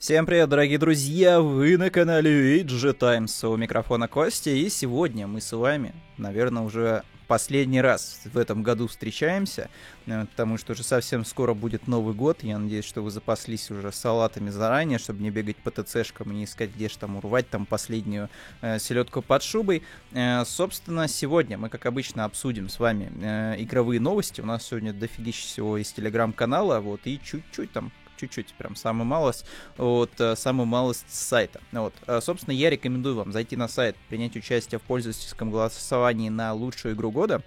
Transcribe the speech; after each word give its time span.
Всем 0.00 0.24
привет, 0.24 0.48
дорогие 0.48 0.78
друзья! 0.78 1.42
Вы 1.42 1.76
на 1.76 1.90
канале 1.90 2.62
Age 2.62 2.94
Times. 2.94 3.44
У 3.44 3.54
микрофона 3.58 4.08
Костя, 4.08 4.48
и 4.48 4.70
сегодня 4.70 5.26
мы 5.26 5.42
с 5.42 5.52
вами, 5.52 5.94
наверное, 6.16 6.62
уже 6.62 7.02
последний 7.28 7.82
раз 7.82 8.22
в 8.24 8.38
этом 8.38 8.62
году 8.62 8.88
встречаемся, 8.88 9.68
э, 10.06 10.24
потому 10.24 10.56
что 10.56 10.72
уже 10.72 10.84
совсем 10.84 11.26
скоро 11.26 11.52
будет 11.52 11.86
Новый 11.86 12.14
год. 12.14 12.42
Я 12.42 12.58
надеюсь, 12.58 12.86
что 12.86 13.02
вы 13.02 13.10
запаслись 13.10 13.70
уже 13.70 13.92
салатами 13.92 14.48
заранее, 14.48 14.98
чтобы 14.98 15.22
не 15.22 15.30
бегать 15.30 15.58
по 15.58 15.70
ТЦшкам 15.70 16.32
и 16.32 16.34
не 16.34 16.44
искать, 16.44 16.70
где 16.74 16.88
же 16.88 16.96
там 16.96 17.16
урвать 17.18 17.50
там 17.50 17.66
последнюю 17.66 18.30
э, 18.62 18.78
селедку 18.78 19.20
под 19.20 19.42
шубой. 19.42 19.82
Э, 20.12 20.46
собственно, 20.46 21.08
сегодня 21.08 21.58
мы, 21.58 21.68
как 21.68 21.84
обычно, 21.84 22.24
обсудим 22.24 22.70
с 22.70 22.78
вами 22.78 23.12
э, 23.20 23.62
игровые 23.62 24.00
новости. 24.00 24.40
У 24.40 24.46
нас 24.46 24.64
сегодня 24.64 24.94
дофигища 24.94 25.46
всего 25.46 25.76
из 25.76 25.92
телеграм-канала, 25.92 26.80
вот, 26.80 27.02
и 27.04 27.20
чуть-чуть 27.22 27.70
там 27.72 27.92
чуть-чуть, 28.20 28.54
прям 28.54 28.76
самую 28.76 29.06
малость, 29.06 29.46
вот, 29.76 30.10
э, 30.18 30.36
самую 30.36 30.66
малость 30.66 31.06
сайта. 31.08 31.60
Вот, 31.72 31.94
э, 32.06 32.20
собственно, 32.20 32.52
я 32.52 32.70
рекомендую 32.70 33.16
вам 33.16 33.32
зайти 33.32 33.56
на 33.56 33.68
сайт, 33.68 33.96
принять 34.08 34.36
участие 34.36 34.78
в 34.78 34.82
пользовательском 34.82 35.50
голосовании 35.50 36.28
на 36.28 36.52
лучшую 36.52 36.94
игру 36.94 37.10
года, 37.10 37.42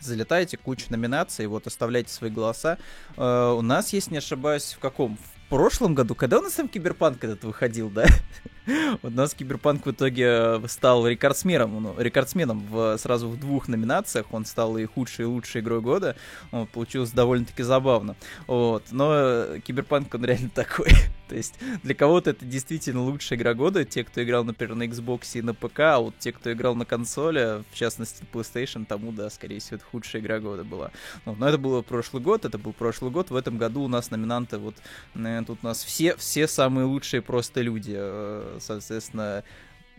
залетайте, 0.00 0.56
куча 0.56 0.86
номинаций, 0.90 1.46
вот, 1.46 1.66
оставляйте 1.66 2.12
свои 2.12 2.30
голоса. 2.30 2.78
Э, 3.16 3.56
у 3.56 3.62
нас, 3.62 3.92
если 3.92 4.12
не 4.12 4.18
ошибаюсь, 4.18 4.74
в 4.74 4.78
каком? 4.78 5.16
В 5.16 5.48
прошлом 5.48 5.94
году, 5.94 6.14
когда 6.14 6.38
у 6.38 6.42
нас 6.42 6.54
там 6.54 6.68
Киберпанк 6.68 7.22
этот 7.22 7.44
выходил, 7.44 7.90
да? 7.90 8.06
У 9.02 9.10
нас 9.10 9.34
Киберпанк 9.34 9.84
в 9.86 9.90
итоге 9.90 10.60
стал 10.68 11.06
рекордсменом, 11.06 11.82
ну, 11.82 11.94
рекордсменом 11.98 12.60
в, 12.60 12.96
сразу 12.98 13.28
в 13.28 13.38
двух 13.38 13.68
номинациях. 13.68 14.26
Он 14.32 14.44
стал 14.44 14.78
и 14.78 14.86
худшей, 14.86 15.24
и 15.24 15.28
лучшей 15.28 15.60
игрой 15.60 15.80
года. 15.80 16.16
Вот, 16.50 16.70
получилось 16.70 17.10
довольно-таки 17.10 17.62
забавно. 17.62 18.16
Вот. 18.46 18.84
Но 18.90 19.58
Киберпанк, 19.64 20.14
он 20.14 20.24
реально 20.24 20.50
такой. 20.54 20.88
То 21.28 21.36
есть 21.36 21.54
для 21.82 21.94
кого-то 21.94 22.30
это 22.30 22.44
действительно 22.44 23.02
лучшая 23.02 23.38
игра 23.38 23.54
года, 23.54 23.84
те, 23.84 24.04
кто 24.04 24.22
играл, 24.22 24.44
например, 24.44 24.74
на 24.74 24.82
Xbox 24.84 25.30
и 25.34 25.42
на 25.42 25.54
ПК, 25.54 25.80
а 25.80 25.98
вот 25.98 26.14
те, 26.18 26.32
кто 26.32 26.52
играл 26.52 26.74
на 26.74 26.84
консоли, 26.84 27.64
в 27.70 27.74
частности 27.74 28.24
PlayStation, 28.32 28.84
тому, 28.84 29.10
да, 29.10 29.30
скорее 29.30 29.58
всего, 29.58 29.76
это 29.76 29.84
худшая 29.86 30.20
игра 30.20 30.38
года 30.38 30.64
была. 30.64 30.90
Вот. 31.24 31.38
Но 31.38 31.48
это 31.48 31.56
было 31.56 31.82
прошлый 31.82 32.22
год, 32.22 32.44
это 32.44 32.58
был 32.58 32.72
прошлый 32.72 33.10
год, 33.10 33.30
в 33.30 33.36
этом 33.36 33.56
году 33.56 33.82
у 33.82 33.88
нас 33.88 34.10
номинанты, 34.10 34.58
вот, 34.58 34.74
тут 35.14 35.58
у 35.62 35.66
нас 35.66 35.82
все, 35.82 36.14
все 36.16 36.46
самые 36.46 36.84
лучшие 36.84 37.22
просто 37.22 37.62
люди 37.62 37.94
э, 37.96 38.53
соответственно, 38.60 39.44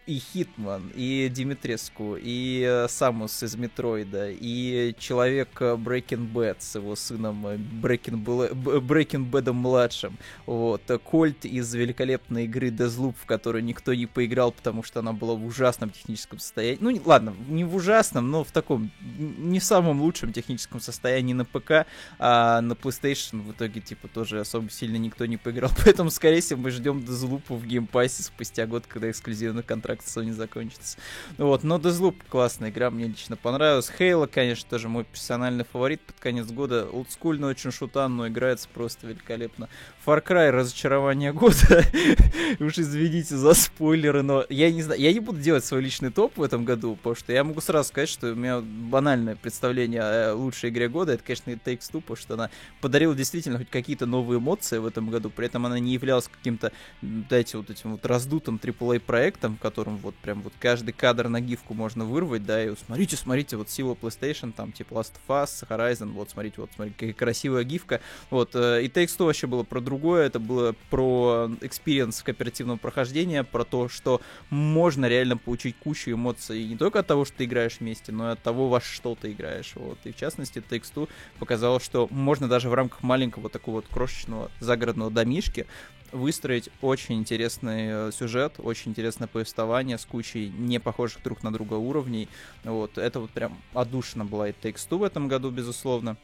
и 0.06 0.20
Хитман, 0.20 0.92
и 0.94 1.30
Димитреску, 1.34 2.16
и 2.16 2.64
э, 2.64 2.88
Самус 2.88 3.42
из 3.42 3.56
Метроида, 3.56 4.30
и 4.30 4.96
человек 5.00 5.50
э, 5.60 5.74
Breaking 5.76 6.32
Bad 6.32 6.58
с 6.60 6.76
его 6.76 6.96
сыном 6.96 7.46
Breaking, 7.48 8.24
Breaking 8.24 9.30
Bad 9.32 9.52
младшим, 9.52 10.18
вот, 10.46 10.84
Кольт 11.04 11.46
из 11.46 11.74
великолепной 11.74 12.46
игры 12.46 12.70
Deathloop, 12.70 13.16
в 13.20 13.26
которую 13.26 13.64
никто 13.64 13.94
не 13.96 14.06
поиграл, 14.06 14.52
потому 14.52 14.84
что 14.84 15.00
она 15.00 15.12
была 15.12 15.34
в 15.34 15.44
ужасном 15.44 15.90
техническом 15.90 16.38
состоянии, 16.38 16.78
ну, 16.82 17.02
ладно, 17.04 17.34
не 17.48 17.64
в 17.64 17.76
ужасном, 17.76 18.30
но 18.30 18.44
в 18.44 18.52
таком, 18.52 18.92
не 19.18 19.60
самом 19.60 20.02
лучшем 20.02 20.34
техническом 20.34 20.80
состоянии 20.82 21.34
на 21.34 21.46
ПК, 21.46 21.88
а 22.20 22.62
на 22.62 22.74
PlayStation 22.74 23.42
в 23.42 23.52
итоге, 23.54 23.82
типа, 23.82 24.08
тоже 24.08 24.40
особо 24.40 24.70
сильно 24.70 24.98
никто 24.98 25.26
не 25.26 25.38
поиграл, 25.38 25.72
поэтому, 25.84 26.12
скорее 26.12 26.42
всего, 26.42 26.62
мы 26.62 26.70
ждем 26.70 27.00
Deathloop 27.00 27.44
в 27.50 27.66
Game 27.66 27.91
Pass 27.91 28.16
е 28.16 28.22
спустя 28.22 28.68
год, 28.68 28.86
когда 28.88 29.10
эксклюзивный 29.10 29.64
контракт 29.64 29.95
как 29.96 30.06
Sony 30.06 30.32
закончится. 30.32 30.98
Вот, 31.38 31.64
но 31.64 31.78
Deathloop 31.78 32.16
классная 32.30 32.70
игра, 32.70 32.90
мне 32.92 33.08
лично 33.08 33.36
понравилась. 33.36 33.92
Halo, 33.98 34.28
конечно, 34.28 34.68
тоже 34.70 34.90
мой 34.90 35.04
персональный 35.04 35.66
фаворит 35.66 36.02
под 36.02 36.20
конец 36.20 36.48
года. 36.48 36.88
Олдскульный 36.92 37.48
очень 37.48 37.72
шутан, 37.72 38.16
но 38.16 38.28
играется 38.28 38.68
просто 38.74 39.08
великолепно. 39.08 39.70
Far 40.06 40.24
Cry 40.24 40.52
разочарование 40.52 41.34
года. 41.34 41.84
Уж 42.60 42.80
извините 42.80 43.36
за 43.36 43.54
спойлеры, 43.54 44.22
но 44.22 44.46
я 44.50 44.72
не 44.72 44.82
знаю, 44.84 45.00
я 45.02 45.12
не 45.14 45.20
буду 45.20 45.40
делать 45.40 45.66
свой 45.66 45.82
личный 45.82 46.12
топ 46.12 46.38
в 46.38 46.44
этом 46.44 46.66
году, 46.66 46.96
потому 46.96 47.16
что 47.16 47.34
я 47.34 47.44
могу 47.44 47.62
сразу 47.62 47.90
сказать, 47.90 48.10
что 48.10 48.32
у 48.32 48.36
меня 48.36 48.62
банальное 48.62 49.36
представление 49.36 50.02
о 50.02 50.36
лучшей 50.36 50.70
игре 50.70 50.90
года. 50.90 51.14
Это, 51.14 51.24
конечно, 51.24 51.50
Takes 51.52 51.92
Two, 51.92 52.02
потому 52.02 52.18
что 52.18 52.34
она 52.36 52.50
подарила 52.82 53.16
действительно 53.16 53.58
хоть 53.58 53.70
какие-то 53.70 54.06
новые 54.06 54.40
эмоции 54.40 54.78
в 54.78 54.86
этом 54.86 55.10
году. 55.10 55.30
При 55.30 55.48
этом 55.48 55.66
она 55.66 55.80
не 55.80 55.94
являлась 55.94 56.28
каким-то, 56.28 56.72
дайте 57.02 57.58
вот 57.58 57.70
этим 57.70 57.94
вот 57.94 58.06
раздутым 58.06 58.60
AAA 58.62 59.00
проектом, 59.00 59.58
который 59.62 59.85
котором 59.86 59.98
вот 59.98 60.16
прям 60.16 60.42
вот 60.42 60.54
каждый 60.60 60.92
кадр 60.92 61.28
на 61.28 61.42
гифку 61.42 61.74
можно 61.74 62.06
вырвать, 62.06 62.46
да, 62.46 62.64
и 62.64 62.70
вот 62.70 62.80
смотрите, 62.80 63.16
смотрите, 63.16 63.58
вот 63.58 63.70
сила 63.70 63.94
PlayStation, 63.94 64.52
там, 64.52 64.72
типа 64.72 64.96
Last 64.96 65.14
of 65.28 65.44
Us, 65.44 65.68
Horizon, 65.68 66.12
вот, 66.12 66.32
смотрите, 66.32 66.62
вот, 66.62 66.72
смотрите, 66.76 66.96
какая 66.98 67.14
красивая 67.14 67.64
гифка, 67.64 68.02
вот, 68.30 68.56
э, 68.56 68.84
и 68.84 68.88
Two 68.88 69.26
вообще 69.26 69.48
было 69.48 69.64
про 69.64 69.82
другое, 69.82 70.26
это 70.26 70.40
было 70.40 70.76
про 70.90 71.52
experience 71.62 72.24
кооперативного 72.24 72.78
прохождения, 72.78 73.44
про 73.44 73.64
то, 73.64 73.88
что 73.88 74.22
можно 74.50 75.08
реально 75.08 75.38
получить 75.38 75.76
кучу 75.78 76.12
эмоций 76.12 76.66
не 76.66 76.78
только 76.78 77.00
от 77.00 77.08
того, 77.08 77.26
что 77.26 77.38
ты 77.38 77.46
играешь 77.46 77.78
вместе, 77.80 78.12
но 78.12 78.30
и 78.30 78.34
от 78.34 78.42
того, 78.42 78.70
во 78.70 78.82
что 78.82 79.16
ты 79.16 79.32
играешь, 79.32 79.74
вот, 79.76 80.00
и 80.04 80.12
в 80.12 80.16
частности 80.16 80.60
Two 80.60 81.10
показало, 81.40 81.80
что 81.80 82.08
можно 82.10 82.48
даже 82.48 82.70
в 82.70 82.74
рамках 82.74 83.04
маленького 83.04 83.50
такого 83.50 83.76
вот 83.76 83.86
крошечного 83.88 84.52
загородного 84.60 85.12
домишки 85.12 85.68
выстроить 86.16 86.70
очень 86.82 87.16
интересный 87.16 88.08
э, 88.08 88.12
сюжет, 88.12 88.56
очень 88.58 88.92
интересное 88.92 89.28
повествование 89.28 89.98
с 89.98 90.06
кучей 90.06 90.50
не 90.50 90.80
похожих 90.80 91.22
друг 91.24 91.44
на 91.44 91.52
друга 91.52 91.76
уровней. 91.76 92.28
Вот, 92.64 92.98
это 92.98 93.20
вот 93.20 93.32
прям 93.32 93.58
отдушина 93.74 94.26
была 94.26 94.50
и 94.50 94.52
Takes 94.52 94.88
Two 94.90 95.00
в 95.00 95.04
этом 95.04 95.28
году, 95.28 95.52
безусловно. 95.52 96.18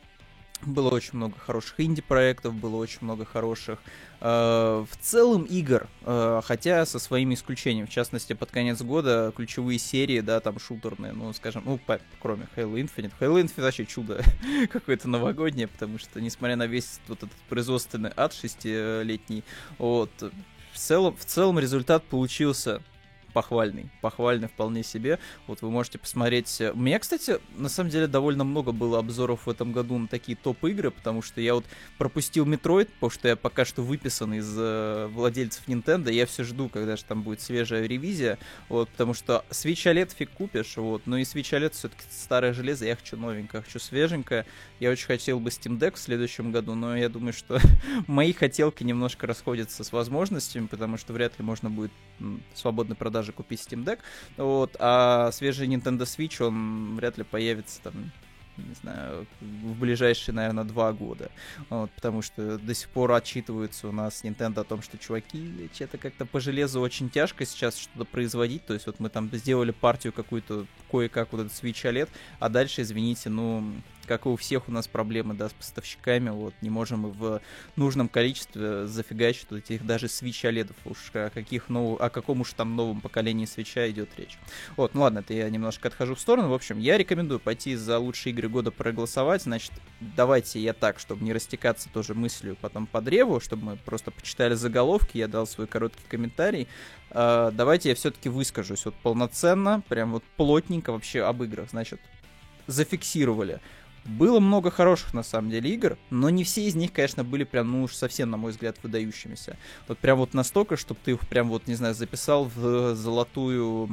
Было 0.66 0.90
очень 0.90 1.12
много 1.14 1.38
хороших 1.40 1.80
инди-проектов, 1.80 2.54
было 2.54 2.76
очень 2.76 3.00
много 3.02 3.26
хороших 3.26 3.80
э, 4.20 4.26
в 4.28 4.98
целом 5.00 5.44
игр, 5.46 5.88
э, 6.04 6.42
хотя 6.44 6.86
со 6.86 7.00
своими 7.00 7.34
исключениями. 7.34 7.88
В 7.88 7.90
частности, 7.90 8.34
под 8.34 8.52
конец 8.52 8.82
года 8.82 9.34
ключевые 9.36 9.80
серии, 9.80 10.20
да, 10.20 10.40
там 10.40 10.60
шутерные, 10.60 11.14
ну, 11.14 11.34
скажем, 11.34 11.64
ну, 11.66 11.80
по, 11.80 12.00
кроме 12.22 12.48
Halo 12.56 12.76
Infinite. 12.76 13.14
Halo 13.20 13.42
Infinite 13.42 13.62
вообще 13.62 13.86
чудо 13.86 14.24
какое-то 14.72 15.10
новогоднее, 15.10 15.68
потому 15.68 15.98
что, 15.98 16.22
несмотря 16.22 16.56
на 16.56 16.68
весь 16.68 17.00
вот 17.08 17.24
этот 17.24 17.32
производственный 17.50 18.12
ад 18.16 18.34
шестилетний, 18.34 19.44
вот, 19.80 20.12
в 20.74 20.78
целом, 20.78 21.16
в 21.18 21.26
целом 21.26 21.60
результат 21.60 22.04
получился 22.04 22.82
похвальный. 23.32 23.90
Похвальный 24.02 24.48
вполне 24.48 24.84
себе. 24.84 25.20
Вот 25.48 25.62
вы 25.62 25.72
можете 25.72 25.98
посмотреть. 25.98 26.62
У 26.74 26.78
меня, 26.78 27.00
кстати, 27.00 27.40
на 27.56 27.70
самом 27.70 27.90
деле 27.90 28.08
довольно 28.08 28.44
много 28.44 28.72
было 28.72 29.00
обзоров 29.00 29.46
в 29.46 29.50
этом 29.50 29.72
году 29.72 29.98
на 29.98 30.08
такие 30.08 30.38
топ-игры, 30.38 30.92
потому 30.92 31.22
что 31.22 31.42
я 31.42 31.56
вот 31.56 31.66
пропустил 31.98 32.46
Metroid, 32.46 32.90
потому 32.94 33.10
что 33.10 33.28
я 33.28 33.36
пока 33.36 33.66
что 33.66 33.82
выписан 33.82 34.34
из 34.34 34.54
э, 34.58 35.08
владельцев 35.12 35.68
Nintendo. 35.68 36.12
Я 36.12 36.26
все 36.26 36.44
жду, 36.44 36.70
когда 36.70 36.96
же 36.96 37.04
там 37.04 37.24
будет 37.24 37.42
свежая 37.42 37.86
ревизия. 37.86 38.38
Вот, 38.70 38.90
потому 38.90 39.14
что 39.14 39.46
Switch 39.50 39.92
OLED 39.92 40.16
фиг 40.16 40.32
купишь, 40.32 40.78
вот. 40.78 41.04
Но 41.06 41.18
и 41.18 41.24
Switch 41.24 41.52
OLED 41.52 41.72
все-таки 41.72 42.04
старое 42.10 42.54
железо, 42.54 42.86
я 42.86 42.96
хочу 42.96 43.18
новенькое, 43.18 43.64
хочу 43.64 43.80
свеженькое. 43.80 44.46
Я 44.80 44.92
очень 44.92 45.06
хотел 45.06 45.40
бы 45.40 45.50
Steam 45.50 45.78
Deck 45.78 45.96
в 45.96 46.00
следующем 46.00 46.52
году, 46.52 46.76
но 46.76 46.98
я 46.98 47.10
думаю, 47.10 47.34
что 47.34 47.60
мои 48.08 48.34
хотелки 48.34 48.84
немножко 48.84 49.28
расходятся 49.28 49.84
с 49.84 49.92
возможностями, 49.92 50.68
потому 50.68 50.98
что 50.98 51.14
вряд 51.14 51.38
ли 51.40 51.46
можно 51.46 51.70
будет 51.70 51.92
свободно 52.54 52.96
продать 52.96 53.21
даже 53.22 53.32
купить 53.32 53.60
Steam 53.62 53.84
Deck. 53.84 54.00
Вот, 54.38 54.76
а 54.80 55.32
свежий 55.32 55.68
Nintendo 55.68 56.02
Switch, 56.02 56.44
он 56.46 56.96
вряд 56.96 57.18
ли 57.18 57.24
появится 57.24 57.82
там 57.82 58.12
не 58.58 58.76
знаю, 58.76 59.26
в 59.40 59.80
ближайшие, 59.80 60.36
наверное, 60.36 60.64
два 60.66 60.92
года. 60.94 61.32
Вот, 61.70 61.90
потому 61.92 62.22
что 62.22 62.58
до 62.58 62.74
сих 62.76 62.90
пор 62.90 63.12
отчитываются 63.14 63.88
у 63.88 63.92
нас 63.92 64.24
Nintendo 64.24 64.60
о 64.60 64.64
том, 64.64 64.82
что, 64.82 64.98
чуваки, 64.98 65.70
что-то 65.74 65.98
как-то 65.98 66.26
по 66.26 66.40
железу 66.40 66.82
очень 66.82 67.10
тяжко 67.10 67.46
сейчас 67.46 67.78
что-то 67.78 68.06
производить. 68.06 68.66
То 68.66 68.74
есть 68.74 68.86
вот 68.86 69.00
мы 69.00 69.10
там 69.10 69.30
сделали 69.32 69.72
партию 69.72 70.14
какую-то 70.14 70.66
кое-как 70.92 71.32
вот 71.32 71.46
этот 71.46 71.54
Switch 71.54 71.84
OLED, 71.84 72.10
а 72.40 72.50
дальше, 72.50 72.82
извините, 72.82 73.30
ну, 73.30 73.64
как 74.12 74.26
и 74.26 74.30
у 74.30 74.36
всех 74.36 74.68
у 74.68 74.74
нас 74.74 74.90
проблемы, 74.90 75.36
да, 75.36 75.48
с 75.48 75.54
поставщиками, 75.54 76.32
вот, 76.32 76.54
не 76.60 76.70
можем 76.70 77.12
в 77.12 77.40
нужном 77.78 78.10
количестве 78.10 78.86
зафигачить 78.86 79.48
вот 79.50 79.60
этих 79.60 79.86
даже 79.86 80.08
Switch 80.08 80.44
OLED, 80.44 80.72
уж 80.84 81.12
о 81.14 81.30
каких 81.30 81.70
нов... 81.70 82.02
о 82.02 82.10
каком 82.10 82.42
уж 82.42 82.52
там 82.52 82.76
новом 82.76 83.00
поколении 83.00 83.46
свеча 83.46 83.90
идет 83.90 84.10
речь. 84.18 84.38
Вот, 84.76 84.96
ну 84.96 85.04
ладно, 85.04 85.20
это 85.20 85.34
я 85.34 85.50
немножко 85.50 85.88
отхожу 85.88 86.16
в 86.16 86.20
сторону, 86.20 86.50
в 86.50 86.54
общем, 86.54 86.78
я 86.78 86.98
рекомендую 86.98 87.40
пойти 87.40 87.78
за 87.78 88.00
лучшие 88.00 88.34
игры 88.34 88.50
года 88.50 88.70
проголосовать, 88.70 89.44
значит, 89.44 89.72
давайте 90.02 90.60
я 90.60 90.74
так, 90.74 91.00
чтобы 91.00 91.24
не 91.24 91.32
растекаться 91.32 91.88
тоже 91.88 92.14
мыслью 92.14 92.58
потом 92.60 92.88
по 92.88 93.00
древу, 93.00 93.40
чтобы 93.40 93.64
мы 93.64 93.76
просто 93.78 94.12
почитали 94.12 94.56
заголовки, 94.56 95.20
я 95.20 95.30
дал 95.30 95.48
свой 95.48 95.68
короткий 95.68 96.04
комментарий, 96.10 96.68
Uh, 97.14 97.52
давайте 97.52 97.90
я 97.90 97.96
все-таки 97.96 98.30
выскажусь 98.30 98.86
вот 98.86 98.96
полноценно, 98.96 99.84
прям 99.90 100.14
вот 100.14 100.24
плотненько 100.38 100.94
вообще 100.94 101.24
об 101.24 101.44
играх. 101.44 101.70
Значит, 101.70 102.00
зафиксировали. 102.68 103.60
Было 104.06 104.40
много 104.40 104.72
хороших, 104.72 105.14
на 105.14 105.24
самом 105.24 105.52
деле, 105.52 105.70
игр, 105.70 105.98
но 106.10 106.30
не 106.30 106.44
все 106.44 106.66
из 106.66 106.76
них, 106.76 106.92
конечно, 106.92 107.24
были 107.24 107.44
прям, 107.44 107.72
ну 107.72 107.84
уж 107.84 107.94
совсем, 107.94 108.32
на 108.32 108.38
мой 108.38 108.52
взгляд, 108.52 108.78
выдающимися. 108.82 109.58
Вот 109.88 110.00
прям 110.00 110.18
вот 110.18 110.34
настолько, 110.34 110.76
чтобы 110.76 111.00
ты 111.04 111.12
их 111.12 111.20
прям 111.28 111.50
вот, 111.50 111.68
не 111.68 111.76
знаю, 111.76 111.94
записал 111.94 112.46
в 112.46 112.96
золотую 112.96 113.88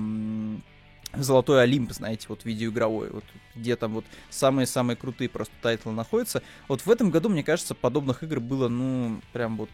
Золотой 1.14 1.62
Олимп, 1.62 1.92
знаете, 1.92 2.26
вот 2.28 2.44
видеоигровой, 2.44 3.10
вот 3.10 3.24
где 3.54 3.76
там 3.76 3.94
вот 3.94 4.04
самые-самые 4.28 4.96
крутые 4.96 5.30
просто 5.30 5.54
title 5.62 5.87
ы 5.87 5.92
находятся. 5.92 6.42
Вот 6.68 6.82
в 6.82 6.90
этом 6.90 7.10
году, 7.10 7.30
мне 7.30 7.42
кажется, 7.42 7.74
подобных 7.74 8.22
игр 8.22 8.40
было, 8.40 8.68
ну, 8.68 9.20
прям 9.32 9.56
вот 9.56 9.70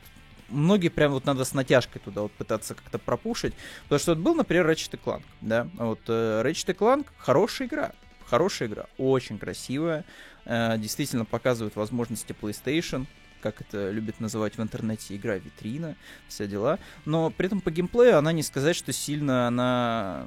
многие 0.49 0.91
прям 0.91 1.13
вот 1.13 1.25
надо 1.25 1.45
с 1.45 1.53
натяжкой 1.53 2.01
туда 2.05 2.23
вот 2.23 2.33
пытаться 2.33 2.75
как-то 2.75 2.99
пропушить. 2.99 3.55
Потому 3.85 3.99
что 3.99 4.15
вот 4.15 4.23
был, 4.23 4.35
например, 4.37 4.71
Ratchet 4.71 4.99
Clank, 5.05 5.23
да, 5.41 5.69
вот 5.75 6.01
э, 6.07 6.43
Ratchet 6.45 6.77
Clank 6.77 7.07
хорошая 7.19 7.67
игра, 7.67 7.93
хорошая 8.27 8.69
игра, 8.69 8.87
очень 8.99 9.39
красивая, 9.39 10.05
э, 10.45 10.79
действительно 10.79 11.25
показывает 11.25 11.77
возможности 11.77 12.35
PlayStation, 12.39 13.07
как 13.41 13.61
это 13.61 13.91
любят 13.91 14.21
называть 14.21 14.57
в 14.57 14.63
интернете, 14.63 15.15
игра 15.15 15.37
витрина, 15.37 15.97
все 16.29 16.47
дела. 16.47 16.79
Но 17.05 17.31
при 17.31 17.47
этом 17.47 17.61
по 17.61 17.71
геймплею 17.71 18.17
она 18.17 18.33
не 18.33 18.43
сказать, 18.43 18.75
что 18.75 18.93
сильно 18.93 19.47
она 19.47 20.27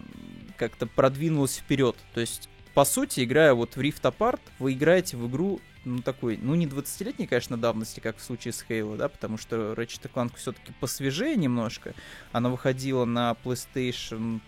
как-то 0.58 0.86
продвинулась 0.86 1.58
вперед. 1.58 1.96
То 2.14 2.22
есть, 2.22 2.48
по 2.76 2.86
сути, 2.86 3.24
играя 3.24 3.56
вот 3.56 3.76
в 3.76 3.80
Rift 3.80 4.04
Apart, 4.04 4.42
вы 4.60 4.74
играете 4.74 5.18
в 5.18 5.28
игру 5.28 5.60
ну, 5.88 6.02
такой, 6.02 6.38
ну, 6.40 6.54
не 6.54 6.68
20-летней, 6.68 7.28
конечно, 7.28 7.58
давности, 7.58 8.02
как 8.02 8.18
в 8.18 8.22
случае 8.22 8.52
с 8.52 8.64
Halo, 8.68 8.98
да, 8.98 9.08
потому 9.08 9.38
что 9.38 9.74
Ratchet 9.74 10.12
Clank 10.14 10.34
все-таки 10.36 10.74
посвежее 10.80 11.36
немножко. 11.38 11.94
Она 12.34 12.50
выходила 12.50 13.06
на 13.06 13.36
PlayStation 13.44 14.42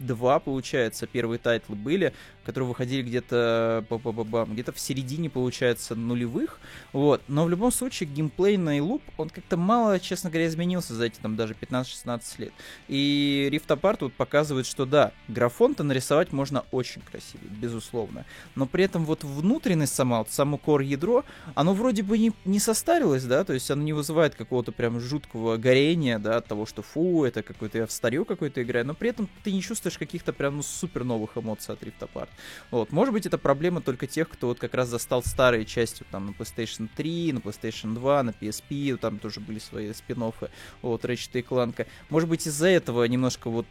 2, 0.00 0.40
получается, 0.40 1.06
первые 1.06 1.38
title 1.38 1.70
ы 1.70 1.76
были, 1.76 2.12
которые 2.44 2.68
выходили 2.68 3.02
где-то 3.02 3.84
где-то 4.50 4.72
в 4.72 4.78
середине, 4.78 5.30
получается, 5.30 5.94
нулевых. 5.94 6.58
Вот. 6.92 7.22
Но 7.28 7.44
в 7.44 7.50
любом 7.50 7.72
случае 7.72 8.08
геймплейный 8.08 8.80
луп, 8.80 9.02
он 9.16 9.30
как-то 9.30 9.56
мало, 9.56 9.98
честно 9.98 10.30
говоря, 10.30 10.46
изменился 10.46 10.94
за 10.94 11.06
эти 11.06 11.18
там 11.18 11.36
даже 11.36 11.54
15-16 11.54 12.22
лет. 12.38 12.52
И 12.88 13.48
Rift 13.52 13.68
Apart 13.68 13.98
вот 14.00 14.12
показывает, 14.14 14.66
что 14.66 14.86
да, 14.86 15.12
графон-то 15.28 15.82
нарисовать 15.82 16.32
можно 16.32 16.64
очень 16.70 17.02
красивый, 17.02 17.48
безусловно. 17.48 18.24
Но 18.54 18.66
при 18.66 18.84
этом 18.84 19.04
вот 19.04 19.24
внутренность 19.24 19.94
сама, 19.94 20.18
вот 20.18 20.30
само 20.30 20.60
core 20.64 20.84
ядро, 20.84 21.24
оно 21.54 21.74
вроде 21.74 22.02
бы 22.02 22.18
не, 22.18 22.32
не 22.44 22.58
состарилось, 22.58 23.24
да, 23.24 23.44
то 23.44 23.52
есть 23.52 23.70
оно 23.70 23.82
не 23.82 23.92
вызывает 23.92 24.34
какого-то 24.34 24.72
прям 24.72 25.00
жуткого 25.00 25.56
горения, 25.56 26.18
да, 26.18 26.36
от 26.38 26.46
того, 26.46 26.66
что 26.66 26.82
фу, 26.82 27.24
это 27.24 27.42
какой-то 27.42 27.78
я 27.78 27.86
в 27.86 27.92
старье 27.92 28.24
какой-то 28.24 28.62
играю, 28.62 28.86
но 28.86 28.94
при 28.94 29.10
этом 29.10 29.28
ты 29.42 29.52
не 29.52 29.62
чувствуешь 29.62 29.98
каких-то 29.98 30.32
прям 30.32 30.56
ну, 30.56 30.62
супер 30.62 31.04
новых 31.04 31.36
эмоций 31.36 31.74
от 31.74 31.82
Rift 31.82 32.00
Apart. 32.00 32.28
Вот. 32.70 32.92
Может 32.92 33.14
быть, 33.14 33.26
это 33.26 33.38
проблема 33.38 33.80
только 33.80 34.06
тех, 34.06 34.28
кто 34.28 34.48
вот 34.48 34.58
как 34.58 34.74
раз 34.74 34.88
застал 34.88 35.22
старые 35.22 35.64
части 35.64 36.04
там 36.10 36.26
на 36.26 36.30
PlayStation 36.30 36.88
3, 36.94 37.32
на 37.32 37.38
PlayStation 37.38 37.94
2, 37.94 38.22
на 38.22 38.30
PSP, 38.30 38.96
там 38.96 39.18
тоже 39.18 39.40
были 39.40 39.58
свои 39.58 39.92
спин 39.92 40.32
вот, 40.82 41.04
Ratchet 41.04 41.30
и 41.32 41.40
Clank. 41.40 41.86
Может 42.10 42.28
быть, 42.28 42.46
из-за 42.46 42.68
этого 42.68 43.04
немножко 43.04 43.50
вот 43.50 43.66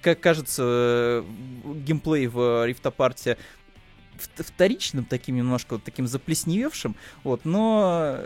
как 0.00 0.20
кажется, 0.20 1.24
геймплей 1.64 2.26
в 2.26 2.38
Rift 2.66 2.82
Apart 2.82 3.36
вторичным, 4.16 5.04
таким 5.04 5.36
немножко 5.36 5.74
вот 5.74 5.84
таким 5.84 6.06
заплесневевшим, 6.06 6.96
вот, 7.24 7.44
но 7.44 8.20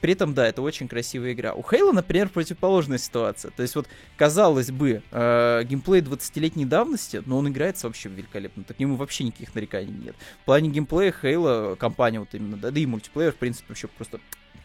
при 0.00 0.14
этом, 0.14 0.34
да, 0.34 0.46
это 0.46 0.62
очень 0.62 0.88
красивая 0.88 1.32
игра. 1.32 1.52
У 1.52 1.62
Хейла, 1.62 1.92
например, 1.92 2.28
противоположная 2.28 2.98
ситуация. 2.98 3.50
То 3.50 3.62
есть 3.62 3.74
вот, 3.74 3.86
казалось 4.16 4.70
бы, 4.70 5.02
э, 5.10 5.62
геймплей 5.64 6.00
20-летней 6.00 6.64
давности, 6.64 7.22
но 7.26 7.38
он 7.38 7.48
играется 7.48 7.86
вообще 7.86 8.08
великолепно. 8.08 8.64
Так 8.64 8.76
к 8.76 8.80
нему 8.80 8.96
вообще 8.96 9.24
никаких 9.24 9.54
нареканий 9.54 9.92
нет. 9.92 10.16
В 10.42 10.44
плане 10.46 10.70
геймплея 10.70 11.12
Хейла, 11.12 11.76
компания 11.76 12.20
вот 12.20 12.34
именно, 12.34 12.56
да, 12.56 12.70
да 12.70 12.80
и 12.80 12.86
мультиплеер, 12.86 13.32
в 13.32 13.36
принципе, 13.36 13.66
вообще 13.68 13.88
просто 13.88 14.20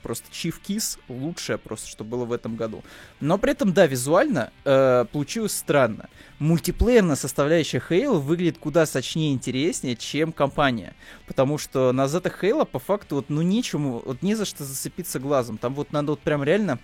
просто 0.06 0.28
Chief 0.32 0.54
Kiss 0.64 1.00
лучшее 1.10 1.58
просто, 1.58 1.90
что 1.90 2.04
было 2.04 2.26
в 2.26 2.32
этом 2.32 2.56
году. 2.56 2.84
Но 3.20 3.40
при 3.40 3.54
этом, 3.54 3.74
да, 3.74 3.88
визуально 3.88 4.54
э, 4.64 5.06
получилось 5.12 5.54
странно. 5.56 6.10
Мультиплеерная 6.38 7.16
составляющая 7.16 7.82
Halo 7.90 8.20
выглядит 8.20 8.60
куда 8.60 8.86
сочнее 8.86 9.32
и 9.32 9.34
интереснее, 9.34 9.96
чем 9.96 10.32
компания. 10.32 10.94
Потому 11.26 11.58
что 11.58 11.92
на 11.92 12.08
зетах 12.08 12.44
Halo 12.44 12.68
по 12.68 12.78
факту 12.78 13.16
вот 13.16 13.30
ну 13.30 13.42
нечему, 13.42 14.04
вот 14.06 14.22
не 14.22 14.36
за 14.36 14.46
что 14.46 14.64
зацепиться 14.64 15.18
глазом. 15.18 15.58
Там 15.58 15.74
вот 15.74 15.92
надо 15.92 16.12
вот 16.12 16.20
прям 16.20 16.44
реально 16.44 16.78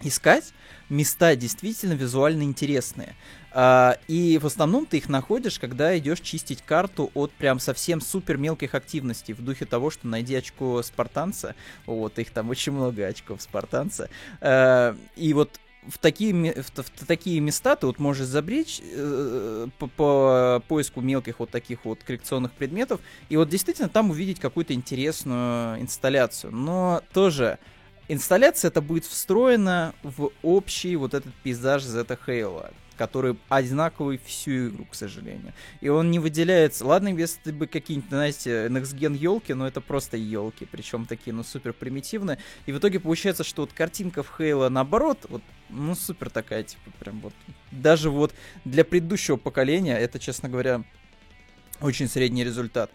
искать 0.00 0.54
места 0.92 1.34
действительно 1.34 1.94
визуально 1.94 2.42
интересные. 2.42 3.16
А, 3.50 3.98
и 4.08 4.38
в 4.38 4.46
основном 4.46 4.86
ты 4.86 4.98
их 4.98 5.08
находишь, 5.08 5.58
когда 5.58 5.96
идешь 5.98 6.20
чистить 6.20 6.62
карту 6.62 7.10
от 7.14 7.32
прям 7.32 7.58
совсем 7.58 8.00
супер 8.00 8.36
мелких 8.36 8.74
активностей, 8.74 9.34
в 9.34 9.42
духе 9.42 9.64
того, 9.64 9.90
что 9.90 10.06
найди 10.06 10.34
очко 10.34 10.82
спартанца, 10.82 11.54
вот, 11.86 12.18
их 12.18 12.30
там 12.30 12.50
очень 12.50 12.72
много 12.72 13.06
очков 13.06 13.42
спартанца, 13.42 14.08
а, 14.40 14.96
и 15.16 15.34
вот 15.34 15.58
в 15.88 15.98
такие, 15.98 16.32
в, 16.62 16.70
в, 16.70 17.06
такие 17.06 17.40
места 17.40 17.74
ты 17.74 17.86
вот 17.86 17.98
можешь 17.98 18.26
забречь 18.26 18.80
э, 18.82 19.66
по, 19.78 19.88
по 19.88 20.62
поиску 20.68 21.00
мелких 21.00 21.40
вот 21.40 21.50
таких 21.50 21.84
вот 21.84 22.04
коллекционных 22.04 22.52
предметов 22.52 23.00
и 23.28 23.36
вот 23.36 23.48
действительно 23.48 23.88
там 23.88 24.10
увидеть 24.10 24.38
какую-то 24.38 24.74
интересную 24.74 25.80
инсталляцию. 25.80 26.52
Но 26.52 27.02
тоже 27.12 27.58
инсталляция 28.08 28.68
это 28.68 28.80
будет 28.80 29.04
встроена 29.04 29.94
в 30.02 30.30
общий 30.42 30.96
вот 30.96 31.14
этот 31.14 31.32
пейзаж 31.42 31.82
Zeta 31.84 32.18
Halo 32.26 32.70
который 32.96 33.36
одинаковый 33.48 34.20
всю 34.24 34.68
игру, 34.68 34.84
к 34.84 34.94
сожалению. 34.94 35.52
И 35.80 35.88
он 35.88 36.10
не 36.10 36.20
выделяется. 36.20 36.86
Ладно, 36.86 37.08
если 37.08 37.50
бы 37.50 37.66
какие-нибудь, 37.66 38.10
знаете, 38.10 38.66
Next 38.66 39.16
елки, 39.16 39.54
но 39.54 39.66
это 39.66 39.80
просто 39.80 40.16
елки, 40.16 40.68
причем 40.70 41.06
такие, 41.06 41.32
ну, 41.34 41.42
супер 41.42 41.72
примитивные. 41.72 42.38
И 42.66 42.72
в 42.72 42.78
итоге 42.78 43.00
получается, 43.00 43.42
что 43.42 43.62
вот 43.62 43.72
картинка 43.72 44.22
в 44.22 44.38
Halo 44.38 44.68
наоборот, 44.68 45.18
вот, 45.28 45.42
ну, 45.68 45.96
супер 45.96 46.30
такая, 46.30 46.62
типа, 46.62 46.92
прям 47.00 47.18
вот. 47.20 47.32
Даже 47.72 48.08
вот 48.08 48.32
для 48.64 48.84
предыдущего 48.84 49.36
поколения 49.36 49.98
это, 49.98 50.18
честно 50.18 50.48
говоря, 50.48 50.84
очень 51.80 52.08
средний 52.08 52.44
результат. 52.44 52.90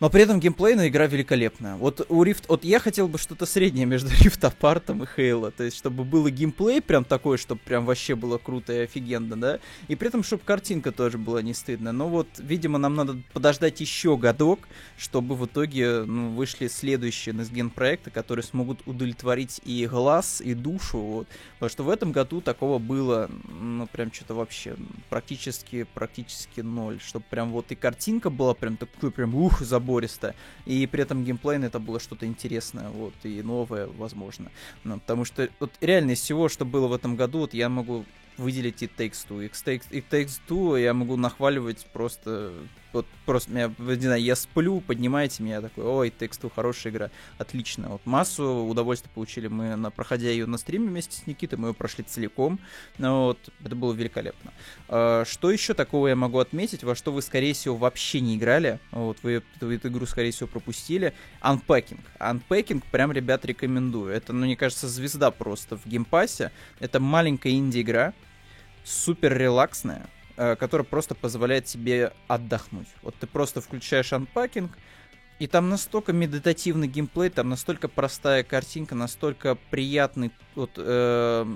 Но 0.00 0.10
при 0.10 0.22
этом 0.22 0.38
геймплейная 0.38 0.88
игра 0.88 1.06
великолепная. 1.06 1.74
Вот 1.74 2.06
у 2.08 2.22
Rift... 2.22 2.44
Вот 2.46 2.62
я 2.62 2.78
хотел 2.78 3.08
бы 3.08 3.18
что-то 3.18 3.46
среднее 3.46 3.84
между 3.84 4.08
Rift 4.24 4.40
Apart 4.40 4.84
и 4.86 5.20
Halo. 5.20 5.50
То 5.50 5.64
есть, 5.64 5.76
чтобы 5.76 6.04
было 6.04 6.30
геймплей 6.30 6.80
прям 6.80 7.04
такой, 7.04 7.36
чтобы 7.36 7.60
прям 7.64 7.84
вообще 7.84 8.14
было 8.14 8.38
круто 8.38 8.72
и 8.72 8.78
офигенно, 8.78 9.36
да? 9.36 9.58
И 9.88 9.96
при 9.96 10.08
этом, 10.08 10.22
чтобы 10.22 10.42
картинка 10.44 10.92
тоже 10.92 11.18
была 11.18 11.42
не 11.42 11.52
стыдная. 11.52 11.92
Но 11.92 12.08
вот, 12.08 12.28
видимо, 12.38 12.78
нам 12.78 12.94
надо 12.94 13.16
подождать 13.32 13.80
еще 13.80 14.16
годок, 14.16 14.68
чтобы 14.96 15.34
в 15.34 15.46
итоге 15.46 16.04
ну, 16.04 16.30
вышли 16.30 16.68
следующие 16.68 17.34
NextGen 17.34 17.70
проекты, 17.70 18.10
которые 18.10 18.44
смогут 18.44 18.80
удовлетворить 18.86 19.60
и 19.64 19.84
глаз, 19.86 20.40
и 20.40 20.54
душу. 20.54 20.98
Вот. 20.98 21.28
Потому 21.54 21.70
что 21.70 21.82
в 21.82 21.90
этом 21.90 22.12
году 22.12 22.40
такого 22.40 22.78
было, 22.78 23.28
ну, 23.60 23.88
прям 23.88 24.12
что-то 24.12 24.34
вообще 24.34 24.76
практически, 25.10 25.82
практически 25.92 26.60
ноль. 26.60 27.00
Чтобы 27.00 27.24
прям 27.28 27.50
вот 27.50 27.72
и 27.72 27.74
картинка 27.74 28.30
была 28.30 28.54
прям 28.54 28.76
такой, 28.76 29.10
прям, 29.10 29.34
ух, 29.34 29.60
забыл 29.60 29.87
забористо, 29.88 30.34
и 30.66 30.86
при 30.86 31.02
этом 31.02 31.24
геймплейно 31.24 31.66
это 31.66 31.78
было 31.78 31.98
что-то 31.98 32.26
интересное, 32.26 32.88
вот, 32.90 33.14
и 33.22 33.42
новое, 33.42 33.86
возможно. 33.86 34.50
Ну, 34.84 34.98
потому 35.00 35.24
что 35.24 35.48
вот 35.60 35.72
реально 35.80 36.12
из 36.12 36.20
всего, 36.20 36.48
что 36.48 36.64
было 36.64 36.88
в 36.88 36.92
этом 36.92 37.16
году, 37.16 37.38
вот 37.40 37.54
я 37.54 37.68
могу 37.68 38.04
выделить 38.36 38.82
и 38.82 38.86
Takes 38.86 39.26
Two. 39.28 39.44
И 39.90 40.00
Takes 40.00 40.40
Two 40.48 40.80
я 40.80 40.94
могу 40.94 41.16
нахваливать 41.16 41.86
просто 41.92 42.52
вот 42.92 43.06
просто 43.26 43.50
меня, 43.50 43.72
не 43.78 43.94
знаю, 43.96 44.22
я 44.22 44.36
сплю, 44.36 44.80
поднимаете 44.80 45.42
меня, 45.42 45.60
такой, 45.60 45.84
ой, 45.84 46.10
It 46.10 46.18
Takes 46.18 46.38
Two 46.38 46.50
хорошая 46.54 46.92
игра, 46.92 47.10
отлично. 47.36 47.88
Вот 47.88 48.00
массу 48.06 48.64
удовольствия 48.64 49.10
получили 49.14 49.48
мы, 49.48 49.76
на, 49.76 49.90
проходя 49.90 50.30
ее 50.30 50.46
на 50.46 50.58
стриме 50.58 50.88
вместе 50.88 51.16
с 51.16 51.26
Никитой, 51.26 51.58
мы 51.58 51.68
ее 51.68 51.74
прошли 51.74 52.04
целиком, 52.04 52.58
ну, 52.98 53.24
вот, 53.26 53.38
это 53.64 53.76
было 53.76 53.92
великолепно. 53.92 54.52
А, 54.88 55.24
что 55.26 55.50
еще 55.50 55.74
такого 55.74 56.08
я 56.08 56.16
могу 56.16 56.38
отметить, 56.38 56.82
во 56.84 56.94
что 56.94 57.12
вы, 57.12 57.22
скорее 57.22 57.52
всего, 57.52 57.76
вообще 57.76 58.20
не 58.20 58.36
играли, 58.36 58.78
вот, 58.90 59.18
вы, 59.22 59.42
вы 59.60 59.74
эту 59.74 59.88
игру, 59.88 60.06
скорее 60.06 60.30
всего, 60.30 60.48
пропустили, 60.48 61.12
Unpacking. 61.42 62.00
Unpacking 62.18 62.82
прям, 62.90 63.12
ребят, 63.12 63.44
рекомендую. 63.44 64.12
Это, 64.12 64.32
ну, 64.32 64.44
мне 64.44 64.56
кажется, 64.56 64.88
звезда 64.88 65.30
просто 65.30 65.76
в 65.76 65.86
Game 65.86 66.12
Pass 66.12 66.37
е. 66.37 66.50
Это 66.80 67.00
маленькая 67.00 67.52
инди-игра, 67.52 68.12
супер 68.84 69.36
релаксная, 69.36 70.08
который 70.58 70.86
просто 70.86 71.14
позволяет 71.14 71.64
тебе 71.64 72.12
отдохнуть. 72.28 72.88
Вот 73.02 73.14
ты 73.16 73.26
просто 73.26 73.60
включаешь 73.60 74.12
анпакинг, 74.12 74.72
и 75.38 75.46
там 75.46 75.68
настолько 75.68 76.12
медитативный 76.12 76.88
геймплей, 76.88 77.30
там 77.30 77.48
настолько 77.48 77.86
простая 77.86 78.42
картинка, 78.42 78.96
настолько 78.96 79.56
приятный, 79.70 80.32
вот, 80.56 80.72
э, 80.76 81.46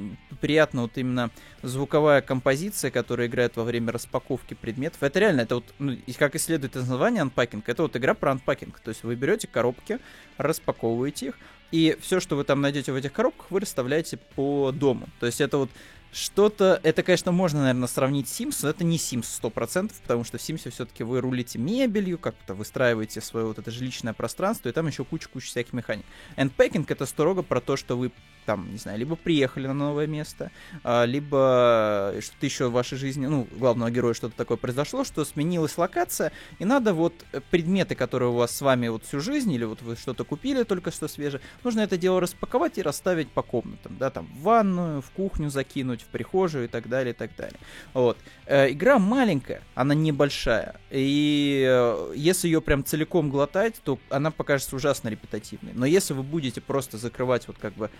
приятно 0.40 0.82
вот 0.82 0.96
именно 0.96 1.30
звуковая 1.62 2.22
композиция, 2.22 2.92
которая 2.92 3.26
играет 3.26 3.56
во 3.56 3.64
время 3.64 3.92
распаковки 3.92 4.54
предметов. 4.54 5.02
Это 5.02 5.18
реально, 5.18 5.40
это 5.40 5.56
вот, 5.56 5.74
ну, 5.80 5.96
как 6.16 6.36
и 6.36 6.38
следует 6.38 6.76
из 6.76 6.88
названия 6.88 7.22
Unpacking, 7.24 7.64
это 7.66 7.82
вот 7.82 7.96
игра 7.96 8.14
про 8.14 8.32
Unpacking. 8.32 8.72
То 8.84 8.90
есть 8.90 9.02
вы 9.02 9.16
берете 9.16 9.48
коробки, 9.48 9.98
распаковываете 10.38 11.26
их, 11.26 11.38
и 11.72 11.96
все, 12.00 12.20
что 12.20 12.36
вы 12.36 12.44
там 12.44 12.60
найдете 12.60 12.92
в 12.92 12.96
этих 12.96 13.12
коробках, 13.12 13.50
вы 13.50 13.60
расставляете 13.60 14.16
по 14.36 14.70
дому. 14.70 15.08
То 15.18 15.26
есть 15.26 15.40
это 15.40 15.56
вот 15.58 15.70
что-то, 16.12 16.78
это, 16.82 17.02
конечно, 17.02 17.32
можно, 17.32 17.60
наверное, 17.60 17.88
сравнить 17.88 18.28
с 18.28 18.38
Sims, 18.38 18.58
но 18.62 18.68
это 18.68 18.84
не 18.84 18.98
Sims 18.98 19.26
100%, 19.42 19.92
потому 20.02 20.24
что 20.24 20.36
в 20.36 20.40
Sims 20.42 20.70
все-таки 20.70 21.04
вы 21.04 21.20
рулите 21.20 21.58
мебелью, 21.58 22.18
как-то 22.18 22.54
выстраиваете 22.54 23.22
свое 23.22 23.46
вот 23.46 23.58
это 23.58 23.70
жилищное 23.70 24.12
пространство, 24.12 24.68
и 24.68 24.72
там 24.72 24.86
еще 24.86 25.04
куча-куча 25.04 25.46
всяких 25.46 25.72
механик. 25.72 26.04
Endpacking 26.36 26.84
это 26.86 27.06
строго 27.06 27.42
про 27.42 27.60
то, 27.60 27.76
что 27.76 27.96
вы 27.96 28.12
там, 28.44 28.70
не 28.70 28.78
знаю, 28.78 28.98
либо 28.98 29.16
приехали 29.16 29.66
на 29.66 29.74
новое 29.74 30.06
место, 30.06 30.50
а, 30.84 31.04
либо 31.04 32.14
что-то 32.20 32.46
еще 32.46 32.68
в 32.68 32.72
вашей 32.72 32.98
жизни, 32.98 33.26
ну, 33.26 33.46
главного 33.52 33.90
героя 33.90 34.14
что-то 34.14 34.36
такое 34.36 34.56
произошло, 34.56 35.04
что 35.04 35.24
сменилась 35.24 35.78
локация, 35.78 36.32
и 36.58 36.64
надо 36.64 36.94
вот 36.94 37.14
предметы, 37.50 37.94
которые 37.94 38.30
у 38.30 38.34
вас 38.34 38.54
с 38.56 38.60
вами 38.60 38.88
вот 38.88 39.04
всю 39.04 39.20
жизнь, 39.20 39.52
или 39.52 39.64
вот 39.64 39.82
вы 39.82 39.96
что-то 39.96 40.24
купили 40.24 40.62
только 40.64 40.90
что 40.90 41.08
свежее, 41.08 41.40
нужно 41.64 41.80
это 41.80 41.96
дело 41.96 42.20
распаковать 42.20 42.78
и 42.78 42.82
расставить 42.82 43.30
по 43.30 43.42
комнатам, 43.42 43.96
да, 43.98 44.10
там, 44.10 44.26
в 44.26 44.42
ванную, 44.42 45.02
в 45.02 45.10
кухню 45.10 45.50
закинуть, 45.50 46.02
в 46.02 46.06
прихожую 46.06 46.64
и 46.64 46.68
так 46.68 46.88
далее, 46.88 47.12
и 47.12 47.16
так 47.16 47.34
далее. 47.36 47.58
Вот. 47.94 48.18
Э, 48.46 48.70
игра 48.70 48.98
маленькая, 48.98 49.62
она 49.74 49.94
небольшая, 49.94 50.76
и 50.90 51.64
э, 51.68 52.12
если 52.16 52.48
ее 52.48 52.60
прям 52.60 52.84
целиком 52.84 53.30
глотать, 53.30 53.80
то 53.84 53.98
она 54.10 54.30
покажется 54.30 54.76
ужасно 54.76 55.08
репетативной. 55.08 55.72
Но 55.74 55.86
если 55.86 56.14
вы 56.14 56.22
будете 56.22 56.60
просто 56.60 56.98
закрывать 56.98 57.46
вот 57.46 57.56
как 57.58 57.74
бы 57.74 57.90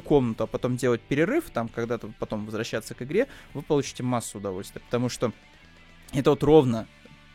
комнату, 0.00 0.44
а 0.44 0.46
потом 0.46 0.76
делать 0.76 1.00
перерыв, 1.00 1.50
там 1.50 1.68
когда-то 1.68 2.10
потом 2.18 2.44
возвращаться 2.44 2.94
к 2.94 3.02
игре, 3.02 3.28
вы 3.54 3.62
получите 3.62 4.02
массу 4.02 4.38
удовольствия, 4.38 4.80
потому 4.80 5.08
что 5.08 5.32
это 6.12 6.30
вот 6.30 6.42
ровно 6.42 6.86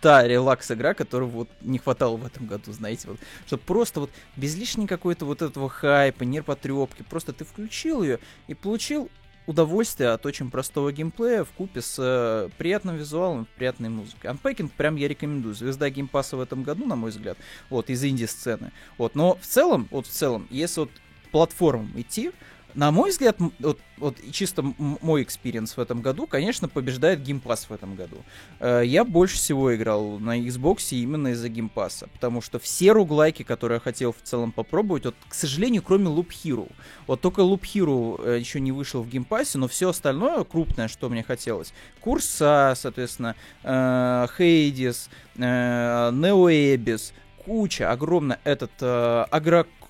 та 0.01 0.27
релакс-игра, 0.27 0.93
которую 0.93 1.29
вот 1.29 1.50
не 1.62 1.77
хватало 1.77 2.17
в 2.17 2.25
этом 2.25 2.48
году, 2.48 2.72
знаете, 2.72 3.08
вот, 3.08 3.20
чтобы 3.46 3.63
просто 3.63 4.00
вот 4.01 4.12
без 4.36 4.55
лишней 4.58 4.88
какой-то 4.88 5.25
вот 5.25 5.41
этого 5.41 5.70
хайпа, 5.70 6.24
нервотрепки, 6.24 7.03
просто 7.03 7.34
ты 7.34 7.46
включил 7.46 8.01
ее 8.01 8.20
и 8.48 8.53
получил 8.55 9.10
удовольствие 9.48 10.10
от 10.10 10.25
очень 10.25 10.50
простого 10.51 10.91
геймплея 10.91 11.43
в 11.43 11.51
купе 11.51 11.81
с 11.81 11.96
э, 12.00 12.50
приятным 12.58 12.98
визуалом, 12.98 13.48
приятной 13.58 13.89
музыкой. 13.89 14.31
Unpacking 14.31 14.70
прям 14.75 14.96
я 14.96 15.08
рекомендую. 15.08 15.55
Звезда 15.55 15.89
Game 15.89 16.11
Pass 16.11 16.32
а 16.32 16.38
в 16.38 16.41
этом 16.41 16.63
году, 16.63 16.86
на 16.86 16.96
мой 16.96 17.12
взгляд, 17.12 17.38
вот, 17.70 17.89
из 17.89 18.03
инди-сцены. 18.03 18.72
Вот, 18.98 19.15
но 19.15 19.36
в 19.36 19.46
целом, 19.46 19.88
вот 19.91 20.08
в 20.08 20.10
целом, 20.10 20.48
если 20.50 20.81
вот 20.81 20.91
платформам 21.31 21.91
идти, 21.95 22.31
на 22.73 22.91
мой 22.91 23.09
взгляд, 23.09 23.38
вот, 23.59 23.79
вот 23.97 24.17
чисто 24.31 24.63
мой 24.77 25.23
экспириенс 25.23 25.75
в 25.75 25.79
этом 25.79 26.01
году, 26.01 26.25
конечно, 26.25 26.69
побеждает 26.69 27.19
Pass 27.19 27.67
в 27.67 27.71
этом 27.71 27.95
году. 27.95 28.17
Э, 28.59 28.81
я 28.85 29.03
больше 29.03 29.35
всего 29.35 29.75
играл 29.75 30.19
на 30.19 30.39
Xbox 30.39 30.89
именно 30.91 31.29
из-за 31.29 31.47
Pass, 31.47 32.07
потому 32.13 32.41
что 32.41 32.59
все 32.59 32.91
roguelike 32.93 33.34
и, 33.34 33.43
которые 33.43 33.77
я 33.77 33.79
хотел 33.81 34.13
в 34.13 34.21
целом 34.23 34.51
попробовать, 34.51 35.05
вот, 35.05 35.15
к 35.27 35.33
сожалению, 35.33 35.81
кроме 35.81 36.05
Loop 36.05 36.29
Hero. 36.29 36.71
Вот 37.07 37.21
только 37.21 37.41
Loop 37.41 37.61
Hero 37.61 38.21
э, 38.25 38.39
еще 38.39 38.59
не 38.59 38.71
вышел 38.71 39.01
в 39.01 39.09
Pass, 39.09 39.57
но 39.57 39.67
все 39.67 39.89
остальное 39.89 40.43
крупное, 40.43 40.88
что 40.88 41.09
мне 41.09 41.23
хотелось. 41.23 41.73
Курса, 42.00 42.73
соответственно, 42.77 43.35
э, 43.63 44.27
Hades, 44.38 45.09
Neon 45.35 46.75
Abyss, 46.75 47.13
куча, 47.43 47.91
огромная 47.91 48.39
этот 48.43 48.71
э, 48.79 49.25
агро 49.29 49.59
а, 49.59 49.61
а, 49.61 49.65
а, 49.65 49.80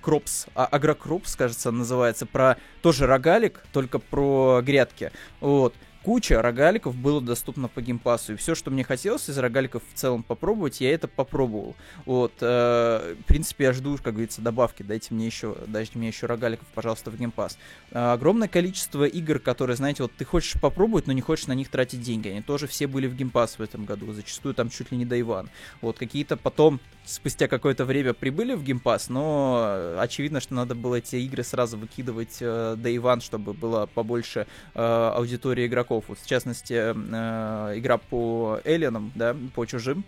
Crops, 0.00 0.46
Atomicrops, 0.54 1.36
кажется, 1.36 1.70
называется, 1.70 2.26
про 2.26 2.56
тоже 2.82 3.06
рогалик, 3.06 3.64
только 3.72 3.98
про 3.98 4.60
грядки. 4.62 5.10
Вот 5.40 5.74
куча 6.02 6.40
рогаликов 6.40 6.94
было 6.94 7.20
доступно 7.20 7.68
по 7.68 7.80
Game 7.80 8.02
Pass 8.02 8.23
у. 8.23 8.34
И 8.34 8.36
все, 8.36 8.54
что 8.54 8.70
мне 8.70 8.84
хотелось 8.84 9.28
из 9.28 9.38
рогаликов 9.38 9.82
в 9.92 9.96
целом 9.96 10.22
попробовать, 10.22 10.80
я 10.80 10.92
это 10.92 11.08
попробовал. 11.08 11.74
Вот, 12.04 12.32
э, 12.40 13.14
в 13.20 13.24
принципе, 13.24 13.64
я 13.64 13.72
жду, 13.72 13.96
как 14.02 14.14
говорится, 14.14 14.42
добавки. 14.42 14.82
Дайте 14.82 15.14
мне 15.14 15.26
еще, 15.26 15.56
дайте 15.66 15.98
мне 15.98 16.08
еще 16.08 16.26
рогаликов, 16.26 16.66
пожалуйста, 16.74 17.10
в 17.10 17.16
Game 17.16 17.35
Pass. 17.35 17.58
Э, 17.90 18.12
огромное 18.12 18.48
количество 18.48 19.04
игр, 19.04 19.38
которые, 19.38 19.76
знаете, 19.76 20.02
вот 20.02 20.12
ты 20.16 20.24
хочешь 20.24 20.60
попробовать, 20.60 21.06
но 21.06 21.12
не 21.12 21.20
хочешь 21.20 21.46
на 21.46 21.54
них 21.54 21.68
тратить 21.68 22.02
деньги. 22.02 22.28
Они 22.28 22.42
тоже 22.42 22.66
все 22.66 22.86
были 22.86 23.06
в 23.06 23.14
Game 23.14 23.36
Pass 23.36 23.58
в 23.58 23.62
этом 23.62 23.84
году. 23.84 24.12
Зачастую 24.12 24.54
там 24.54 24.70
чуть 24.70 24.90
ли 24.90 24.98
не 24.98 25.04
Day 25.04 25.23
One. 25.23 25.48
Вот, 25.80 25.98
какие-то 25.98 26.36
потом 26.36 26.80
спустя 27.04 27.48
какое-то 27.48 27.84
время 27.84 28.12
прибыли 28.12 28.54
в 28.54 28.62
Game 28.62 28.82
Pass, 28.82 29.08
но 29.08 29.96
очевидно, 29.98 30.40
что 30.40 30.54
надо 30.54 30.74
было 30.74 30.96
эти 30.96 31.16
игры 31.16 31.42
сразу 31.42 31.76
выкидывать 31.76 32.38
э, 32.40 32.76
One, 32.76 33.20
чтобы 33.20 33.52
было 33.52 33.86
побольше 33.86 34.46
э, 34.74 35.12
аудитории 35.14 35.66
игроков. 35.66 35.91
Вот, 36.00 36.18
в 36.18 36.26
частности, 36.26 36.74
э, 36.74 37.78
игра 37.78 37.98
по 37.98 38.60
Alien 38.64 38.94
ам, 38.94 39.12
да, 39.14 39.36
по 39.54 39.64
чужим, 39.66 40.04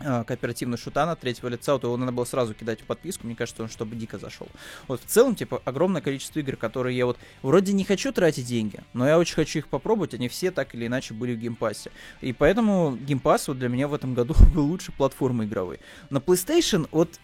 э, 0.00 0.24
кооперативный 0.24 0.78
шутан 0.78 1.08
от 1.08 1.20
третьего 1.20 1.48
лица, 1.48 1.78
то 1.78 1.88
его 1.88 1.96
надо 1.96 2.12
было 2.12 2.24
сразу 2.24 2.54
кидать 2.54 2.80
в 2.80 2.84
подписку, 2.84 3.26
мне 3.26 3.36
кажется, 3.36 3.62
он 3.62 3.68
чтобы 3.68 3.96
дико 3.96 4.18
зашел. 4.18 4.48
Вот 4.88 5.00
в 5.02 5.06
целом, 5.06 5.34
типа, 5.34 5.60
огромное 5.64 6.00
количество 6.00 6.38
игр, 6.40 6.56
которые 6.56 6.96
я 6.96 7.06
вот 7.06 7.18
вроде 7.42 7.72
не 7.72 7.84
хочу 7.84 8.12
тратить 8.12 8.46
деньги, 8.46 8.80
но 8.92 9.06
я 9.06 9.18
очень 9.18 9.34
хочу 9.34 9.58
их 9.58 9.68
попробовать, 9.68 10.14
они 10.14 10.28
все 10.28 10.50
так 10.50 10.74
или 10.74 10.86
иначе 10.86 11.14
были 11.14 11.34
в 11.34 11.38
Game 11.38 11.59
Pass 11.59 11.80
е. 11.80 11.90
И 12.20 12.32
поэтому 12.32 12.96
геймпасс 12.96 13.48
вот 13.48 13.58
для 13.58 13.68
меня 13.68 13.88
в 13.88 13.94
этом 13.94 14.14
году 14.14 14.34
был 14.54 14.66
лучше 14.66 14.92
платформы 14.92 15.44
игровой. 15.44 15.80
На 16.08 16.18
PlayStation 16.18 16.88
вот 16.90 17.18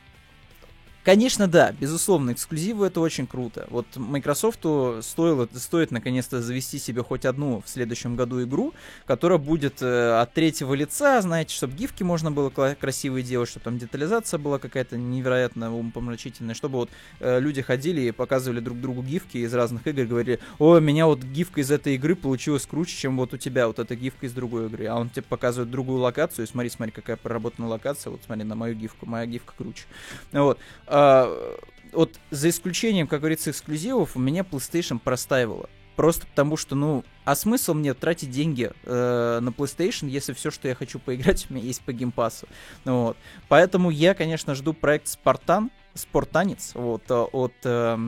Конечно, 1.06 1.46
да, 1.46 1.70
безусловно, 1.70 2.32
эксклюзивы 2.32 2.88
это 2.88 3.00
очень 3.00 3.28
круто. 3.28 3.68
Вот 3.70 3.86
Microsoft 3.94 4.58
стоило, 5.02 5.48
стоит 5.54 5.92
наконец-то 5.92 6.42
завести 6.42 6.80
себе 6.80 7.04
хоть 7.04 7.24
одну 7.24 7.62
в 7.64 7.68
следующем 7.68 8.16
году 8.16 8.42
игру, 8.42 8.74
которая 9.06 9.38
будет 9.38 9.82
э, 9.82 10.20
от 10.20 10.34
третьего 10.34 10.74
лица, 10.74 11.22
знаете, 11.22 11.54
чтобы 11.54 11.74
гифки 11.74 12.02
можно 12.02 12.32
было 12.32 12.50
красивые 12.50 13.22
делать, 13.22 13.48
чтобы 13.48 13.62
там 13.62 13.78
детализация 13.78 14.38
была 14.38 14.58
какая-то 14.58 14.98
невероятно 14.98 15.72
умопомрачительная, 15.72 16.56
чтобы 16.56 16.78
вот 16.78 16.90
э, 17.20 17.38
люди 17.38 17.62
ходили 17.62 18.00
и 18.00 18.10
показывали 18.10 18.58
друг 18.58 18.80
другу 18.80 19.04
гифки 19.04 19.38
из 19.38 19.54
разных 19.54 19.86
игр, 19.86 20.06
говорили, 20.06 20.40
о, 20.58 20.80
меня 20.80 21.06
вот 21.06 21.22
гифка 21.22 21.60
из 21.60 21.70
этой 21.70 21.94
игры 21.94 22.16
получилась 22.16 22.66
круче, 22.66 22.96
чем 22.96 23.16
вот 23.16 23.32
у 23.32 23.36
тебя 23.36 23.68
вот 23.68 23.78
эта 23.78 23.94
гифка 23.94 24.26
из 24.26 24.32
другой 24.32 24.66
игры, 24.66 24.86
а 24.86 24.96
он 24.96 25.10
тебе 25.10 25.22
показывает 25.22 25.70
другую 25.70 26.00
локацию, 26.00 26.46
и 26.46 26.48
смотри, 26.48 26.68
смотри, 26.68 26.90
какая 26.90 27.16
проработанная 27.16 27.70
локация, 27.70 28.10
вот 28.10 28.22
смотри 28.26 28.42
на 28.42 28.56
мою 28.56 28.74
гифку, 28.74 29.06
моя 29.06 29.24
гифка 29.24 29.54
круче. 29.56 29.84
Вот. 30.32 30.58
А, 30.98 31.58
вот 31.92 32.18
за 32.30 32.48
исключением, 32.48 33.06
как 33.06 33.20
говорится, 33.20 33.50
эксклюзивов, 33.50 34.16
у 34.16 34.18
меня 34.18 34.40
PlayStation 34.40 34.98
простаивала. 34.98 35.68
Просто 35.94 36.26
потому 36.26 36.56
что, 36.56 36.74
ну, 36.74 37.04
а 37.26 37.34
смысл 37.34 37.74
мне 37.74 37.92
тратить 37.92 38.30
деньги 38.30 38.70
э, 38.84 39.38
на 39.42 39.48
PlayStation, 39.50 40.08
если 40.08 40.32
все, 40.32 40.50
что 40.50 40.68
я 40.68 40.74
хочу 40.74 40.98
поиграть, 40.98 41.46
у 41.50 41.52
меня 41.52 41.64
есть 41.64 41.82
по 41.82 41.92
Game 41.92 42.15
Pass 42.15 42.37
у. 42.37 42.48
Вот. 42.86 43.18
Поэтому 43.48 43.90
я, 43.90 44.14
конечно, 44.14 44.54
жду 44.54 44.72
проект 44.72 45.08
Спартан, 45.08 45.70
Спартанец, 45.92 46.72
вот, 46.74 47.02
э, 47.10 47.14
от... 47.14 47.52
Э, 47.64 47.98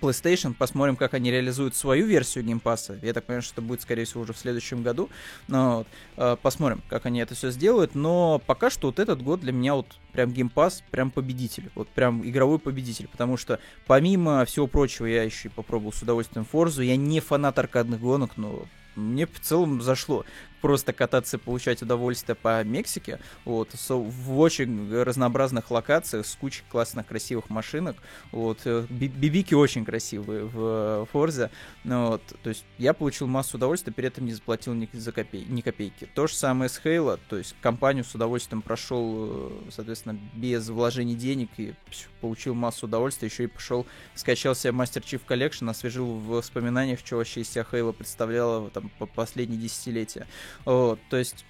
PlayStation, 0.00 0.54
посмотрим, 0.54 0.96
как 0.96 1.14
они 1.14 1.30
реализуют 1.30 1.74
свою 1.74 2.06
версию 2.06 2.44
Game 2.44 2.66
Pass 2.66 2.87
а. 2.87 2.98
Я 3.02 3.12
так 3.12 3.24
понимаю, 3.24 3.42
что 3.42 3.54
это 3.54 3.62
будет, 3.62 3.82
скорее 3.82 4.04
всего, 4.04 4.22
уже 4.22 4.32
в 4.32 4.38
следующем 4.38 4.82
году. 4.82 5.08
Но 5.48 5.78
вот, 5.78 5.86
э, 6.16 6.36
посмотрим, 6.40 6.82
как 6.88 7.06
они 7.06 7.20
это 7.20 7.34
все 7.34 7.50
сделают. 7.50 7.94
Но 7.94 8.40
пока 8.46 8.70
что 8.70 8.88
вот 8.88 8.98
этот 8.98 9.22
год 9.22 9.40
для 9.40 9.52
меня 9.52 9.74
вот 9.74 9.86
прям 10.12 10.32
геймпас, 10.32 10.82
прям 10.90 11.10
победитель. 11.10 11.70
Вот 11.74 11.88
прям 11.88 12.26
игровой 12.28 12.58
победитель. 12.58 13.08
Потому 13.08 13.36
что 13.36 13.58
помимо 13.86 14.44
всего 14.44 14.66
прочего 14.66 15.06
я 15.06 15.22
еще 15.22 15.48
и 15.48 15.52
попробовал 15.52 15.92
с 15.92 16.02
удовольствием 16.02 16.44
Форзу. 16.44 16.82
Я 16.82 16.96
не 16.96 17.20
фанат 17.20 17.58
аркадных 17.58 18.00
гонок, 18.00 18.36
но 18.36 18.66
мне 18.96 19.26
в 19.26 19.40
целом 19.40 19.82
зашло 19.82 20.24
просто 20.60 20.92
кататься 20.92 21.36
и 21.36 21.40
получать 21.40 21.82
удовольствие 21.82 22.34
по 22.34 22.62
Мексике, 22.64 23.20
вот, 23.44 23.70
в 23.88 24.38
очень 24.38 24.92
разнообразных 25.02 25.70
локациях 25.70 26.26
с 26.26 26.34
кучей 26.34 26.62
классных 26.68 27.06
красивых 27.06 27.50
машинок, 27.50 27.96
вот, 28.32 28.60
э, 28.64 28.86
бибики 28.88 29.54
очень 29.54 29.84
красивые 29.84 30.44
в 30.44 31.06
Форзе, 31.12 31.50
ну, 31.84 32.08
вот, 32.08 32.22
то 32.42 32.48
есть 32.50 32.64
я 32.78 32.92
получил 32.92 33.26
массу 33.26 33.56
удовольствия, 33.56 33.92
при 33.92 34.06
этом 34.08 34.26
не 34.26 34.32
заплатил 34.32 34.74
ни, 34.74 34.88
за 34.92 35.12
копей, 35.12 35.44
ни 35.48 35.60
копейки. 35.60 36.08
То 36.14 36.26
же 36.26 36.34
самое 36.34 36.68
с 36.68 36.78
Хейла, 36.78 37.18
то 37.28 37.36
есть 37.36 37.54
компанию 37.60 38.04
с 38.04 38.14
удовольствием 38.14 38.62
прошел, 38.62 39.14
э, 39.28 39.70
соответственно, 39.70 40.18
без 40.34 40.68
вложений 40.68 41.16
денег 41.16 41.50
и 41.58 41.74
получил 42.20 42.54
массу 42.54 42.86
удовольствия, 42.86 43.28
еще 43.28 43.44
и 43.44 43.46
пошел, 43.48 43.86
скачал 44.14 44.54
себе 44.54 44.72
Master 44.72 45.02
Chief 45.02 45.20
Collection, 45.26 45.70
освежил 45.70 46.06
в 46.06 46.26
воспоминаниях, 46.26 46.98
что 47.00 47.16
вообще 47.16 47.42
из 47.42 47.50
себя 47.50 47.64
Хейла 47.70 47.92
представляла 47.92 48.70
там 48.70 48.90
по 48.98 49.06
последние 49.06 49.60
десятилетия. 49.60 50.26
Вот, 50.64 50.98
то 51.10 51.16
есть 51.16 51.44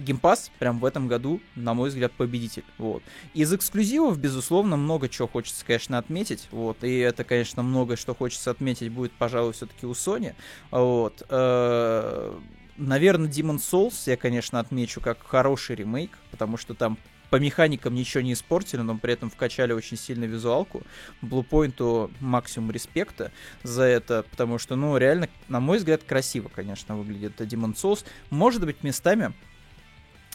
геймпас 0.00 0.50
прям 0.58 0.78
в 0.78 0.84
этом 0.84 1.08
году, 1.08 1.40
на 1.54 1.74
мой 1.74 1.90
взгляд, 1.90 2.12
победитель. 2.12 2.64
Вот. 2.78 3.02
Из 3.34 3.52
эксклюзивов, 3.52 4.18
безусловно, 4.18 4.76
много 4.76 5.08
чего 5.08 5.28
хочется, 5.28 5.64
конечно, 5.64 5.98
отметить. 5.98 6.48
Вот. 6.50 6.82
И 6.82 6.98
это, 6.98 7.24
конечно, 7.24 7.62
много 7.62 7.96
что 7.96 8.14
хочется 8.14 8.50
отметить 8.50 8.90
будет, 8.90 9.12
пожалуй, 9.12 9.52
все-таки 9.52 9.86
у 9.86 9.92
Sony. 9.92 10.34
Вот. 10.70 11.22
Э, 11.28 12.38
наверное, 12.76 13.30
Demon 13.30 13.56
Souls 13.56 13.94
я, 14.06 14.16
конечно, 14.16 14.58
отмечу 14.58 15.00
как 15.00 15.22
хороший 15.22 15.76
ремейк, 15.76 16.18
потому 16.30 16.56
что 16.56 16.74
там 16.74 16.98
по 17.30 17.36
механикам 17.36 17.94
ничего 17.94 18.22
не 18.22 18.32
испортили, 18.32 18.80
но 18.80 18.98
при 18.98 19.12
этом 19.12 19.30
вкачали 19.30 19.72
очень 19.72 19.96
сильно 19.96 20.24
визуалку. 20.24 20.82
Bluepoint 21.22 22.12
максимум 22.20 22.72
респекта 22.72 23.30
за 23.62 23.84
это, 23.84 24.24
потому 24.30 24.58
что, 24.58 24.76
ну, 24.76 24.96
реально, 24.96 25.28
на 25.48 25.60
мой 25.60 25.78
взгляд, 25.78 26.02
красиво, 26.02 26.50
конечно, 26.54 26.96
выглядит 26.96 27.40
Demon 27.40 27.74
Souls. 27.74 28.04
Может 28.30 28.64
быть, 28.64 28.82
местами 28.82 29.32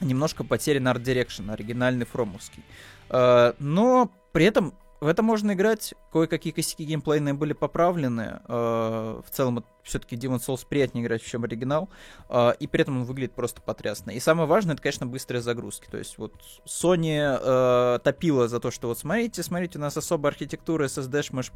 немножко 0.02 0.44
потерян 0.44 0.88
art 0.88 1.02
direction, 1.02 1.50
оригинальный 1.52 2.06
фромовский. 2.06 2.64
Э, 3.10 3.54
но 3.60 4.12
при 4.32 4.46
этом 4.46 4.74
в 5.02 5.08
это 5.08 5.22
можно 5.22 5.54
играть, 5.54 5.94
кое-какие 6.12 6.54
косяки 6.54 6.84
геймплейные 6.84 7.34
были 7.34 7.54
поправлены. 7.54 8.40
Э, 8.48 9.22
в 9.26 9.30
целом, 9.32 9.64
все-таки 9.86 10.16
Demon 10.16 10.40
Souls 10.40 10.66
приятнее 10.68 11.06
играть, 11.06 11.24
чем 11.24 11.44
оригинал, 11.44 11.90
э, 12.30 12.54
и 12.60 12.68
при 12.68 12.82
этом 12.82 12.98
он 12.98 13.04
выглядит 13.06 13.34
просто 13.34 13.62
потрясно. 13.62 14.12
И 14.12 14.20
самое 14.20 14.48
важное, 14.48 14.74
это, 14.74 14.82
конечно, 14.82 15.06
быстрые 15.06 15.42
загрузки. 15.42 15.88
То 15.90 15.98
есть 15.98 16.18
вот 16.18 16.34
Sony 16.66 17.40
э, 17.42 18.00
топила 18.04 18.48
за 18.48 18.60
то, 18.60 18.72
что 18.72 18.88
вот 18.88 19.00
смотрите, 19.00 19.44
смотрите, 19.44 19.78
у 19.78 19.82
нас 19.82 19.96
особая 19.96 20.32
архитектура, 20.32 20.86
SSD, 20.86 21.22
шмыш, 21.22 21.52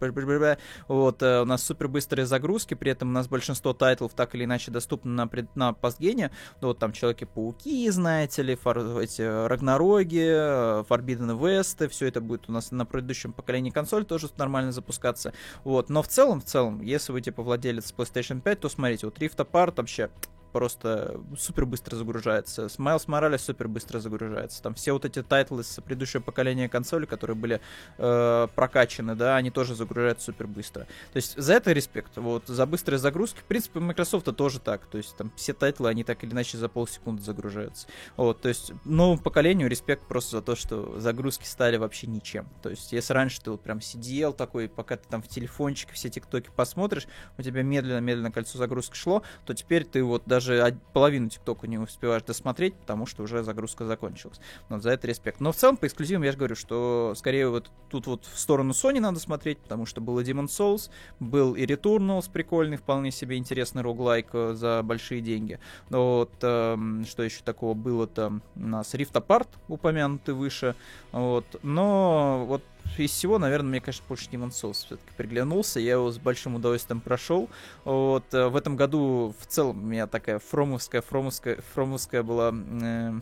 вот, 0.87 1.21
э, 1.23 1.41
у 1.41 1.45
нас 1.45 1.63
супер 1.63 1.87
быстрые 1.87 2.25
загрузки, 2.25 2.75
при 2.75 2.91
этом 2.91 3.09
у 3.09 3.11
нас 3.11 3.27
большинство 3.27 3.73
тайтлов 3.73 4.13
так 4.13 4.35
или 4.35 4.45
иначе 4.45 4.71
доступны 4.71 5.11
на, 5.11 5.29
на 5.55 5.73
постгене, 5.73 6.31
ну, 6.61 6.69
вот 6.69 6.79
там 6.79 6.93
Человеки-пауки, 6.93 7.89
знаете 7.89 8.43
ли, 8.43 8.55
фар, 8.55 8.79
эти 8.99 9.21
Рагнароги, 9.21 10.23
э, 10.23 10.83
Forbidden 10.87 11.39
West, 11.39 11.87
все 11.89 12.07
это 12.07 12.21
будет 12.21 12.47
у 12.47 12.51
нас 12.51 12.71
на 12.71 12.85
предыдущем 12.85 13.33
поколении 13.33 13.71
консоль 13.71 14.05
тоже 14.05 14.29
нормально 14.37 14.71
запускаться, 14.71 15.33
вот, 15.63 15.89
но 15.89 16.03
в 16.03 16.07
целом, 16.07 16.41
в 16.41 16.45
целом, 16.45 16.81
если 16.81 17.11
вы, 17.11 17.21
типа, 17.21 17.41
владелец 17.41 17.93
PlayStation 17.97 18.18
PlayStation 18.19 18.41
5, 18.41 18.59
то 18.59 18.69
смотрите, 18.69 19.07
вот 19.07 19.17
Rift 19.19 19.37
Apart 19.37 19.73
вообще 19.77 20.09
просто 20.51 21.19
супер 21.37 21.65
быстро 21.65 21.95
загружается. 21.95 22.69
Miles 22.69 23.07
Morales 23.07 23.43
супер 23.43 23.67
быстро 23.67 23.99
загружается. 23.99 24.61
Там 24.61 24.73
все 24.73 24.93
вот 24.93 25.05
эти 25.05 25.23
тайтлы 25.23 25.63
с 25.63 25.81
предыдущего 25.81 26.21
поколения 26.21 26.69
консоли, 26.69 27.05
которые 27.05 27.35
были 27.35 27.61
э, 27.97 28.47
прокачаны, 28.55 29.15
да, 29.15 29.35
они 29.35 29.51
тоже 29.51 29.75
загружаются 29.75 30.27
супер 30.27 30.47
быстро. 30.47 30.83
То 31.13 31.17
есть 31.17 31.37
за 31.37 31.53
это 31.53 31.71
респект. 31.71 32.17
Вот, 32.17 32.47
за 32.47 32.65
быстрые 32.65 32.99
загрузки. 32.99 33.39
В 33.39 33.45
принципе, 33.45 33.79
у 33.79 33.81
Microsoft 33.81 34.25
тоже 34.35 34.59
так. 34.59 34.85
То 34.87 34.97
есть 34.97 35.15
там 35.17 35.31
все 35.35 35.53
тайтлы, 35.53 35.89
они 35.89 36.03
так 36.03 36.23
или 36.23 36.31
иначе 36.31 36.57
за 36.57 36.69
полсекунды 36.69 37.21
загружаются. 37.21 37.87
Вот, 38.17 38.41
то 38.41 38.49
есть 38.49 38.71
новому 38.85 39.19
поколению 39.19 39.69
респект 39.69 40.07
просто 40.07 40.37
за 40.37 40.41
то, 40.41 40.55
что 40.55 40.99
загрузки 40.99 41.45
стали 41.45 41.77
вообще 41.77 42.07
ничем. 42.07 42.47
То 42.61 42.69
есть 42.69 42.91
если 42.91 43.13
раньше 43.13 43.41
ты 43.41 43.51
вот 43.51 43.61
прям 43.61 43.81
сидел 43.81 44.33
такой, 44.33 44.69
пока 44.69 44.97
ты 44.97 45.07
там 45.09 45.21
в 45.21 45.27
телефончике 45.27 45.93
все 45.93 46.09
тиктоки 46.09 46.49
посмотришь, 46.55 47.07
у 47.37 47.41
тебя 47.41 47.63
медленно-медленно 47.63 48.31
кольцо 48.31 48.57
загрузки 48.57 48.95
шло, 48.95 49.23
то 49.45 49.53
теперь 49.53 49.85
ты 49.85 50.03
вот 50.03 50.23
даже 50.25 50.38
даже 50.39 50.77
половину 50.93 51.29
ТикТока 51.29 51.67
не 51.67 51.77
успеваешь 51.77 52.23
досмотреть, 52.23 52.75
потому 52.75 53.05
что 53.05 53.23
уже 53.23 53.43
загрузка 53.43 53.85
закончилась. 53.85 54.39
Но 54.69 54.79
за 54.79 54.91
это 54.91 55.07
респект. 55.07 55.39
Но 55.39 55.51
в 55.51 55.55
целом, 55.55 55.77
по 55.77 55.87
эксклюзивам 55.87 56.23
я 56.23 56.31
же 56.31 56.37
говорю, 56.37 56.55
что 56.55 57.13
скорее 57.15 57.49
вот 57.49 57.69
тут 57.89 58.07
вот 58.07 58.25
в 58.25 58.39
сторону 58.39 58.71
Sony 58.71 58.99
надо 58.99 59.19
смотреть, 59.19 59.59
потому 59.59 59.85
что 59.85 60.01
был 60.01 60.19
и 60.19 60.23
Demon 60.23 60.45
Souls, 60.45 60.89
был 61.19 61.55
и 61.55 61.65
Returnals 61.65 62.31
прикольный, 62.31 62.77
вполне 62.77 63.11
себе 63.11 63.37
интересный 63.37 63.81
роглайк 63.81 64.27
э, 64.33 64.53
за 64.53 64.81
большие 64.83 65.21
деньги. 65.21 65.59
Но 65.89 66.19
вот 66.19 66.31
э, 66.41 66.77
что 67.07 67.23
еще 67.23 67.43
такого 67.43 67.73
было-то? 67.73 68.39
У 68.55 68.67
нас 68.67 68.93
Rift 68.93 69.13
Apart 69.13 69.49
упомянутый 69.67 70.33
выше. 70.33 70.75
Вот. 71.11 71.45
Но 71.63 72.45
вот 72.47 72.63
из 72.97 73.11
всего, 73.11 73.37
наверное, 73.37 73.69
мне, 73.69 73.81
конечно, 73.81 74.03
больше 74.07 74.29
Demon 74.29 74.49
Souls 74.49 74.73
все-таки 74.73 75.11
приглянулся. 75.15 75.79
Я 75.79 75.93
его 75.93 76.11
с 76.11 76.17
большим 76.17 76.55
удовольствием 76.55 77.01
прошел. 77.01 77.49
Вот 77.83 78.33
э, 78.33 78.47
в 78.47 78.55
этом 78.55 78.75
году 78.75 79.33
в 79.39 79.45
целом 79.47 79.83
у 79.83 79.85
меня 79.85 80.07
такая 80.07 80.39
фромовская, 80.39 81.01
фромовская, 81.01 81.59
фромовская 81.73 82.23
была 82.23 82.53
э, 82.53 83.19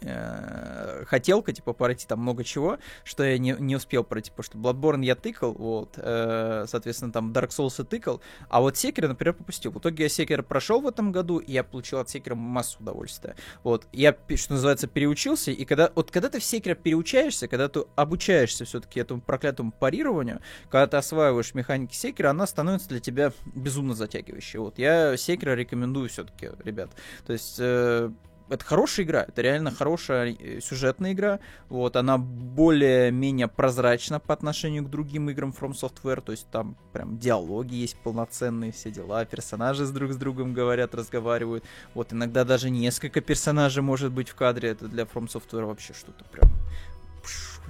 э, 0.00 1.04
хотелка, 1.06 1.52
типа, 1.52 1.72
пройти 1.72 2.06
там 2.06 2.20
много 2.20 2.44
чего, 2.44 2.78
что 3.04 3.24
я 3.24 3.38
не, 3.38 3.56
не 3.58 3.76
успел 3.76 4.04
пройти, 4.04 4.30
потому 4.30 4.44
что 4.44 4.58
Bloodborne 4.58 5.04
я 5.04 5.14
тыкал, 5.14 5.52
вот, 5.52 5.94
э, 5.96 6.64
соответственно, 6.68 7.12
там 7.12 7.32
Dark 7.32 7.48
Souls 7.48 7.74
я 7.78 7.84
тыкал, 7.84 8.20
а 8.48 8.60
вот 8.60 8.74
Sekiro, 8.74 9.08
например, 9.08 9.34
попустил. 9.34 9.72
В 9.72 9.78
итоге 9.78 10.04
я 10.04 10.08
Sekiro 10.08 10.42
прошел 10.42 10.80
в 10.80 10.86
этом 10.86 11.12
году, 11.12 11.38
и 11.38 11.52
я 11.52 11.64
получил 11.64 11.98
от 11.98 12.08
Sekiro 12.08 12.34
массу 12.34 12.78
удовольствия. 12.80 13.36
Вот, 13.62 13.86
я, 13.92 14.16
что 14.34 14.54
называется, 14.54 14.86
переучился, 14.86 15.50
и 15.50 15.64
когда, 15.64 15.90
вот, 15.94 16.10
когда 16.10 16.28
ты 16.28 16.38
в 16.40 16.42
Sekiro 16.42 16.74
переучаешься, 16.74 17.48
когда 17.48 17.68
ты 17.68 17.84
обучаешься 17.94 18.64
все-таки 18.64 19.00
этому 19.00 19.20
проклятому 19.20 19.72
парированию, 19.72 20.40
когда 20.70 20.86
ты 20.86 20.96
осваиваешь 20.96 21.54
механики 21.54 21.94
Sekiro, 21.94 22.26
она 22.26 22.46
становится 22.46 22.88
для 22.88 23.00
тебя 23.00 23.32
безумно 23.54 23.94
затягивающей. 23.94 24.58
Вот, 24.58 24.78
я 24.78 25.14
Sekiro 25.14 25.54
рекомендую 25.54 26.08
все-таки, 26.08 26.50
ребят. 26.64 26.90
То 27.26 27.32
есть, 27.32 27.56
э, 27.58 28.10
это 28.48 28.64
хорошая 28.64 29.06
игра, 29.06 29.22
это 29.22 29.42
реально 29.42 29.70
хорошая 29.70 30.34
э, 30.34 30.60
сюжетная 30.60 31.12
игра. 31.12 31.40
Вот, 31.68 31.96
она 31.96 32.18
более-менее 32.18 33.48
прозрачна 33.48 34.20
по 34.20 34.34
отношению 34.34 34.84
к 34.84 34.90
другим 34.90 35.30
играм 35.30 35.54
From 35.58 35.72
Software, 35.72 36.20
то 36.20 36.32
есть 36.32 36.48
там 36.50 36.76
прям 36.92 37.18
диалоги 37.18 37.74
есть 37.74 37.96
полноценные, 37.96 38.72
все 38.72 38.90
дела, 38.90 39.24
персонажи 39.24 39.84
с 39.84 39.90
друг 39.90 40.12
с 40.12 40.16
другом 40.16 40.54
говорят, 40.54 40.94
разговаривают. 40.94 41.64
Вот, 41.94 42.12
иногда 42.12 42.44
даже 42.44 42.70
несколько 42.70 43.20
персонажей 43.20 43.82
может 43.82 44.12
быть 44.12 44.28
в 44.28 44.34
кадре, 44.34 44.70
это 44.70 44.88
для 44.88 45.04
From 45.04 45.26
Software 45.26 45.66
вообще 45.66 45.92
что-то 45.92 46.24
прям 46.24 46.50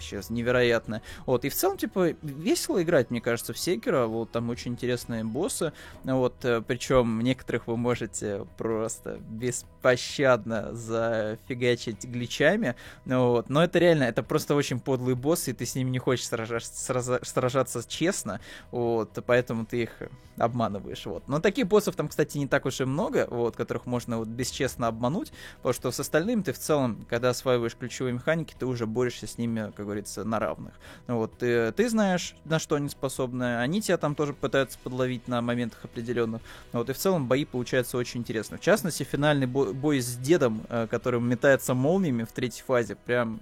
сейчас 0.01 0.31
невероятно. 0.31 1.03
Вот, 1.25 1.45
и 1.45 1.49
в 1.49 1.55
целом, 1.55 1.77
типа, 1.77 2.15
весело 2.23 2.83
играть, 2.83 3.11
мне 3.11 3.21
кажется, 3.21 3.53
в 3.53 3.59
Секера, 3.59 4.07
вот, 4.07 4.31
там 4.31 4.51
очень 4.51 4.73
интересные 4.73 5.25
боссы, 5.25 5.73
вот, 6.05 6.45
э, 6.45 6.63
причем 6.67 7.21
некоторых 7.21 7.67
вы 7.67 7.77
можете 7.77 8.47
просто 8.57 9.19
беспощадно 9.29 10.75
зафигачить 10.75 12.05
гличами, 12.05 12.75
вот, 13.05 13.49
но 13.49 13.65
это 13.65 13.79
реально, 13.79 14.05
это 14.05 14.23
просто 14.23 14.55
очень 14.55 14.81
подлые 14.81 15.15
боссы, 15.15 15.51
и 15.51 15.55
ты 15.55 15.67
с 15.67 15.75
ними 15.75 15.91
не 15.91 15.99
хочешь 15.99 16.27
сражаться, 16.27 17.21
сражаться 17.23 17.89
честно, 17.89 18.41
вот, 18.71 19.19
поэтому 19.27 19.67
ты 19.67 19.83
их 19.83 19.91
обманываешь, 20.37 21.07
вот. 21.07 21.29
Но 21.29 21.41
таких 21.41 21.67
боссов 21.67 21.97
там, 21.97 22.09
кстати, 22.09 22.39
не 22.39 22.47
так 22.47 22.67
уж 22.67 22.81
и 22.81 22.85
много, 22.85 23.27
вот, 23.31 23.57
которых 23.57 23.87
можно 23.87 24.19
вот 24.19 24.29
бесчестно 24.29 24.89
обмануть, 24.89 25.33
потому 25.59 25.73
что 25.73 25.91
с 25.91 26.01
остальными 26.01 26.43
ты 26.43 26.53
в 26.53 26.59
целом, 26.59 27.07
когда 27.09 27.31
осваиваешь 27.31 27.75
ключевые 27.75 28.13
механики, 28.13 28.55
ты 28.59 28.67
уже 28.67 28.87
борешься 28.87 29.27
с 29.27 29.39
ними, 29.39 29.73
как 29.77 29.86
говорится, 29.87 30.25
на 30.25 30.39
равных. 30.39 30.75
Вот, 31.07 31.39
ты, 31.39 31.73
ты 31.73 31.89
знаешь, 31.89 32.37
на 32.45 32.59
что 32.59 32.77
они 32.77 32.89
способны, 32.89 33.59
они 33.59 33.81
тебя 33.81 33.97
там 33.97 34.15
тоже 34.15 34.35
пытаются 34.35 34.79
подловить 34.83 35.27
на 35.29 35.41
моментах 35.41 35.85
определенных. 35.85 36.43
Вот, 36.73 36.91
и 36.91 36.93
в 36.93 36.99
целом 36.99 37.27
бои 37.27 37.45
получаются 37.45 37.97
очень 37.97 38.21
интересно. 38.21 38.59
В 38.59 38.61
частности, 38.61 39.03
финальный 39.03 39.47
бой, 39.47 39.73
бой 39.73 40.01
с 40.01 40.17
дедом, 40.17 40.63
э, 40.69 40.87
который 40.91 41.21
метается 41.21 41.75
молниями 41.75 42.25
в 42.25 42.33
третьей 42.33 42.63
фазе, 42.65 42.97
прям 42.97 43.41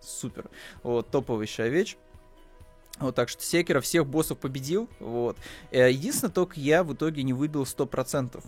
супер. 0.00 0.46
Вот, 0.82 1.10
топовый 1.10 1.48
вещь. 1.58 1.96
Вот 2.98 3.14
так 3.14 3.28
что 3.28 3.42
Секера 3.42 3.80
всех 3.80 4.06
боссов 4.06 4.38
победил. 4.38 4.88
Вот. 4.98 5.36
Э, 5.70 5.90
единственное, 5.90 6.32
только 6.32 6.60
я 6.60 6.84
в 6.84 6.92
итоге 6.94 7.22
не 7.22 7.32
выбил 7.32 7.62
100%. 7.62 8.42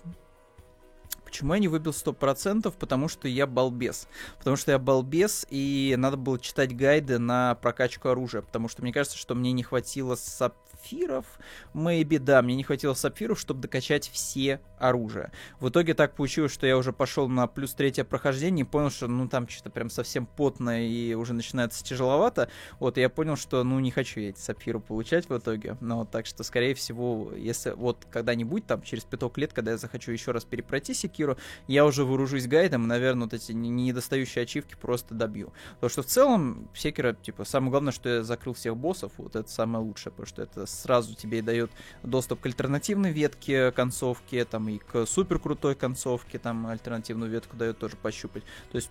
Почему 1.32 1.54
я 1.54 1.60
не 1.60 1.68
выбил 1.68 1.92
100%? 1.92 2.70
Потому 2.78 3.08
что 3.08 3.26
я 3.26 3.46
балбес. 3.46 4.06
Потому 4.36 4.56
что 4.56 4.72
я 4.72 4.78
балбес, 4.78 5.46
и 5.48 5.94
надо 5.96 6.18
было 6.18 6.38
читать 6.38 6.76
гайды 6.76 7.18
на 7.18 7.54
прокачку 7.54 8.10
оружия. 8.10 8.42
Потому 8.42 8.68
что 8.68 8.82
мне 8.82 8.92
кажется, 8.92 9.16
что 9.16 9.34
мне 9.34 9.52
не 9.52 9.62
хватило 9.62 10.14
сап 10.14 10.54
сапфиров. 10.82 11.26
Maybe, 11.74 12.18
да, 12.18 12.42
мне 12.42 12.54
не 12.54 12.64
хватило 12.64 12.94
сапфиров, 12.94 13.38
чтобы 13.38 13.60
докачать 13.60 14.08
все 14.08 14.60
оружия. 14.78 15.32
В 15.60 15.68
итоге 15.68 15.94
так 15.94 16.14
получилось, 16.14 16.52
что 16.52 16.66
я 16.66 16.76
уже 16.76 16.92
пошел 16.92 17.28
на 17.28 17.46
плюс 17.46 17.74
третье 17.74 18.04
прохождение 18.04 18.64
и 18.64 18.68
понял, 18.68 18.90
что 18.90 19.06
ну 19.06 19.28
там 19.28 19.48
что-то 19.48 19.70
прям 19.70 19.90
совсем 19.90 20.26
потно 20.26 20.84
и 20.84 21.14
уже 21.14 21.34
начинается 21.34 21.84
тяжеловато. 21.84 22.48
Вот, 22.80 22.98
и 22.98 23.00
я 23.00 23.08
понял, 23.08 23.36
что 23.36 23.62
ну 23.64 23.78
не 23.80 23.90
хочу 23.90 24.20
я 24.20 24.30
эти 24.30 24.40
сапфиры 24.40 24.80
получать 24.80 25.28
в 25.28 25.36
итоге. 25.36 25.76
Но 25.80 26.00
ну, 26.00 26.04
так 26.04 26.26
что, 26.26 26.42
скорее 26.42 26.74
всего, 26.74 27.32
если 27.36 27.70
вот 27.70 28.06
когда-нибудь 28.10 28.66
там 28.66 28.82
через 28.82 29.04
пяток 29.04 29.38
лет, 29.38 29.52
когда 29.52 29.72
я 29.72 29.76
захочу 29.78 30.10
еще 30.12 30.32
раз 30.32 30.44
перепройти 30.44 30.94
Секиру, 30.94 31.36
я 31.68 31.86
уже 31.86 32.04
вооружусь 32.04 32.46
гайдом 32.46 32.84
и, 32.84 32.86
наверное, 32.86 33.24
вот 33.24 33.34
эти 33.34 33.52
недостающие 33.52 34.42
ачивки 34.42 34.74
просто 34.80 35.14
добью. 35.14 35.52
Потому 35.74 35.90
что 35.90 36.02
в 36.02 36.06
целом 36.06 36.68
Секира, 36.74 37.14
типа, 37.14 37.44
самое 37.44 37.70
главное, 37.70 37.92
что 37.92 38.08
я 38.08 38.22
закрыл 38.22 38.54
всех 38.54 38.76
боссов, 38.76 39.12
вот 39.16 39.36
это 39.36 39.48
самое 39.48 39.84
лучшее, 39.84 40.12
потому 40.12 40.26
что 40.26 40.42
это 40.42 40.66
сразу 40.80 41.14
тебе 41.14 41.38
и 41.38 41.42
дает 41.42 41.70
доступ 42.02 42.40
к 42.40 42.46
альтернативной 42.46 43.12
ветке 43.12 43.72
концовки, 43.72 44.44
там 44.44 44.68
и 44.68 44.78
к 44.78 45.06
супер 45.06 45.38
крутой 45.38 45.74
концовке, 45.74 46.38
там 46.38 46.66
альтернативную 46.66 47.30
ветку 47.30 47.56
дает 47.56 47.78
тоже 47.78 47.96
пощупать. 47.96 48.44
То 48.70 48.76
есть 48.76 48.90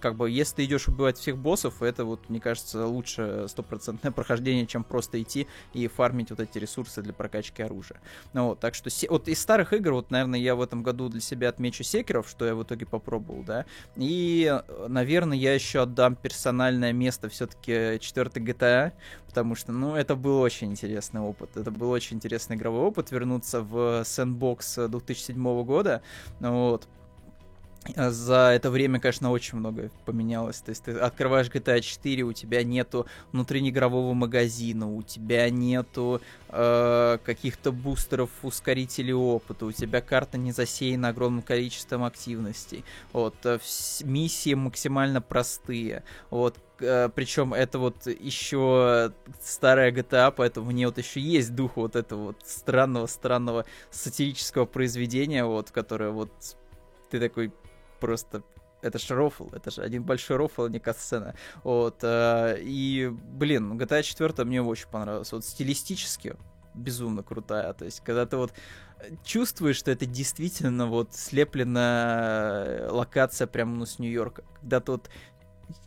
как 0.00 0.16
бы, 0.16 0.30
если 0.30 0.56
ты 0.56 0.64
идешь 0.64 0.88
убивать 0.88 1.18
всех 1.18 1.38
боссов, 1.38 1.82
это 1.82 2.04
вот, 2.04 2.28
мне 2.28 2.40
кажется, 2.40 2.86
лучше 2.86 3.46
стопроцентное 3.48 4.12
прохождение, 4.12 4.66
чем 4.66 4.84
просто 4.84 5.20
идти 5.20 5.46
и 5.72 5.88
фармить 5.88 6.30
вот 6.30 6.40
эти 6.40 6.58
ресурсы 6.58 7.02
для 7.02 7.12
прокачки 7.12 7.62
оружия. 7.62 8.00
Ну 8.32 8.48
вот, 8.48 8.60
так 8.60 8.74
что 8.74 8.90
вот 9.08 9.28
из 9.28 9.40
старых 9.40 9.72
игр, 9.72 9.92
вот, 9.92 10.10
наверное, 10.10 10.38
я 10.38 10.54
в 10.54 10.62
этом 10.62 10.82
году 10.82 11.08
для 11.08 11.20
себя 11.20 11.48
отмечу 11.48 11.84
секеров, 11.84 12.28
что 12.28 12.44
я 12.44 12.54
в 12.54 12.62
итоге 12.62 12.86
попробовал, 12.86 13.42
да, 13.42 13.66
и, 13.96 14.60
наверное, 14.88 15.36
я 15.36 15.54
еще 15.54 15.82
отдам 15.82 16.16
персональное 16.16 16.92
место 16.92 17.28
все-таки 17.28 17.98
4 18.00 18.30
GTA, 18.30 18.92
потому 19.26 19.54
что, 19.54 19.72
ну, 19.72 19.94
это 19.94 20.16
был 20.16 20.40
очень 20.40 20.70
интересный 20.70 21.20
опыт, 21.20 21.56
это 21.56 21.70
был 21.70 21.90
очень 21.90 22.16
интересный 22.16 22.56
игровой 22.56 22.82
опыт, 22.82 23.10
вернуться 23.10 23.60
в 23.60 24.02
Sandbox 24.02 24.88
2007 24.88 25.64
года, 25.64 26.02
вот, 26.40 26.88
за 27.94 28.52
это 28.54 28.70
время, 28.70 29.00
конечно, 29.00 29.30
очень 29.30 29.58
много 29.58 29.90
поменялось. 30.04 30.60
То 30.60 30.70
есть 30.70 30.84
ты 30.84 30.92
открываешь 30.92 31.48
GTA 31.48 31.80
4, 31.80 32.22
у 32.22 32.32
тебя 32.32 32.62
нету 32.64 33.06
внутреннеигрового 33.32 34.12
магазина, 34.14 34.92
у 34.92 35.02
тебя 35.02 35.48
нету 35.50 36.20
э, 36.48 37.18
каких-то 37.24 37.72
бустеров, 37.72 38.30
ускорителей 38.42 39.12
опыта, 39.12 39.66
у 39.66 39.72
тебя 39.72 40.00
карта 40.00 40.38
не 40.38 40.52
засеяна 40.52 41.08
огромным 41.08 41.42
количеством 41.42 42.04
активностей. 42.04 42.84
Вот, 43.12 43.34
э, 43.44 43.58
миссии 44.04 44.54
максимально 44.54 45.20
простые. 45.20 46.02
Вот, 46.30 46.58
э, 46.80 47.08
причем 47.14 47.54
это 47.54 47.78
вот 47.78 48.06
еще 48.06 49.12
старая 49.42 49.92
GTA, 49.92 50.32
поэтому 50.36 50.68
в 50.68 50.72
ней 50.72 50.86
вот 50.86 50.98
еще 50.98 51.20
есть 51.20 51.54
дух 51.54 51.76
вот 51.76 51.96
этого 51.96 52.26
вот 52.26 52.36
странного-странного 52.44 53.64
сатирического 53.90 54.64
произведения, 54.66 55.44
вот, 55.44 55.70
которое 55.70 56.10
вот 56.10 56.30
ты 57.10 57.20
такой 57.20 57.52
просто 57.98 58.42
это 58.82 58.98
же 58.98 59.14
рофл, 59.14 59.48
это 59.52 59.70
же 59.70 59.82
один 59.82 60.02
большой 60.02 60.36
рофл, 60.36 60.64
а 60.64 60.68
не 60.68 60.78
катсцена. 60.78 61.34
Вот, 61.64 61.98
э, 62.02 62.58
и, 62.60 63.08
блин, 63.10 63.78
GTA 63.78 64.02
4 64.02 64.44
мне 64.44 64.62
очень 64.62 64.88
понравилось. 64.88 65.32
Вот 65.32 65.44
стилистически 65.44 66.36
безумно 66.74 67.22
крутая. 67.22 67.72
То 67.72 67.84
есть, 67.84 68.00
когда 68.00 68.26
ты 68.26 68.36
вот 68.36 68.52
чувствуешь, 69.24 69.76
что 69.76 69.90
это 69.90 70.06
действительно 70.06 70.86
вот 70.86 71.14
слепленная 71.14 72.90
локация 72.90 73.46
прямо 73.46 73.76
ну, 73.76 73.86
с 73.86 73.98
Нью-Йорка. 73.98 74.44
Когда 74.60 74.80
ты 74.80 74.92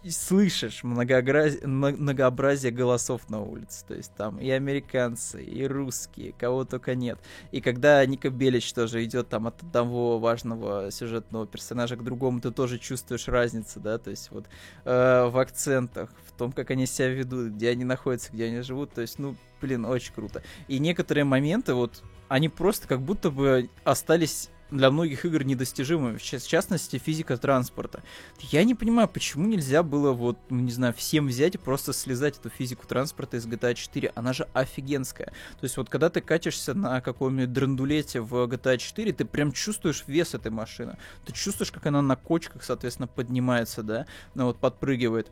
слышишь 0.08 0.84
многообразие, 0.84 1.66
многообразие 1.68 2.72
голосов 2.72 3.30
на 3.30 3.42
улице. 3.42 3.86
То 3.88 3.96
есть 3.96 4.14
там 4.16 4.40
и 4.40 4.50
американцы, 4.50 5.44
и 5.44 5.66
русские, 5.66 6.34
кого 6.34 6.66
только 6.66 6.96
нет. 6.96 7.20
И 7.52 7.62
когда 7.62 8.06
Ника 8.06 8.30
Белич 8.30 8.74
тоже 8.74 9.04
идет 9.04 9.30
там 9.30 9.48
от 9.48 9.62
одного 9.62 10.20
важного 10.20 10.92
сюжетного 10.92 11.48
персонажа 11.48 11.96
к 11.96 12.04
другому, 12.04 12.42
ты 12.42 12.52
тоже 12.52 12.78
чувствуешь 12.78 13.28
разницу, 13.28 13.80
да, 13.80 13.98
то 13.98 14.10
есть 14.10 14.32
вот 14.32 14.46
э, 14.86 15.26
в 15.30 15.38
акцентах, 15.38 16.10
в 16.28 16.38
том, 16.38 16.52
как 16.52 16.72
они 16.72 16.86
себя 16.86 17.10
ведут, 17.10 17.54
где 17.54 17.70
они 17.70 17.84
находятся, 17.84 18.32
где 18.32 18.46
они 18.46 18.62
живут. 18.62 18.94
То 18.94 19.02
есть, 19.02 19.20
ну, 19.20 19.36
блин, 19.62 19.86
очень 19.86 20.14
круто. 20.14 20.42
И 20.68 20.80
некоторые 20.80 21.24
моменты 21.24 21.74
вот, 21.74 22.04
они 22.28 22.50
просто 22.50 22.88
как 22.88 23.02
будто 23.02 23.32
бы 23.32 23.70
остались 23.84 24.50
для 24.72 24.92
многих 24.92 25.26
игр 25.26 25.44
недостижимыми, 25.44 26.18
в 26.18 26.24
частности, 26.24 26.98
физика 26.98 27.38
транспорта. 27.38 28.04
Я 28.40 28.64
не 28.64 28.76
понимаю, 28.76 29.08
почему 29.08 29.48
нельзя 29.48 29.84
было 29.84 30.12
вот, 30.12 30.38
ну, 30.50 30.60
не 30.60 30.72
знаю, 30.72 30.94
всем 30.94 31.28
взять 31.28 31.56
и 31.56 31.58
просто 31.58 31.94
слезать 31.94 32.38
эту 32.38 32.50
физику 32.50 32.86
транспорта 32.88 33.38
из 33.38 33.48
GTA 33.48 33.74
4, 33.74 34.12
она 34.16 34.34
же 34.34 34.48
офигенская. 34.54 35.28
То 35.28 35.64
есть 35.64 35.78
вот 35.78 35.90
когда 35.90 36.10
ты 36.10 36.22
катишься 36.22 36.74
на 36.74 37.02
каком-нибудь 37.02 37.52
драндулете 37.52 38.22
в 38.22 38.34
GTA 38.46 38.78
4, 38.78 39.14
ты 39.14 39.26
прям 39.26 39.52
чувствуешь 39.52 40.04
вес 40.08 40.34
этой 40.34 40.52
машины, 40.52 40.98
ты 41.26 41.34
чувствуешь, 41.34 41.72
как 41.72 41.86
она 41.88 42.02
на 42.02 42.16
кочках, 42.16 42.64
соответственно, 42.64 43.08
поднимается, 43.08 43.84
да, 43.84 44.06
ну 44.36 44.46
вот 44.46 44.60
подпрыгивает. 44.60 45.32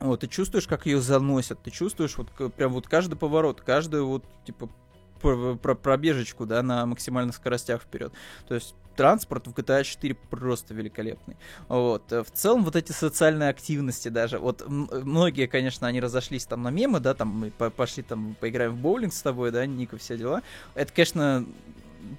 Вот, 0.00 0.20
ты 0.20 0.28
чувствуешь, 0.28 0.68
как 0.68 0.86
ее 0.86 1.00
заносят, 1.00 1.60
ты 1.62 1.72
чувствуешь 1.72 2.16
вот 2.16 2.28
прям 2.54 2.72
вот 2.72 2.86
каждый 2.86 3.16
поворот, 3.16 3.60
каждый 3.62 4.02
вот, 4.02 4.24
типа, 4.46 4.70
пробежечку, 5.18 6.46
да, 6.46 6.62
на 6.62 6.86
максимальных 6.86 7.34
скоростях 7.34 7.82
вперед. 7.82 8.12
То 8.46 8.54
есть 8.54 8.74
транспорт 8.96 9.46
в 9.46 9.52
GTA 9.52 9.84
4 9.84 10.14
просто 10.28 10.74
великолепный. 10.74 11.36
Вот. 11.68 12.10
В 12.10 12.26
целом, 12.32 12.64
вот 12.64 12.74
эти 12.74 12.90
социальные 12.90 13.48
активности 13.48 14.08
даже, 14.08 14.38
вот 14.38 14.68
многие, 14.68 15.46
конечно, 15.46 15.86
они 15.86 16.00
разошлись 16.00 16.46
там 16.46 16.64
на 16.64 16.70
мемы, 16.70 16.98
да, 16.98 17.14
там 17.14 17.28
мы 17.28 17.70
пошли 17.70 18.02
там 18.02 18.34
поиграем 18.40 18.72
в 18.72 18.78
боулинг 18.78 19.12
с 19.12 19.22
тобой, 19.22 19.52
да, 19.52 19.64
Ника, 19.66 19.96
все 19.98 20.18
дела. 20.18 20.42
Это, 20.74 20.92
конечно, 20.92 21.46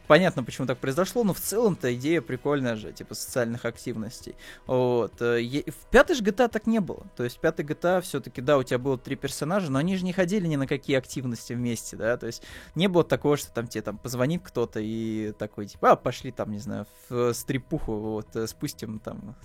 понятно, 0.08 0.44
почему 0.44 0.68
так 0.68 0.78
произошло, 0.78 1.24
но 1.24 1.34
в 1.34 1.40
целом-то 1.40 1.94
идея 1.96 2.22
прикольная 2.22 2.76
же, 2.76 2.92
типа 2.92 3.16
социальных 3.16 3.66
активностей. 3.66 4.36
Вот. 4.68 5.22
Э, 5.22 5.40
в 5.42 5.90
пятой 5.92 6.16
же 6.16 6.24
GTA 6.24 6.48
так 6.50 6.68
не 6.68 6.80
было. 6.80 7.06
То 7.16 7.24
есть 7.24 7.38
в 7.38 7.40
пятой 7.40 7.66
GTA 7.66 8.02
все-таки, 8.02 8.42
да, 8.42 8.58
у 8.58 8.64
тебя 8.64 8.78
было 8.80 8.98
три 8.98 9.16
персонажа, 9.16 9.72
но 9.72 9.80
они 9.80 9.96
же 9.96 10.06
не 10.06 10.14
ходили 10.14 10.48
ни 10.48 10.56
на 10.56 10.68
какие 10.68 10.98
активности 10.98 11.54
вместе, 11.54 11.96
да, 11.96 12.18
то 12.18 12.28
есть 12.28 12.44
не 12.76 12.88
было 12.88 13.04
такого, 13.04 13.38
что 13.38 13.52
там 13.52 13.68
тебе 13.68 13.82
там 13.82 13.98
позвонит 13.98 14.42
кто-то 14.44 14.80
и 14.80 15.34
такой, 15.38 15.68
типа, 15.68 15.92
а, 15.92 15.96
пошли 15.96 16.32
там, 16.32 16.52
не 16.52 16.60
знаю, 16.60 16.86
в 17.10 17.34
стрипуху, 17.34 17.94
вот, 17.96 18.36
э, 18.36 18.48
спустим 18.48 19.00
там 19.00 19.36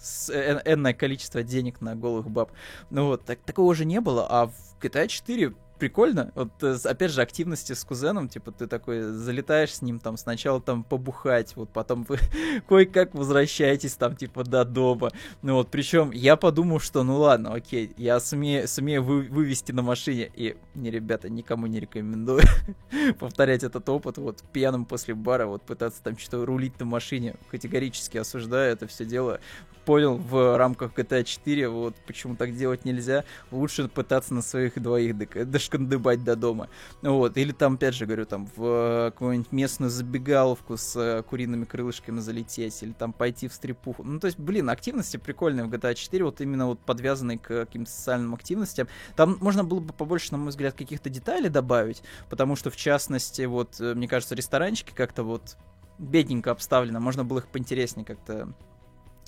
энное 0.65 0.95
количество 0.95 1.43
денег 1.43 1.81
на 1.81 1.95
голых 1.97 2.31
баб. 2.31 2.53
Ну 2.91 3.07
вот, 3.07 3.25
так, 3.25 3.41
такого 3.41 3.75
же 3.75 3.85
не 3.85 4.01
было, 4.01 4.27
а 4.29 4.47
в 4.47 4.55
GTA 4.81 5.09
4 5.09 5.55
прикольно. 5.79 6.33
Вот, 6.35 6.51
э, 6.63 6.77
опять 6.85 7.11
же, 7.11 7.23
активности 7.23 7.73
с 7.73 7.85
кузеном, 7.85 8.29
типа, 8.29 8.53
ты 8.53 8.67
такой 8.67 9.03
залетаешь 9.03 9.75
с 9.75 9.83
ним 9.83 9.99
там 9.99 10.17
сначала 10.17 10.61
там 10.61 10.85
побухать, 10.85 11.57
вот 11.57 11.71
потом 11.71 12.05
вы 12.05 12.19
кое-как 12.69 13.15
возвращаетесь 13.15 13.95
там, 13.97 14.17
типа, 14.17 14.45
до 14.45 14.65
дома. 14.65 15.11
Ну 15.43 15.55
вот, 15.55 15.71
причем 15.71 16.11
я 16.11 16.37
подумал, 16.37 16.81
что, 16.81 17.03
ну 17.03 17.17
ладно, 17.17 17.53
окей, 17.53 17.93
я 17.97 18.21
сумею, 18.21 18.69
сумею 18.69 19.03
вы, 19.03 19.23
вывести 19.23 19.73
на 19.73 19.83
машине, 19.83 20.31
и, 20.35 20.57
не, 20.75 20.91
ребята, 20.91 21.29
никому 21.29 21.67
не 21.67 21.81
рекомендую 21.81 22.43
повторять 23.19 23.65
этот 23.65 23.89
опыт, 23.89 24.19
вот, 24.19 24.43
пьяным 24.53 24.85
после 24.85 25.15
бара, 25.15 25.47
вот, 25.47 25.63
пытаться 25.63 26.03
там 26.03 26.17
что-то 26.19 26.47
рулить 26.47 26.79
на 26.79 26.87
машине, 26.87 27.37
категорически 27.51 28.19
осуждаю 28.19 28.73
это 28.73 28.87
все 28.87 29.05
дело 29.05 29.41
понял 29.85 30.17
в 30.17 30.57
рамках 30.57 30.93
GTA 30.93 31.25
4, 31.25 31.69
вот 31.69 31.95
почему 32.07 32.37
так 32.37 32.55
делать 32.57 32.85
нельзя. 32.85 33.25
Лучше 33.51 33.89
пытаться 33.89 34.35
на 34.35 34.43
своих 34.43 34.81
двоих 34.81 35.17
дошкандыбать 35.51 36.25
до 36.25 36.37
дома. 36.37 36.69
Вот. 37.03 37.37
Или 37.37 37.53
там, 37.53 37.75
опять 37.75 37.95
же, 37.95 38.07
говорю, 38.07 38.27
там 38.27 38.49
в 38.57 39.11
какую-нибудь 39.13 39.53
местную 39.53 39.91
забегаловку 39.91 40.77
с 40.77 40.97
э, 40.97 41.23
куриными 41.23 41.65
крылышками 41.65 42.21
залететь, 42.21 42.83
или 42.83 42.93
там 42.93 43.13
пойти 43.13 43.49
в 43.49 43.53
стрипуху. 43.53 44.03
Ну, 44.03 44.21
то 44.21 44.27
есть, 44.27 44.39
блин, 44.39 44.71
активности 44.71 45.17
прикольные 45.17 45.65
в 45.65 45.71
GTA 45.71 45.95
4, 45.95 46.25
вот 46.25 46.41
именно 46.41 46.67
вот 46.67 46.81
подвязанные 46.81 47.39
к 47.39 47.47
каким-то 47.47 47.91
социальным 47.91 48.35
активностям. 48.35 48.89
Там 49.17 49.39
можно 49.41 49.65
было 49.65 49.81
бы 49.81 49.93
побольше, 49.93 50.33
на 50.33 50.39
мой 50.39 50.49
взгляд, 50.49 50.75
каких-то 50.75 51.11
деталей 51.11 51.49
добавить, 51.49 52.03
потому 52.31 52.57
что, 52.57 52.71
в 52.71 52.77
частности, 52.77 53.43
вот, 53.43 53.81
э, 53.81 53.95
мне 53.95 54.09
кажется, 54.09 54.35
ресторанчики 54.35 54.93
как-то 54.95 55.23
вот 55.23 55.57
бедненько 55.99 56.51
обставлено, 56.51 57.01
можно 57.01 57.25
было 57.25 57.39
их 57.39 57.47
поинтереснее 57.49 58.05
как-то 58.05 58.53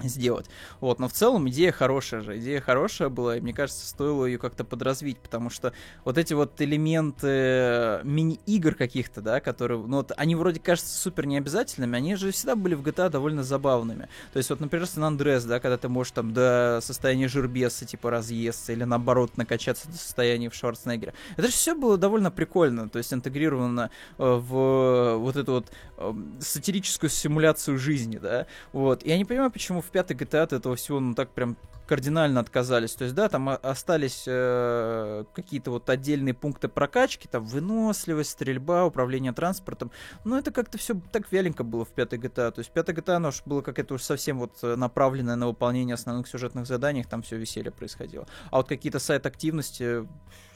сделать. 0.02 0.46
Вот, 0.80 0.98
но 0.98 1.08
в 1.08 1.12
целом 1.12 1.48
идея 1.48 1.72
хорошая 1.72 2.20
же, 2.20 2.38
идея 2.38 2.60
хорошая 2.60 3.08
была, 3.08 3.36
и 3.36 3.40
мне 3.40 3.52
кажется, 3.52 3.86
стоило 3.86 4.26
ее 4.26 4.38
как-то 4.38 4.64
подразвить, 4.64 5.18
потому 5.18 5.50
что 5.50 5.72
вот 6.04 6.18
эти 6.18 6.34
вот 6.34 6.60
элементы 6.60 8.00
мини-игр 8.04 8.74
каких-то, 8.74 9.22
да, 9.22 9.40
которые, 9.40 9.80
ну 9.80 9.98
вот, 9.98 10.12
они 10.16 10.34
вроде 10.34 10.60
кажутся 10.60 10.94
супер 10.96 11.26
необязательными, 11.26 11.96
они 11.96 12.14
же 12.16 12.30
всегда 12.30 12.56
были 12.56 12.74
в 12.74 12.82
GTA 12.82 13.08
довольно 13.08 13.42
забавными. 13.42 14.08
То 14.32 14.38
есть 14.38 14.50
вот, 14.50 14.60
например, 14.60 14.86
San 14.86 15.16
Andreas, 15.16 15.46
да, 15.46 15.60
когда 15.60 15.78
ты 15.78 15.88
можешь 15.88 16.12
там 16.12 16.32
до 16.32 16.80
состояния 16.82 17.28
жирбеса, 17.28 17.86
типа, 17.86 18.10
разъесться, 18.10 18.72
или 18.72 18.84
наоборот, 18.84 19.36
накачаться 19.36 19.88
до 19.88 19.96
состояния 19.96 20.50
в 20.50 20.54
Шварценеггера. 20.54 21.14
Это 21.36 21.46
же 21.46 21.52
все 21.52 21.74
было 21.74 21.96
довольно 21.96 22.30
прикольно, 22.30 22.88
то 22.88 22.98
есть 22.98 23.12
интегрировано 23.12 23.90
э, 24.18 24.22
в 24.22 25.16
вот 25.16 25.36
эту 25.36 25.52
вот 25.52 25.72
э, 25.95 25.95
сатирическую 26.40 27.10
симуляцию 27.10 27.78
жизни, 27.78 28.18
да, 28.18 28.46
вот. 28.72 29.04
Я 29.04 29.16
не 29.16 29.24
понимаю, 29.24 29.50
почему 29.50 29.80
в 29.80 29.86
пятой 29.86 30.16
GTA 30.16 30.42
от 30.42 30.52
этого 30.52 30.76
всего, 30.76 31.00
ну, 31.00 31.14
так 31.14 31.30
прям 31.30 31.56
кардинально 31.86 32.40
отказались. 32.40 32.94
То 32.94 33.04
есть, 33.04 33.14
да, 33.14 33.28
там 33.28 33.48
остались 33.48 34.24
э, 34.26 35.24
какие-то 35.34 35.70
вот 35.70 35.88
отдельные 35.88 36.34
пункты 36.34 36.68
прокачки, 36.68 37.28
там 37.28 37.44
выносливость, 37.44 38.30
стрельба, 38.30 38.84
управление 38.84 39.32
транспортом. 39.32 39.90
Но 40.24 40.38
это 40.38 40.50
как-то 40.50 40.78
все 40.78 41.00
так 41.12 41.30
вяленько 41.30 41.64
было 41.64 41.84
в 41.84 41.90
пятой 41.90 42.18
GTA. 42.18 42.50
То 42.50 42.58
есть, 42.58 42.70
пятая 42.70 42.94
GTA, 42.94 43.14
оно 43.14 43.28
уж 43.28 43.42
было 43.44 43.62
какое-то 43.62 43.94
уж 43.94 44.02
совсем 44.02 44.38
вот 44.38 44.52
э, 44.62 44.76
направленное 44.76 45.36
на 45.36 45.46
выполнение 45.46 45.94
основных 45.94 46.28
сюжетных 46.28 46.66
заданий, 46.66 47.04
там 47.04 47.22
все 47.22 47.36
веселье 47.36 47.70
происходило. 47.70 48.26
А 48.50 48.58
вот 48.58 48.68
какие-то 48.68 48.98
сайт-активности, 48.98 50.06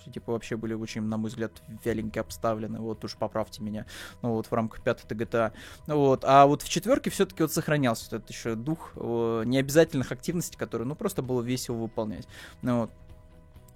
типа, 0.09 0.33
вообще 0.33 0.57
были 0.57 0.75
очень, 0.75 1.03
на 1.03 1.17
мой 1.17 1.31
взгляд, 1.31 1.53
вяленько 1.85 2.21
обставлены. 2.21 2.81
Вот 2.81 3.05
уж 3.05 3.17
поправьте 3.17 3.63
меня. 3.63 3.87
Ну, 4.23 4.35
вот 4.35 4.47
в 4.47 4.53
рамках 4.53 4.83
пятой 4.83 5.17
GTA. 5.17 5.53
Вот. 5.87 6.25
А 6.25 6.47
вот 6.47 6.63
в 6.63 6.69
четверке 6.69 7.11
все-таки 7.11 7.43
вот 7.43 7.53
сохранялся 7.53 8.07
вот 8.11 8.21
этот 8.21 8.31
еще 8.31 8.55
дух 8.55 8.93
э, 8.97 9.43
необязательных 9.47 10.13
активностей, 10.13 10.59
которые, 10.59 10.87
ну, 10.87 10.95
просто 10.95 11.23
было 11.23 11.43
весело 11.43 11.77
выполнять. 11.77 12.27
Ну, 12.63 12.83
вот. 12.83 12.91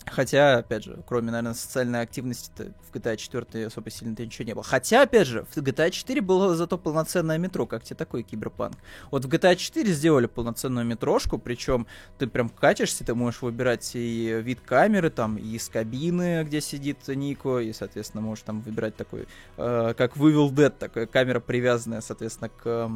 Хотя, 0.06 0.58
опять 0.58 0.84
же, 0.84 0.98
кроме, 1.06 1.30
наверное, 1.30 1.54
социальной 1.54 2.02
активности 2.02 2.72
в 2.90 2.94
GTA 2.94 3.16
4 3.16 3.66
особо 3.66 3.90
сильно-то 3.90 4.24
ничего 4.24 4.46
не 4.46 4.54
было. 4.54 4.62
Хотя, 4.62 5.02
опять 5.02 5.26
же, 5.26 5.44
в 5.44 5.56
GTA 5.56 5.90
4 5.90 6.20
было 6.20 6.54
зато 6.54 6.76
полноценное 6.76 7.38
метро. 7.38 7.66
Как 7.66 7.82
тебе 7.84 7.96
такой 7.96 8.22
киберпанк? 8.22 8.76
Вот 9.10 9.24
в 9.24 9.28
GTA 9.28 9.56
4 9.56 9.92
сделали 9.92 10.26
полноценную 10.26 10.84
метрошку, 10.84 11.38
причем 11.38 11.86
ты 12.18 12.26
прям 12.26 12.48
катишься, 12.48 13.04
ты 13.04 13.14
можешь 13.14 13.42
выбирать 13.42 13.92
и 13.94 14.40
вид 14.42 14.60
камеры, 14.60 15.10
там, 15.10 15.36
и 15.36 15.56
из 15.56 15.68
кабины, 15.68 16.44
где 16.44 16.60
сидит 16.60 17.08
Нико, 17.08 17.58
и, 17.60 17.72
соответственно, 17.72 18.22
можешь 18.22 18.44
там 18.44 18.60
выбирать 18.60 18.96
такой, 18.96 19.26
э, 19.56 19.94
как 19.96 20.16
в 20.16 20.26
Evil 20.26 20.50
Dead, 20.50 20.70
такая 20.70 21.06
камера 21.06 21.40
привязанная, 21.40 22.00
соответственно, 22.00 22.50
к 22.50 22.62
э, 22.66 22.86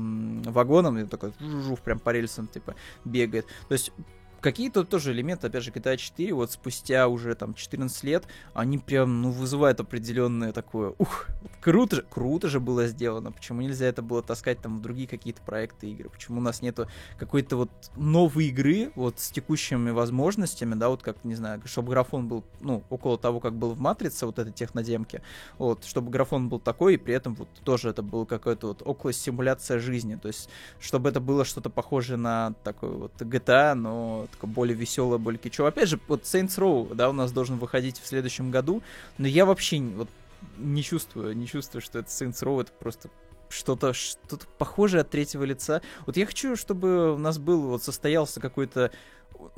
вагонам, 0.50 0.98
и 0.98 1.04
такой 1.04 1.32
жух, 1.40 1.80
прям 1.80 1.98
по 1.98 2.10
рельсам, 2.10 2.48
типа, 2.48 2.74
бегает. 3.04 3.46
То 3.68 3.72
есть 3.72 3.92
какие-то 4.40 4.84
тоже 4.84 5.12
элементы, 5.12 5.46
опять 5.46 5.64
же, 5.64 5.70
GTA 5.70 5.96
4, 5.96 6.32
вот 6.34 6.52
спустя 6.52 7.08
уже 7.08 7.34
там 7.34 7.54
14 7.54 8.04
лет, 8.04 8.24
они 8.54 8.78
прям, 8.78 9.22
ну, 9.22 9.30
вызывают 9.30 9.80
определенное 9.80 10.52
такое, 10.52 10.94
ух, 10.98 11.26
круто 11.60 11.96
же, 11.96 12.02
круто 12.08 12.48
же 12.48 12.60
было 12.60 12.86
сделано, 12.86 13.32
почему 13.32 13.62
нельзя 13.62 13.86
это 13.86 14.02
было 14.02 14.22
таскать 14.22 14.60
там 14.60 14.78
в 14.78 14.82
другие 14.82 15.08
какие-то 15.08 15.42
проекты 15.42 15.90
игры, 15.90 16.08
почему 16.08 16.38
у 16.38 16.42
нас 16.42 16.62
нету 16.62 16.88
какой-то 17.18 17.56
вот 17.56 17.70
новой 17.96 18.46
игры, 18.46 18.92
вот 18.94 19.18
с 19.18 19.30
текущими 19.30 19.90
возможностями, 19.90 20.74
да, 20.74 20.88
вот 20.88 21.02
как, 21.02 21.24
не 21.24 21.34
знаю, 21.34 21.60
чтобы 21.64 21.90
графон 21.90 22.28
был, 22.28 22.44
ну, 22.60 22.84
около 22.90 23.18
того, 23.18 23.40
как 23.40 23.54
был 23.54 23.72
в 23.72 23.80
Матрице, 23.80 24.26
вот 24.26 24.38
этой 24.38 24.52
технодемке, 24.52 25.22
вот, 25.58 25.84
чтобы 25.84 26.10
графон 26.10 26.48
был 26.48 26.60
такой, 26.60 26.94
и 26.94 26.96
при 26.96 27.14
этом 27.14 27.34
вот 27.34 27.48
тоже 27.64 27.90
это 27.90 28.02
было 28.02 28.24
какое-то 28.24 28.68
вот 28.68 28.82
около 28.84 29.12
симуляция 29.12 29.78
жизни, 29.78 30.16
то 30.16 30.28
есть, 30.28 30.48
чтобы 30.78 31.08
это 31.08 31.20
было 31.20 31.44
что-то 31.44 31.70
похожее 31.70 32.16
на 32.16 32.54
такой 32.62 32.90
вот 32.90 33.12
GTA, 33.20 33.74
но 33.74 34.27
такое 34.32 34.50
более 34.50 34.76
веселое, 34.76 35.18
более 35.18 35.38
кичевое. 35.38 35.70
Опять 35.70 35.88
же, 35.88 36.00
вот 36.08 36.22
Saints 36.22 36.58
Row, 36.58 36.94
да, 36.94 37.10
у 37.10 37.12
нас 37.12 37.32
должен 37.32 37.58
выходить 37.58 37.98
в 37.98 38.06
следующем 38.06 38.50
году, 38.50 38.82
но 39.18 39.26
я 39.26 39.46
вообще 39.46 39.80
вот 39.80 40.08
не 40.56 40.82
чувствую, 40.82 41.36
не 41.36 41.46
чувствую, 41.46 41.82
что 41.82 41.98
это 41.98 42.08
Saints 42.08 42.42
Row, 42.42 42.60
это 42.60 42.72
просто 42.78 43.08
что-то 43.48 43.92
что-то 43.92 44.46
похожее 44.58 45.02
от 45.02 45.10
третьего 45.10 45.44
лица. 45.44 45.82
Вот 46.06 46.16
я 46.16 46.26
хочу, 46.26 46.56
чтобы 46.56 47.14
у 47.14 47.18
нас 47.18 47.38
был 47.38 47.62
вот 47.62 47.82
состоялся 47.82 48.40
какой-то 48.40 48.90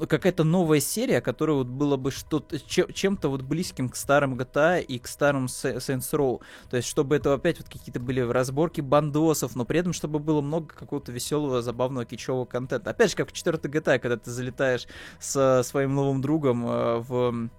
какая-то 0.07 0.45
новая 0.45 0.81
серия, 0.81 1.21
которая 1.21 1.57
вот 1.57 1.67
было 1.67 1.97
бы 1.97 2.11
что-то 2.11 2.59
чем-то 2.59 3.29
вот 3.29 3.43
близким 3.43 3.89
к 3.89 3.97
старым 3.97 4.35
GTA 4.35 4.83
и 4.83 4.99
к 4.99 5.07
старым 5.07 5.47
Saints 5.47 6.13
Row. 6.13 6.41
То 6.69 6.77
есть, 6.77 6.89
чтобы 6.89 7.17
это 7.17 7.33
опять 7.33 7.59
вот 7.59 7.69
какие-то 7.69 8.01
были 8.01 8.21
разборки 8.21 8.81
бандосов, 8.81 9.57
но 9.57 9.65
при 9.65 9.81
этом, 9.81 9.93
чтобы 9.93 10.19
было 10.19 10.41
много 10.41 10.75
какого-то 10.75 11.13
веселого, 11.13 11.63
забавного, 11.63 12.05
кичевого 12.05 12.45
контента. 12.45 12.91
Опять 12.91 13.11
же, 13.11 13.17
как 13.17 13.31
в 13.31 13.33
4 13.33 13.59
GTA, 13.59 13.99
когда 13.99 14.17
ты 14.17 14.31
залетаешь 14.31 14.87
со 15.19 15.63
своим 15.63 15.95
новым 15.95 16.21
другом 16.21 16.67
э, 16.67 16.97
в 16.99 17.51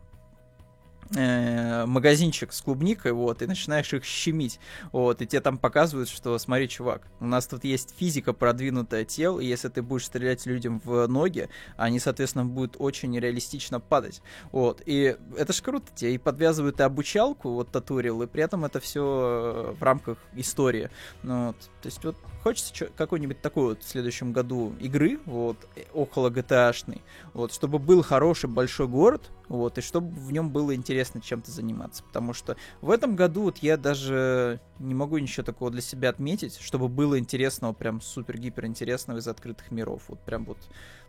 э, 1.15 1.85
магазинчик 1.85 2.53
с 2.53 2.61
клубникой, 2.61 3.11
вот, 3.11 3.41
и 3.41 3.47
начинаешь 3.47 3.93
их 3.93 4.03
щемить, 4.03 4.59
вот, 4.91 5.21
и 5.21 5.27
тебе 5.27 5.41
там 5.41 5.57
показывают, 5.57 6.09
что, 6.09 6.37
смотри, 6.37 6.69
чувак, 6.69 7.07
у 7.19 7.25
нас 7.25 7.47
тут 7.47 7.63
есть 7.63 7.93
физика 7.97 8.33
продвинутая 8.33 9.05
тел, 9.05 9.39
и 9.39 9.45
если 9.45 9.69
ты 9.69 9.81
будешь 9.81 10.05
стрелять 10.05 10.45
людям 10.45 10.81
в 10.83 11.07
ноги, 11.07 11.49
они, 11.77 11.99
соответственно, 11.99 12.45
будут 12.45 12.75
очень 12.79 13.17
реалистично 13.17 13.79
падать, 13.79 14.21
вот, 14.51 14.81
и 14.85 15.17
это 15.37 15.53
ж 15.53 15.61
круто, 15.61 15.87
тебе 15.93 16.15
и 16.15 16.17
подвязывают 16.17 16.79
и 16.79 16.83
обучалку, 16.83 17.51
вот, 17.51 17.71
татурил, 17.71 18.21
и 18.21 18.27
при 18.27 18.43
этом 18.43 18.65
это 18.65 18.79
все 18.79 19.75
в 19.77 19.83
рамках 19.83 20.17
истории, 20.33 20.89
ну, 21.23 21.47
вот, 21.47 21.57
то 21.81 21.87
есть 21.87 22.03
вот 22.03 22.15
хочется 22.43 22.87
какой-нибудь 22.95 23.41
такой 23.41 23.69
вот 23.69 23.83
в 23.83 23.87
следующем 23.87 24.33
году 24.33 24.73
игры, 24.79 25.19
вот, 25.25 25.57
около 25.93 26.29
GTA-шной, 26.29 27.01
вот, 27.33 27.53
чтобы 27.53 27.79
был 27.79 28.01
хороший 28.03 28.49
большой 28.49 28.87
город, 28.87 29.29
вот, 29.49 29.77
и 29.77 29.81
чтобы 29.81 30.09
в 30.09 30.31
нем 30.31 30.49
было 30.49 30.75
интересно 30.75 31.21
чем-то 31.21 31.51
заниматься, 31.51 32.03
потому 32.03 32.33
что 32.33 32.55
в 32.81 32.89
этом 32.89 33.15
году 33.15 33.43
вот 33.43 33.57
я 33.59 33.77
даже 33.77 34.59
не 34.79 34.93
могу 34.93 35.17
ничего 35.17 35.43
такого 35.43 35.71
для 35.71 35.81
себя 35.81 36.09
отметить, 36.09 36.57
чтобы 36.57 36.87
было 36.87 37.19
интересного, 37.19 37.73
прям 37.73 38.01
супер-гипер 38.01 38.65
интересного 38.65 39.19
из 39.19 39.27
открытых 39.27 39.71
миров, 39.71 40.03
вот, 40.07 40.19
прям 40.19 40.45
вот, 40.45 40.57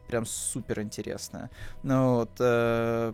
прям 0.09 0.27
супер 0.27 0.81
интересное. 0.81 1.51
Ну 1.83 2.17
вот, 2.17 2.33
э, 2.39 3.13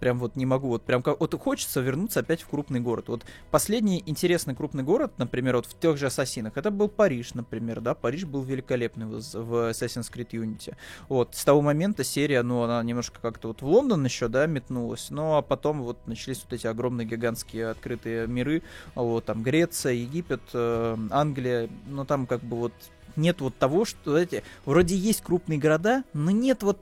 прям 0.00 0.18
вот 0.18 0.36
не 0.36 0.46
могу, 0.46 0.68
вот 0.68 0.82
прям 0.82 1.02
как, 1.02 1.20
вот 1.20 1.34
хочется 1.38 1.80
вернуться 1.80 2.20
опять 2.20 2.42
в 2.42 2.48
крупный 2.48 2.80
город. 2.80 3.08
Вот 3.08 3.24
последний 3.50 4.02
интересный 4.06 4.54
крупный 4.54 4.82
город, 4.82 5.12
например, 5.18 5.56
вот 5.56 5.66
в 5.66 5.78
тех 5.78 5.96
же 5.96 6.06
Ассасинах, 6.06 6.56
это 6.56 6.70
был 6.70 6.88
Париж, 6.88 7.34
например, 7.34 7.80
да, 7.80 7.94
Париж 7.94 8.24
был 8.24 8.42
великолепный 8.42 9.06
в, 9.06 9.20
в 9.20 9.70
Assassin's 9.70 10.12
Creed 10.12 10.30
Unity. 10.30 10.74
Вот, 11.08 11.34
с 11.34 11.44
того 11.44 11.62
момента 11.62 12.04
серия, 12.04 12.42
ну, 12.42 12.62
она 12.62 12.82
немножко 12.82 13.20
как-то 13.20 13.48
вот 13.48 13.62
в 13.62 13.66
Лондон 13.66 14.04
еще, 14.04 14.28
да, 14.28 14.46
метнулась, 14.46 15.08
ну, 15.10 15.36
а 15.36 15.42
потом 15.42 15.82
вот 15.82 15.98
начались 16.06 16.42
вот 16.42 16.52
эти 16.52 16.66
огромные 16.66 17.06
гигантские 17.06 17.68
открытые 17.68 18.26
миры, 18.26 18.62
вот, 18.94 19.26
там, 19.26 19.42
Греция, 19.42 19.92
Египет, 19.92 20.42
э, 20.52 20.96
Англия, 21.10 21.68
ну, 21.86 22.04
там 22.04 22.26
как 22.26 22.40
бы 22.40 22.56
вот 22.56 22.72
нет 23.16 23.40
вот 23.40 23.56
того, 23.56 23.84
что, 23.84 24.12
знаете, 24.12 24.42
вроде 24.64 24.96
есть 24.96 25.22
крупные 25.22 25.58
города, 25.58 26.04
но 26.14 26.30
нет 26.30 26.62
вот 26.62 26.78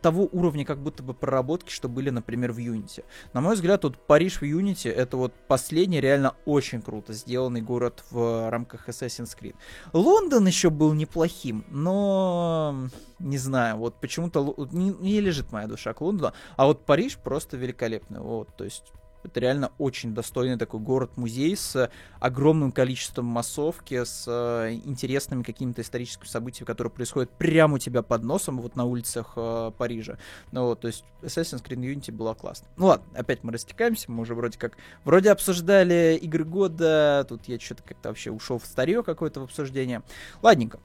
того 0.00 0.28
уровня 0.32 0.64
как 0.64 0.78
будто 0.78 1.02
бы 1.02 1.14
проработки, 1.14 1.70
что 1.70 1.88
были, 1.88 2.10
например, 2.10 2.52
в 2.52 2.58
Unity. 2.58 3.04
На 3.32 3.40
мой 3.40 3.54
взгляд, 3.54 3.84
вот 3.84 3.98
Париж 3.98 4.40
в 4.40 4.42
Unity 4.42 4.90
это 4.90 5.16
вот 5.16 5.32
последний 5.48 6.00
реально 6.00 6.34
очень 6.44 6.82
круто 6.82 7.12
сделанный 7.12 7.60
город 7.60 8.04
в 8.10 8.50
рамках 8.50 8.88
Assassin's 8.88 9.36
Creed. 9.38 9.54
Лондон 9.92 10.46
еще 10.46 10.70
был 10.70 10.92
неплохим, 10.92 11.64
но 11.68 12.88
не 13.18 13.38
знаю, 13.38 13.76
вот 13.76 14.00
почему-то 14.00 14.54
не, 14.72 14.90
не 14.90 15.20
лежит 15.20 15.52
моя 15.52 15.66
душа 15.66 15.94
к 15.94 16.00
Лондону, 16.00 16.32
а 16.56 16.66
вот 16.66 16.84
Париж 16.84 17.16
просто 17.16 17.56
великолепный, 17.56 18.20
вот, 18.20 18.48
то 18.56 18.64
есть 18.64 18.92
это 19.26 19.40
реально 19.40 19.72
очень 19.78 20.14
достойный 20.14 20.56
такой 20.56 20.80
город-музей 20.80 21.56
с 21.56 21.90
огромным 22.20 22.72
количеством 22.72 23.26
массовки, 23.26 24.04
с 24.04 24.24
э, 24.26 24.74
интересными 24.84 25.42
какими-то 25.42 25.82
историческими 25.82 26.26
событиями, 26.26 26.66
которые 26.66 26.90
происходят 26.90 27.30
прямо 27.30 27.74
у 27.74 27.78
тебя 27.78 28.02
под 28.02 28.22
носом, 28.22 28.60
вот 28.60 28.76
на 28.76 28.84
улицах 28.84 29.32
э, 29.36 29.72
Парижа. 29.76 30.18
Ну 30.52 30.66
вот, 30.66 30.80
то 30.80 30.88
есть 30.88 31.04
Assassin's 31.22 31.62
Creed 31.62 31.78
Unity 31.78 32.12
была 32.12 32.34
классно. 32.34 32.68
Ну 32.76 32.86
ладно, 32.86 33.06
опять 33.14 33.44
мы 33.44 33.52
растекаемся, 33.52 34.10
мы 34.10 34.22
уже 34.22 34.34
вроде 34.34 34.58
как, 34.58 34.76
вроде 35.04 35.30
обсуждали 35.30 36.18
игры 36.20 36.44
года, 36.44 37.26
тут 37.28 37.46
я 37.46 37.60
что-то 37.60 37.82
как-то 37.82 38.08
вообще 38.08 38.30
ушел 38.30 38.58
в 38.58 38.66
старье 38.66 39.02
какое-то 39.02 39.40
в 39.40 39.44
обсуждение. 39.44 40.02
Ладненько. 40.42 40.80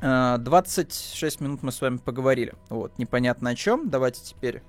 26 0.00 1.40
э, 1.40 1.44
минут 1.44 1.62
мы 1.62 1.72
с 1.72 1.80
вами 1.80 1.96
поговорили. 1.96 2.54
Вот, 2.68 2.98
непонятно 2.98 3.50
о 3.50 3.54
чем. 3.54 3.88
Давайте 3.88 4.22
теперь 4.22 4.62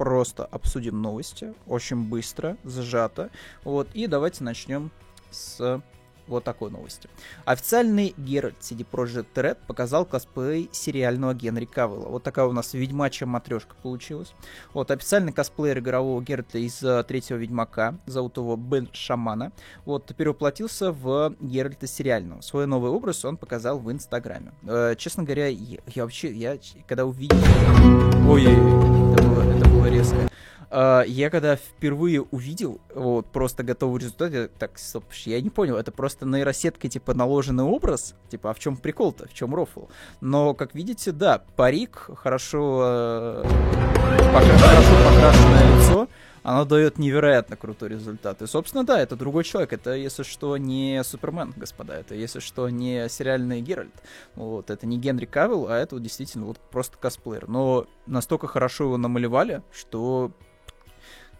просто 0.00 0.46
обсудим 0.46 1.02
новости, 1.02 1.52
очень 1.66 2.08
быстро, 2.08 2.56
сжато. 2.64 3.28
Вот, 3.64 3.86
и 3.92 4.06
давайте 4.06 4.42
начнем 4.42 4.90
с 5.30 5.82
вот 6.30 6.44
такой 6.44 6.70
новости. 6.70 7.08
Официальный 7.44 8.14
Геральт 8.16 8.56
CD 8.60 8.86
Projekt 8.90 9.34
Red 9.34 9.58
показал 9.66 10.04
косплей 10.04 10.70
сериального 10.72 11.34
Генри 11.34 11.64
Кавилла. 11.64 12.08
Вот 12.08 12.22
такая 12.22 12.46
у 12.46 12.52
нас 12.52 12.72
ведьмачья 12.72 13.26
матрешка 13.26 13.74
получилась. 13.82 14.32
Вот, 14.72 14.90
официальный 14.90 15.32
косплеер 15.32 15.78
игрового 15.78 16.22
Геральта 16.22 16.58
из 16.58 16.82
uh, 16.82 17.02
третьего 17.04 17.38
Ведьмака, 17.38 17.96
зовут 18.06 18.36
его 18.36 18.56
Бен 18.56 18.88
Шамана, 18.92 19.52
вот, 19.84 20.14
перевоплотился 20.16 20.92
в 20.92 21.34
Геральта 21.40 21.86
сериального. 21.86 22.40
Свой 22.40 22.66
новый 22.66 22.90
образ 22.90 23.24
он 23.24 23.36
показал 23.36 23.78
в 23.78 23.90
Инстаграме. 23.90 24.52
Uh, 24.62 24.96
честно 24.96 25.24
говоря, 25.24 25.48
я, 25.48 25.78
я 25.86 26.04
вообще, 26.04 26.32
я 26.32 26.58
когда 26.86 27.04
увидел... 27.04 27.36
Ой, 28.28 28.44
это 28.44 29.22
было, 29.24 29.42
это 29.42 29.68
было 29.68 29.86
резко. 29.86 30.30
Uh, 30.70 31.04
я 31.08 31.30
когда 31.30 31.56
впервые 31.56 32.22
увидел 32.22 32.80
вот 32.94 33.26
просто 33.26 33.64
готовый 33.64 34.00
результат, 34.00 34.32
я 34.32 34.46
так, 34.46 34.78
стоп, 34.78 35.04
я 35.24 35.40
не 35.40 35.50
понял, 35.50 35.76
это 35.76 35.90
просто 35.90 36.26
нейросеткой 36.26 36.88
типа 36.88 37.12
наложенный 37.12 37.64
образ, 37.64 38.14
типа, 38.28 38.50
а 38.50 38.54
в 38.54 38.60
чем 38.60 38.76
прикол-то, 38.76 39.26
в 39.26 39.34
чем 39.34 39.52
рофл? 39.52 39.86
Но, 40.20 40.54
как 40.54 40.76
видите, 40.76 41.10
да, 41.10 41.42
парик, 41.56 42.08
хорошо, 42.14 42.82
uh, 42.84 43.42
пока, 44.32 44.58
хорошо 44.58 44.92
покрашенное 45.08 45.76
лицо, 45.76 46.08
оно 46.42 46.64
дает 46.64 46.98
невероятно 46.98 47.56
крутой 47.56 47.90
результат. 47.90 48.40
И, 48.40 48.46
собственно, 48.46 48.84
да, 48.84 49.00
это 49.00 49.16
другой 49.16 49.44
человек. 49.44 49.72
Это, 49.72 49.94
если 49.94 50.22
что, 50.22 50.56
не 50.56 51.02
Супермен, 51.04 51.52
господа. 51.56 51.94
Это, 51.94 52.14
если 52.14 52.40
что, 52.40 52.68
не 52.70 53.08
сериальный 53.08 53.60
Геральт. 53.60 53.92
Вот, 54.36 54.70
это 54.70 54.86
не 54.86 54.98
Генри 54.98 55.26
Кавилл, 55.26 55.68
а 55.68 55.76
это 55.76 55.96
вот, 55.96 56.02
действительно 56.02 56.46
вот 56.46 56.58
просто 56.58 56.96
косплеер. 56.96 57.48
Но 57.48 57.86
настолько 58.06 58.46
хорошо 58.46 58.84
его 58.84 58.96
намалевали, 58.96 59.62
что 59.70 60.32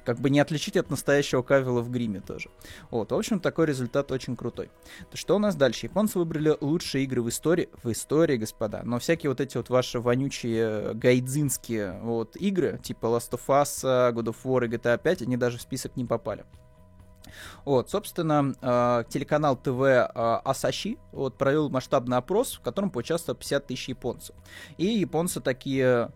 как 0.05 0.19
бы 0.19 0.31
не 0.31 0.41
отличить 0.41 0.77
от 0.77 0.91
настоящего 0.91 1.43
Кавила 1.43 1.81
в 1.81 1.91
гриме 1.91 2.21
тоже. 2.21 2.51
Вот, 2.91 3.13
в 3.13 3.15
общем, 3.15 3.41
такой 3.41 3.67
результат 3.67 4.11
очень 4.13 4.37
крутой. 4.37 4.71
То 5.11 5.17
что 5.17 5.37
у 5.37 5.39
нас 5.39 5.55
дальше? 5.55 5.87
Японцы 5.87 6.19
выбрали 6.19 6.57
лучшие 6.61 7.05
игры 7.05 7.23
в 7.23 7.29
истории, 7.29 7.69
в 7.83 7.91
истории, 7.91 8.37
господа, 8.37 8.83
но 8.85 8.99
всякие 8.99 9.31
вот 9.31 9.41
эти 9.41 9.57
вот 9.57 9.69
ваши 9.69 10.01
вонючие 10.01 10.63
э, 10.63 10.95
гайдзинские 10.95 12.01
вот 12.03 12.37
игры, 12.37 12.81
типа 12.83 13.07
Last 13.07 13.33
of 13.33 13.43
Us, 13.49 14.13
God 14.15 14.25
of 14.25 14.37
War 14.45 14.65
и 14.65 14.69
GTA 14.69 15.01
5, 15.01 15.23
они 15.23 15.37
даже 15.37 15.59
в 15.59 15.63
список 15.63 15.97
не 15.97 16.05
попали. 16.05 16.45
Вот, 17.65 17.91
собственно, 17.91 18.55
э, 18.61 19.05
телеканал 19.09 19.57
ТВ 19.57 19.81
э, 19.83 20.07
Асаши 20.45 20.97
вот, 21.13 21.37
провел 21.37 21.69
масштабный 21.69 22.17
опрос, 22.17 22.55
в 22.55 22.61
котором 22.61 22.91
поучаствовало 22.91 23.39
50 23.39 23.67
тысяч 23.67 23.89
японцев. 23.89 24.35
И 24.79 24.87
японцы 24.87 25.41
такие, 25.41 26.11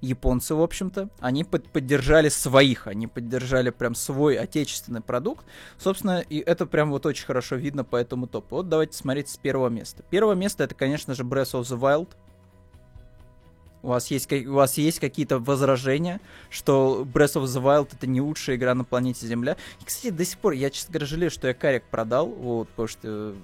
японцы, 0.00 0.54
в 0.54 0.62
общем-то, 0.62 1.08
они 1.20 1.44
под 1.44 1.68
поддержали 1.68 2.28
своих, 2.28 2.86
они 2.86 3.06
поддержали 3.06 3.70
прям 3.70 3.94
свой 3.94 4.36
отечественный 4.36 5.00
продукт. 5.00 5.44
Собственно, 5.78 6.20
и 6.20 6.38
это 6.38 6.66
прям 6.66 6.90
вот 6.90 7.06
очень 7.06 7.26
хорошо 7.26 7.56
видно 7.56 7.84
по 7.84 7.96
этому 7.96 8.26
топу. 8.26 8.56
Вот 8.56 8.68
давайте 8.68 8.96
смотреть 8.96 9.28
с 9.28 9.36
первого 9.36 9.68
места. 9.68 10.04
Первое 10.10 10.34
место 10.34 10.64
это, 10.64 10.74
конечно 10.74 11.14
же, 11.14 11.22
Breath 11.22 11.52
of 11.52 11.62
the 11.62 11.78
Wild. 11.78 12.08
У 13.82 13.88
вас 13.88 14.10
есть, 14.10 14.32
у 14.32 14.54
вас 14.54 14.78
есть 14.78 14.98
какие-то 14.98 15.38
возражения, 15.38 16.20
что 16.50 17.06
Breath 17.06 17.34
of 17.34 17.44
the 17.44 17.62
Wild 17.62 17.90
это 17.92 18.06
не 18.06 18.20
лучшая 18.20 18.56
игра 18.56 18.74
на 18.74 18.84
планете 18.84 19.26
Земля? 19.26 19.56
И, 19.80 19.84
кстати, 19.84 20.10
до 20.10 20.24
сих 20.24 20.38
пор, 20.38 20.54
я, 20.54 20.70
честно 20.70 20.92
говоря, 20.92 21.06
жалею, 21.06 21.30
что 21.30 21.46
я 21.46 21.54
карик 21.54 21.84
продал, 21.84 22.26
вот, 22.26 22.68
потому 22.70 22.88
что 22.88 23.34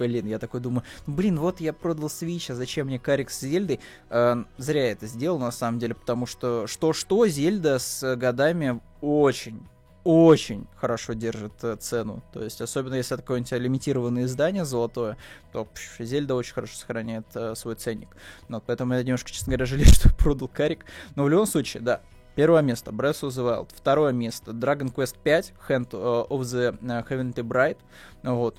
блин, 0.00 0.26
я 0.26 0.38
такой 0.38 0.60
думаю, 0.60 0.82
блин, 1.06 1.38
вот 1.38 1.60
я 1.60 1.72
продал 1.74 2.08
Switch, 2.08 2.50
а 2.50 2.54
зачем 2.54 2.86
мне 2.86 2.98
карик 2.98 3.30
с 3.30 3.40
Зельдой? 3.40 3.80
Э, 4.08 4.44
зря 4.56 4.90
это 4.90 5.06
сделал, 5.06 5.38
на 5.38 5.50
самом 5.50 5.78
деле, 5.78 5.94
потому 5.94 6.24
что 6.24 6.66
что-что, 6.66 7.26
Зельда 7.26 7.78
с 7.78 8.16
годами 8.16 8.80
очень 9.02 9.62
очень 10.02 10.66
хорошо 10.76 11.12
держит 11.12 11.52
э, 11.62 11.76
цену. 11.76 12.22
То 12.32 12.42
есть, 12.42 12.62
особенно 12.62 12.94
если 12.94 13.14
это 13.14 13.22
какое-нибудь 13.22 13.52
лимитированное 13.52 14.24
издание 14.24 14.64
золотое, 14.64 15.18
то 15.52 15.66
пш, 15.66 15.98
Зельда 15.98 16.34
очень 16.34 16.54
хорошо 16.54 16.74
сохраняет 16.74 17.26
э, 17.34 17.54
свой 17.54 17.74
ценник. 17.74 18.08
Но 18.48 18.62
поэтому 18.62 18.94
я 18.94 19.02
немножко, 19.02 19.30
честно 19.30 19.50
говоря, 19.50 19.66
жалею, 19.66 19.92
что 19.92 20.08
продал 20.16 20.48
карик. 20.48 20.86
Но 21.16 21.24
в 21.24 21.28
любом 21.28 21.46
случае, 21.46 21.82
да, 21.82 22.00
Первое 22.36 22.62
место 22.62 22.90
Breath 22.92 23.20
of 23.22 23.28
the 23.28 23.44
Wild. 23.44 23.68
Второе 23.74 24.12
место 24.12 24.52
Dragon 24.52 24.90
Quest 24.94 25.16
5 25.22 25.52
Hand 25.68 25.88
э, 25.92 26.26
of 26.30 26.40
the 26.40 26.78
э, 26.80 27.02
Heavenly 27.08 27.42
Bride. 27.42 27.78
Вот. 28.22 28.56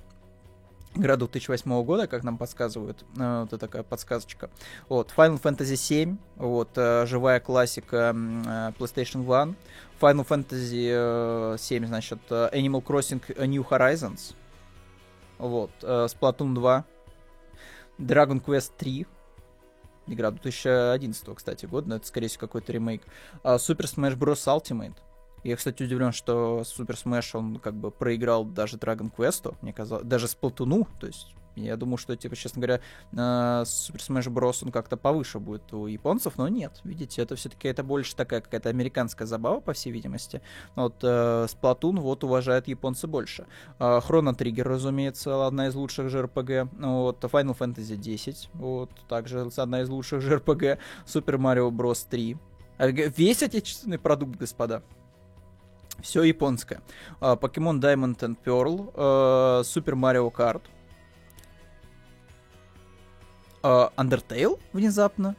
Игра 0.93 1.15
2008 1.15 1.83
года, 1.83 2.05
как 2.05 2.23
нам 2.23 2.37
подсказывают, 2.37 3.05
э, 3.17 3.47
вот 3.49 3.59
такая 3.59 3.81
подсказочка. 3.83 4.49
Вот, 4.89 5.13
Final 5.15 5.41
Fantasy 5.41 5.77
7, 5.77 6.17
вот, 6.35 6.69
э, 6.75 7.05
живая 7.05 7.39
классика 7.39 8.13
э, 8.13 8.71
PlayStation 8.77 9.23
1. 9.23 9.55
Final 10.01 10.27
Fantasy 10.27 11.57
7, 11.57 11.85
значит, 11.85 12.19
Animal 12.29 12.83
Crossing 12.83 13.21
New 13.47 13.61
Horizons. 13.61 14.33
Вот, 15.37 15.69
Splatoon 15.81 16.55
2. 16.55 16.85
Dragon 17.99 18.43
Quest 18.43 18.71
3. 18.79 19.05
Игра 20.07 20.31
2011, 20.31 21.35
кстати, 21.35 21.67
года, 21.67 21.89
но 21.89 21.95
это, 21.97 22.07
скорее 22.07 22.27
всего, 22.27 22.41
какой-то 22.41 22.73
ремейк. 22.73 23.03
Super 23.43 23.85
Smash 23.85 24.17
Bros. 24.17 24.47
Ultimate. 24.47 24.95
Я, 25.43 25.55
кстати, 25.55 25.83
удивлен, 25.83 26.11
что 26.11 26.63
Супер 26.63 26.95
Smash, 26.95 27.37
он 27.37 27.57
как 27.57 27.73
бы 27.73 27.91
проиграл 27.91 28.45
даже 28.45 28.77
Dragon 28.77 29.11
Quest, 29.15 29.55
мне 29.61 29.73
казалось, 29.73 30.05
даже 30.05 30.27
Сплатуну, 30.27 30.87
то 30.99 31.07
есть 31.07 31.33
я 31.55 31.75
думал, 31.75 31.97
что, 31.97 32.15
типа, 32.15 32.35
честно 32.35 32.61
говоря, 32.61 32.81
Super 33.11 33.97
Smash 33.97 34.31
Bros. 34.31 34.59
он 34.63 34.71
как-то 34.71 34.97
повыше 34.97 35.39
будет 35.39 35.73
у 35.73 35.87
японцев, 35.87 36.37
но 36.37 36.47
нет. 36.47 36.79
Видите, 36.83 37.21
это 37.21 37.35
все-таки 37.35 37.67
это 37.67 37.83
больше 37.83 38.15
такая 38.15 38.41
какая-то 38.41 38.69
американская 38.69 39.27
забава, 39.27 39.59
по 39.59 39.73
всей 39.73 39.91
видимости. 39.91 40.41
Вот 40.75 40.95
э, 41.03 41.47
Splatoon 41.49 41.99
вот 41.99 42.23
уважают 42.23 42.67
японцы 42.67 43.07
больше. 43.07 43.47
Э, 43.79 43.99
Trigger, 44.01 44.63
разумеется, 44.63 45.45
одна 45.45 45.67
из 45.67 45.75
лучших 45.75 46.13
JRPG. 46.13 46.69
Вот 46.79 47.23
Final 47.23 47.57
Fantasy 47.57 47.97
10, 47.97 48.49
вот 48.53 48.91
также 49.09 49.41
одна 49.57 49.81
из 49.81 49.89
лучших 49.89 50.23
JRPG. 50.23 50.77
Super 51.05 51.37
Mario 51.37 51.69
Bros. 51.69 52.07
3. 52.09 52.37
Весь 52.79 53.43
отечественный 53.43 53.99
продукт, 53.99 54.37
господа. 54.37 54.83
Все 56.01 56.23
японское. 56.23 56.81
Покемон 57.19 57.79
Diamond 57.79 58.17
and 58.17 58.37
Pearl, 58.43 59.63
Super 59.63 59.95
Mario 59.95 60.31
Kart, 60.31 60.61
Undertale 63.63 64.59
внезапно, 64.73 65.35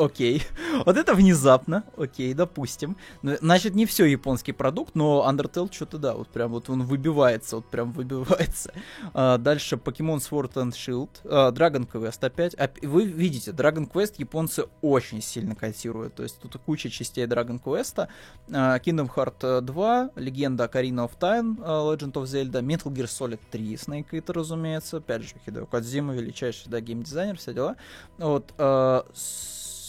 окей. 0.00 0.42
вот 0.86 0.96
это 0.96 1.14
внезапно, 1.14 1.84
окей, 1.96 2.34
допустим. 2.34 2.96
Ну, 3.22 3.36
значит, 3.40 3.74
не 3.74 3.86
все 3.86 4.04
японский 4.04 4.52
продукт, 4.52 4.94
но 4.94 5.26
Undertale 5.28 5.72
что-то, 5.72 5.98
да, 5.98 6.14
вот 6.14 6.28
прям 6.28 6.52
вот 6.52 6.70
он 6.70 6.84
выбивается, 6.84 7.56
вот 7.56 7.66
прям 7.66 7.92
выбивается. 8.00 8.72
А, 9.12 9.38
дальше 9.38 9.76
Pokemon 9.76 10.18
Sword 10.18 10.54
and 10.54 10.72
Shield, 10.72 11.10
а, 11.24 11.52
Dragon 11.52 11.86
Quest 11.90 12.24
опять. 12.24 12.54
А, 12.58 12.70
вы 12.82 13.04
видите, 13.04 13.50
Dragon 13.50 13.90
Quest 13.90 14.14
японцы 14.18 14.64
очень 14.80 15.22
сильно 15.22 15.54
котируют, 15.54 16.14
то 16.14 16.22
есть 16.22 16.40
тут 16.40 16.56
куча 16.64 16.90
частей 16.90 17.26
Dragon 17.26 17.62
Quest. 17.62 18.08
А, 18.52 18.78
Kingdom 18.78 19.10
Hearts 19.14 19.60
2, 19.60 20.10
Легенда 20.16 20.64
Ocarina 20.64 21.08
of 21.08 21.12
Time, 21.18 21.62
а, 21.64 21.94
Legend 21.94 22.12
of 22.12 22.24
Zelda, 22.24 22.62
Metal 22.62 22.92
Gear 22.92 23.06
Solid 23.06 23.40
3, 23.50 23.74
Snake 23.74 24.10
Eater, 24.12 24.32
разумеется, 24.32 24.98
опять 24.98 25.22
же, 25.22 25.34
Хидео 25.44 25.66
Кодзима, 25.66 26.14
величайший, 26.14 26.70
да, 26.70 26.80
геймдизайнер, 26.80 27.36
все 27.36 27.52
дела. 27.52 27.76
Вот, 28.18 28.52
а, 28.58 29.06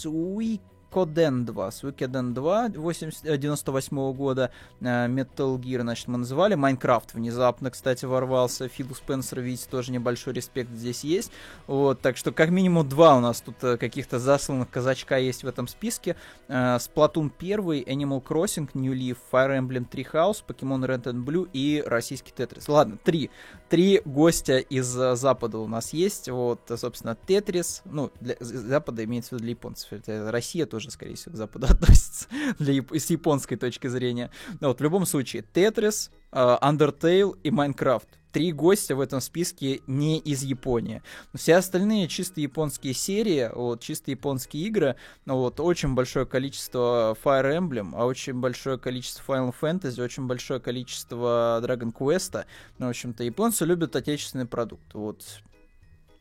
Sweet 0.02 0.62
Коден 0.92 1.46
2, 1.46 1.70
Suikoden 1.70 2.34
2 2.34 2.70
80, 2.76 3.40
98 3.40 3.98
-го 3.98 4.14
года, 4.14 4.52
э, 4.82 5.08
Metal 5.08 5.58
Gear, 5.58 5.82
значит, 5.82 6.08
мы 6.10 6.18
называли, 6.18 6.56
Майнкрафт 6.56 7.14
внезапно, 7.14 7.72
кстати, 7.72 8.04
ворвался, 8.06 8.68
Филу 8.68 8.94
Спенсер, 8.94 9.40
видите, 9.40 9.68
тоже 9.70 9.94
небольшой 9.94 10.34
респект 10.34 10.70
здесь 10.72 11.06
есть, 11.06 11.32
вот, 11.66 12.02
так 12.02 12.18
что 12.18 12.34
как 12.34 12.50
минимум 12.50 12.88
два 12.88 13.16
у 13.16 13.22
нас 13.22 13.40
тут 13.40 13.56
э, 13.64 13.78
каких-то 13.78 14.20
засланных 14.20 14.70
казачка 14.70 15.18
есть 15.18 15.44
в 15.44 15.48
этом 15.48 15.68
списке, 15.70 16.18
э, 16.50 16.54
Splatoon 16.54 17.32
1, 17.40 17.60
Animal 17.86 18.22
Crossing, 18.22 18.70
New 18.74 18.94
Leaf, 18.94 19.18
Fire 19.32 19.58
Emblem 19.58 19.90
Three 19.90 20.08
House, 20.12 20.44
Pokemon 20.46 20.86
Red 20.86 21.04
and 21.04 21.24
Blue 21.24 21.50
и 21.54 21.82
российский 21.86 22.32
Тетрис. 22.32 22.68
Ладно, 22.68 22.98
три, 23.02 23.30
три 23.70 24.02
гостя 24.04 24.58
из 24.58 24.88
Запада 24.88 25.58
у 25.60 25.68
нас 25.68 25.94
есть, 25.94 26.28
вот, 26.28 26.60
собственно, 26.76 27.16
Тетрис, 27.16 27.82
ну, 27.86 28.12
для 28.20 28.36
Запада 28.42 29.06
имеется 29.06 29.30
в 29.30 29.32
виду 29.34 29.44
для 29.44 29.52
японцев, 29.52 29.94
это 29.94 30.32
Россия 30.32 30.66
тоже 30.66 30.81
тоже, 30.82 30.92
скорее 30.92 31.16
всего, 31.16 31.34
к 31.34 31.38
Западу 31.38 31.68
относится 31.70 32.28
для, 32.60 32.84
с 32.92 33.10
японской 33.10 33.56
точки 33.56 33.88
зрения. 33.88 34.32
Но 34.60 34.70
вот 34.70 34.80
в 34.80 34.84
любом 34.84 35.06
случае, 35.06 35.44
Тетрис, 35.54 36.12
uh, 36.32 36.60
Undertale 36.62 37.38
и 37.44 37.52
Майнкрафт. 37.52 38.08
Три 38.32 38.54
гостя 38.54 38.96
в 38.96 39.02
этом 39.02 39.20
списке 39.20 39.82
не 39.88 40.18
из 40.18 40.42
Японии. 40.42 41.02
Все 41.36 41.58
остальные 41.58 42.08
чисто 42.08 42.40
японские 42.40 42.94
серии, 42.94 43.52
вот, 43.54 43.82
чисто 43.82 44.10
японские 44.10 44.68
игры, 44.68 44.96
вот, 45.26 45.60
очень 45.60 45.96
большое 45.96 46.26
количество 46.26 47.18
Fire 47.22 47.58
Emblem, 47.58 47.92
а 47.94 48.06
очень 48.06 48.36
большое 48.36 48.78
количество 48.78 49.34
Final 49.34 49.54
Fantasy, 49.62 50.02
очень 50.02 50.28
большое 50.28 50.62
количество 50.62 51.62
Dragon 51.62 51.94
Quest. 51.94 52.46
Ну, 52.78 52.86
в 52.86 52.90
общем-то, 52.92 53.26
японцы 53.26 53.66
любят 53.66 53.98
отечественный 53.98 54.46
продукт. 54.46 54.94
Вот, 54.94 55.26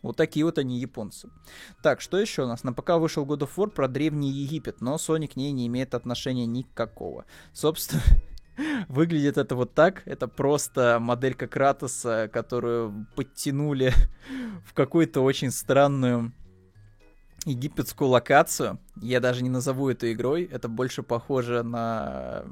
вот 0.03 0.17
такие 0.17 0.45
вот 0.45 0.59
они 0.59 0.79
японцы. 0.79 1.31
Так, 1.83 2.01
что 2.01 2.19
еще 2.19 2.45
у 2.45 2.47
нас? 2.47 2.65
На 2.65 2.73
ПК 2.73 2.91
вышел 2.93 3.25
God 3.25 3.41
of 3.41 3.51
War 3.57 3.69
про 3.69 3.89
Древний 3.89 4.31
Египет, 4.31 4.81
но 4.81 4.97
Sony 4.97 5.29
к 5.29 5.37
ней 5.37 5.53
не 5.53 5.67
имеет 5.67 5.95
отношения 5.95 6.47
никакого. 6.47 7.27
Собственно, 7.53 8.03
выглядит 8.89 9.37
это 9.39 9.55
вот 9.55 9.75
так. 9.75 10.03
Это 10.07 10.29
просто 10.29 10.99
моделька 11.01 11.47
Кратоса, 11.47 12.31
которую 12.33 13.07
подтянули 13.15 13.93
в 14.65 14.75
какую-то 14.75 15.21
очень 15.21 15.51
странную 15.51 16.33
египетскую 17.45 18.09
локацию. 18.09 18.79
Я 19.01 19.21
даже 19.21 19.43
не 19.43 19.51
назову 19.51 19.89
эту 19.89 20.11
игрой. 20.13 20.45
Это 20.45 20.69
больше 20.69 21.03
похоже 21.03 21.63
на 21.63 22.45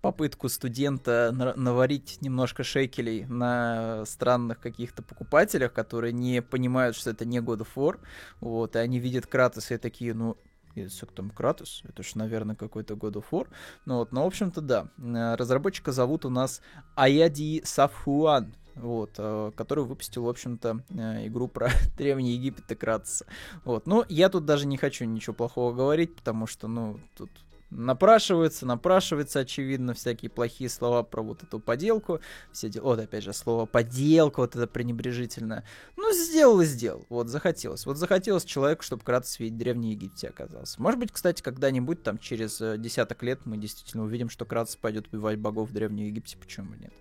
попытку 0.00 0.48
студента 0.48 1.32
наварить 1.56 2.18
немножко 2.20 2.62
шекелей 2.62 3.24
на 3.26 4.04
странных 4.06 4.60
каких-то 4.60 5.02
покупателях, 5.02 5.72
которые 5.72 6.12
не 6.12 6.42
понимают, 6.42 6.96
что 6.96 7.10
это 7.10 7.24
не 7.24 7.38
God 7.38 7.60
of 7.60 7.68
War, 7.74 7.98
вот, 8.40 8.76
и 8.76 8.78
они 8.78 8.98
видят 8.98 9.26
Кратоса 9.26 9.74
и 9.74 9.78
такие, 9.78 10.14
ну, 10.14 10.36
если 10.74 11.06
там 11.06 11.30
Кратос, 11.30 11.82
это 11.88 12.02
же, 12.02 12.10
наверное, 12.14 12.54
какой-то 12.54 12.94
God 12.94 13.14
of 13.14 13.24
War. 13.30 13.48
Ну 13.84 13.96
вот, 13.96 14.12
но, 14.12 14.22
в 14.22 14.26
общем-то, 14.26 14.60
да. 14.60 14.88
Разработчика 15.36 15.92
зовут 15.92 16.24
у 16.24 16.30
нас 16.30 16.60
Аяди 16.94 17.62
Сафхуан, 17.64 18.54
вот, 18.76 19.14
э, 19.18 19.50
который 19.56 19.84
выпустил, 19.84 20.24
в 20.24 20.28
общем-то, 20.28 20.84
э, 20.90 21.26
игру 21.26 21.48
про 21.48 21.70
Древний 21.96 22.32
Египет 22.32 22.70
и 22.70 22.74
Кратоса. 22.74 23.26
Вот, 23.64 23.86
но 23.86 24.04
я 24.08 24.28
тут 24.28 24.44
даже 24.44 24.66
не 24.66 24.76
хочу 24.76 25.04
ничего 25.04 25.34
плохого 25.34 25.74
говорить, 25.74 26.14
потому 26.14 26.46
что, 26.46 26.68
ну, 26.68 27.00
тут 27.16 27.30
напрашиваются, 27.70 28.66
напрашиваются, 28.66 29.40
очевидно, 29.40 29.94
всякие 29.94 30.30
плохие 30.30 30.70
слова 30.70 31.02
про 31.02 31.22
вот 31.22 31.42
эту 31.42 31.60
поделку. 31.60 32.20
Все 32.52 32.68
дела. 32.68 32.84
Вот, 32.84 33.00
опять 33.00 33.24
же, 33.24 33.32
слово 33.32 33.66
поделка, 33.66 34.40
вот 34.40 34.56
это 34.56 34.66
пренебрежительное. 34.66 35.64
Ну, 35.96 36.12
сделал 36.12 36.60
и 36.60 36.64
сделал. 36.64 37.06
Вот, 37.08 37.28
захотелось. 37.28 37.86
Вот 37.86 37.96
захотелось 37.96 38.44
человеку, 38.44 38.82
чтобы 38.82 39.02
Кратос 39.02 39.38
в 39.38 39.56
Древней 39.56 39.92
Египте 39.92 40.28
оказался. 40.28 40.80
Может 40.80 41.00
быть, 41.00 41.12
кстати, 41.12 41.42
когда-нибудь, 41.42 42.02
там, 42.02 42.18
через 42.18 42.60
э, 42.60 42.78
десяток 42.78 43.22
лет 43.22 43.40
мы 43.44 43.56
действительно 43.56 44.04
увидим, 44.04 44.30
что 44.30 44.44
Кратос 44.44 44.76
пойдет 44.76 45.08
убивать 45.08 45.38
богов 45.38 45.70
в 45.70 45.72
Древней 45.72 46.06
Египте. 46.06 46.36
Почему 46.38 46.74
нет? 46.74 46.92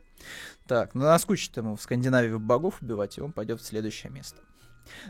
Так, 0.68 0.96
ну 0.96 1.04
наскучит 1.04 1.56
ему 1.58 1.76
в 1.76 1.82
Скандинавии 1.82 2.36
богов 2.36 2.82
убивать, 2.82 3.18
и 3.18 3.22
он 3.22 3.32
пойдет 3.32 3.62
в 3.62 3.66
следующее 3.66 4.12
место. 4.12 4.42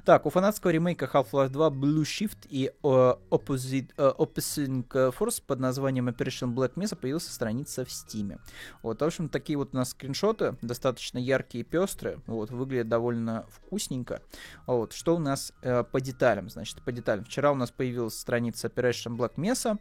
Так, 0.06 0.26
у 0.26 0.30
фанатского 0.30 0.72
ремейка 0.72 1.10
Half-Life 1.12 1.50
2 1.50 1.70
Blue 1.70 2.04
Shift 2.04 2.48
и 2.50 2.72
uh, 2.84 3.20
Opposite, 3.30 3.96
uh, 3.96 4.16
Opposing 4.18 4.88
Force 4.88 5.42
под 5.46 5.60
названием 5.60 6.10
Operation 6.10 6.54
Black 6.54 6.74
Mesa 6.76 6.96
появился 6.96 7.32
страница 7.32 7.86
в 7.86 7.90
Steam. 7.90 8.40
Вот, 8.84 9.02
в 9.02 9.04
общем, 9.04 9.30
такие 9.30 9.58
вот 9.58 9.74
у 9.74 9.78
нас 9.78 9.92
скриншоты, 9.92 10.58
достаточно 10.62 11.18
яркие 11.18 11.64
и 11.64 11.68
пестрые, 11.68 12.20
вот, 12.28 12.52
выглядят 12.52 12.90
довольно 12.90 13.46
вкусненько. 13.50 14.22
Вот, 14.66 14.94
что 14.94 15.16
у 15.16 15.20
нас 15.20 15.54
uh, 15.62 15.84
по 15.84 16.02
деталям, 16.02 16.50
значит, 16.50 16.82
по 16.84 16.92
деталям. 16.92 17.26
Вчера 17.26 17.52
у 17.52 17.56
нас 17.56 17.72
появилась 17.72 18.20
страница 18.20 18.68
Operation 18.68 19.16
Black 19.16 19.36
Mesa, 19.36 19.78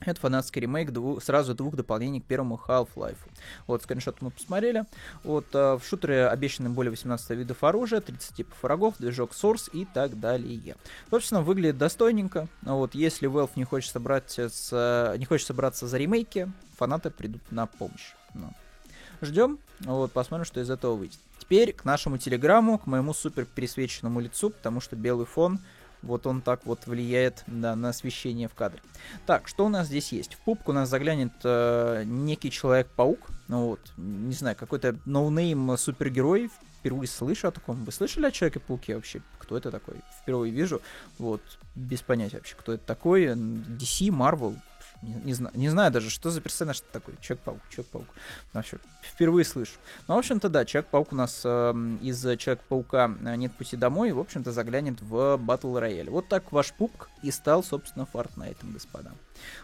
это 0.00 0.20
фанатский 0.20 0.62
ремейк 0.62 0.90
дву, 0.92 1.20
сразу 1.20 1.54
двух 1.54 1.76
дополнений 1.76 2.20
к 2.20 2.24
первому 2.24 2.60
Half-Life. 2.66 3.18
Вот, 3.66 3.82
скриншот 3.82 4.20
мы 4.20 4.30
посмотрели. 4.30 4.84
Вот, 5.24 5.46
э, 5.52 5.74
в 5.74 5.82
шутере 5.84 6.28
обещаны 6.28 6.70
более 6.70 6.90
18 6.90 7.30
видов 7.30 7.62
оружия, 7.62 8.00
30 8.00 8.34
типов 8.34 8.62
врагов, 8.62 8.94
движок 8.98 9.32
Source 9.32 9.70
и 9.72 9.84
так 9.84 10.18
далее. 10.18 10.76
Собственно, 11.10 11.42
выглядит 11.42 11.78
достойненько. 11.78 12.48
Вот, 12.62 12.94
если 12.94 13.28
Valve 13.28 13.50
не 13.56 13.64
хочет, 13.64 13.92
собрать 13.92 14.38
с, 14.38 15.14
не 15.18 15.24
хочет 15.26 15.46
собраться 15.46 15.86
за 15.86 15.98
ремейки, 15.98 16.50
фанаты 16.76 17.10
придут 17.10 17.42
на 17.50 17.66
помощь. 17.66 18.14
Ну. 18.34 18.52
Ждем, 19.20 19.58
вот, 19.80 20.12
посмотрим, 20.12 20.46
что 20.46 20.60
из 20.60 20.70
этого 20.70 20.94
выйдет. 20.94 21.18
теперь 21.38 21.74
к 21.74 21.84
нашему 21.84 22.16
телеграмму, 22.16 22.78
к 22.78 22.86
моему 22.86 23.12
супер 23.12 23.44
пересвеченному 23.44 24.20
лицу, 24.20 24.50
потому 24.50 24.80
что 24.80 24.96
белый 24.96 25.26
фон 25.26 25.58
вот 26.02 26.26
он 26.26 26.40
так 26.40 26.64
вот 26.64 26.86
влияет 26.86 27.44
да, 27.46 27.76
на 27.76 27.90
освещение 27.90 28.48
в 28.48 28.54
кадре. 28.54 28.80
Так, 29.26 29.48
что 29.48 29.66
у 29.66 29.68
нас 29.68 29.86
здесь 29.86 30.12
есть? 30.12 30.34
В 30.34 30.38
PUBG 30.38 30.64
у 30.64 30.70
у 30.72 30.74
нас 30.74 30.88
заглянет 30.88 31.32
э, 31.44 32.04
некий 32.06 32.50
Человек-паук. 32.50 33.18
Ну 33.48 33.68
вот, 33.68 33.80
не 33.96 34.34
знаю, 34.34 34.56
какой-то 34.56 34.96
no-name 35.04 35.76
супергерой. 35.76 36.50
Впервые 36.78 37.08
слышу 37.08 37.48
о 37.48 37.50
таком. 37.50 37.84
Вы 37.84 37.92
слышали 37.92 38.26
о 38.26 38.30
Человеке-пауке 38.30 38.94
вообще? 38.94 39.20
Кто 39.38 39.56
это 39.56 39.70
такой? 39.70 39.96
Впервые 40.22 40.52
вижу. 40.52 40.80
Вот, 41.18 41.42
без 41.74 42.00
понятия 42.00 42.38
вообще, 42.38 42.54
кто 42.56 42.72
это 42.72 42.84
такой. 42.86 43.26
DC, 43.26 44.08
Marvel, 44.08 44.56
не, 45.02 45.32
знаю, 45.32 45.56
не 45.56 45.68
знаю 45.68 45.90
даже, 45.90 46.10
что 46.10 46.30
за 46.30 46.40
персонаж 46.40 46.80
такой. 46.92 47.14
Человек-паук, 47.20 47.60
Человек-паук. 47.70 48.06
Вообще, 48.52 48.78
впервые 49.02 49.44
слышу. 49.44 49.72
Ну, 50.08 50.14
в 50.14 50.18
общем-то, 50.18 50.48
да, 50.48 50.64
Человек-паук 50.64 51.12
у 51.12 51.16
нас 51.16 51.42
э, 51.44 51.72
из 52.02 52.20
Человек-паука 52.20 53.16
э, 53.24 53.36
нет 53.36 53.52
пути 53.54 53.76
домой, 53.76 54.10
и, 54.10 54.12
в 54.12 54.18
общем-то, 54.18 54.52
заглянет 54.52 55.00
в 55.00 55.36
Battle 55.36 55.80
Royale. 55.80 56.10
Вот 56.10 56.28
так 56.28 56.52
ваш 56.52 56.72
PUBG 56.72 57.08
и 57.22 57.30
стал, 57.30 57.62
собственно, 57.62 58.06
Fortnite, 58.12 58.58
господа. 58.72 59.12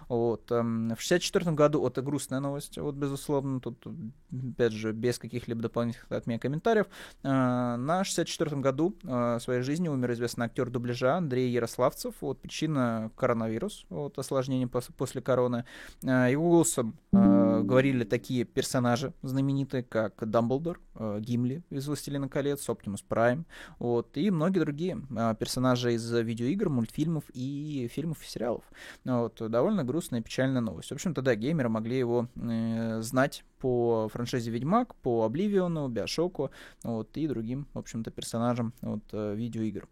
Вот. 0.08 0.50
Эм, 0.50 0.94
в 0.96 1.00
64 1.00 1.52
году, 1.52 1.86
это 1.86 2.02
грустная 2.02 2.40
новость, 2.40 2.78
вот, 2.78 2.94
безусловно, 2.94 3.60
тут, 3.60 3.84
опять 4.32 4.72
же, 4.72 4.92
без 4.92 5.18
каких-либо 5.18 5.62
дополнительных 5.62 6.10
от 6.10 6.26
меня 6.26 6.38
комментариев. 6.38 6.86
Э, 7.22 7.76
на 7.76 8.04
64 8.04 8.56
году 8.60 8.96
э, 9.04 9.38
своей 9.40 9.62
жизни 9.62 9.88
умер 9.88 10.12
известный 10.12 10.46
актер 10.46 10.70
дубляжа 10.70 11.16
Андрей 11.16 11.50
Ярославцев. 11.50 12.14
Вот, 12.20 12.40
причина 12.40 13.10
коронавирус, 13.16 13.86
вот, 13.88 14.18
осложнение 14.18 14.66
пос- 14.66 14.92
после 14.96 15.20
короны. 15.26 15.64
Э, 16.02 16.28
его 16.30 16.48
голосом 16.50 16.96
э, 17.12 17.62
говорили 17.62 18.04
такие 18.04 18.44
персонажи 18.44 19.12
знаменитые, 19.22 19.82
как 19.82 20.28
Дамблдор, 20.28 20.80
э, 20.94 21.18
Гимли 21.20 21.62
из 21.70 21.86
«Властелина 21.88 22.28
колец», 22.28 22.68
Оптимус 22.68 23.02
Прайм, 23.02 23.44
вот, 23.78 24.16
и 24.16 24.30
многие 24.30 24.60
другие 24.60 25.02
персонажи 25.38 25.94
из 25.94 26.10
видеоигр, 26.12 26.68
мультфильмов 26.68 27.24
и 27.34 27.90
фильмов 27.92 28.22
и 28.22 28.26
сериалов. 28.26 28.64
Вот, 29.04 29.42
довольно 29.50 29.84
грустная 29.84 30.20
и 30.20 30.22
печальная 30.22 30.60
новость. 30.60 30.90
В 30.90 30.94
общем-то, 30.94 31.22
да, 31.22 31.34
геймеры 31.34 31.68
могли 31.68 31.98
его 31.98 32.28
э, 32.36 33.00
знать 33.02 33.44
по 33.58 34.08
франшизе 34.12 34.50
Ведьмак, 34.50 34.94
по 34.96 35.24
Обливиону, 35.24 35.88
Биошоку, 35.88 36.50
вот, 36.84 37.16
и 37.16 37.26
другим, 37.26 37.66
в 37.74 37.78
общем-то, 37.78 38.10
персонажам 38.10 38.72
вот, 38.80 39.02
видеоигр. 39.12 39.88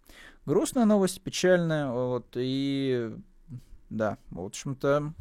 Грустная 0.47 0.85
новость, 0.85 1.23
печальная, 1.23 1.91
вот, 1.91 2.27
и 2.37 3.17
да, 3.91 4.19
в 4.31 4.41
общем-то, 4.41 5.13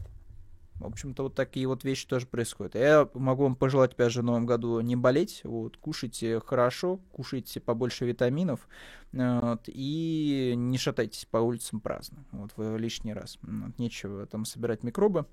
в 0.76 0.86
общем-то, 0.86 1.24
вот 1.24 1.36
такие 1.36 1.68
вот 1.68 1.84
вещи 1.84 2.08
тоже 2.08 2.26
происходят. 2.28 2.76
Я 2.76 3.08
могу 3.14 3.44
вам 3.44 3.56
пожелать, 3.56 3.94
опять 3.94 4.12
же, 4.12 4.22
в 4.22 4.26
новом 4.26 4.46
году 4.46 4.80
не 4.82 4.96
болеть. 4.96 5.42
Вот, 5.44 5.78
кушайте 5.78 6.40
хорошо, 6.40 6.98
кушайте 7.12 7.60
побольше 7.60 8.06
витаминов. 8.06 8.68
Вот, 9.12 9.62
и 9.68 10.54
не 10.58 10.78
шатайтесь 10.78 11.26
по 11.26 11.38
улицам 11.38 11.80
праздно. 11.80 12.26
Вот, 12.32 12.52
в 12.58 12.76
лишний 12.78 13.14
раз. 13.14 13.38
Вот, 13.44 13.78
нечего 13.78 14.26
там 14.26 14.46
собирать 14.46 14.84
микробы. 14.84 15.26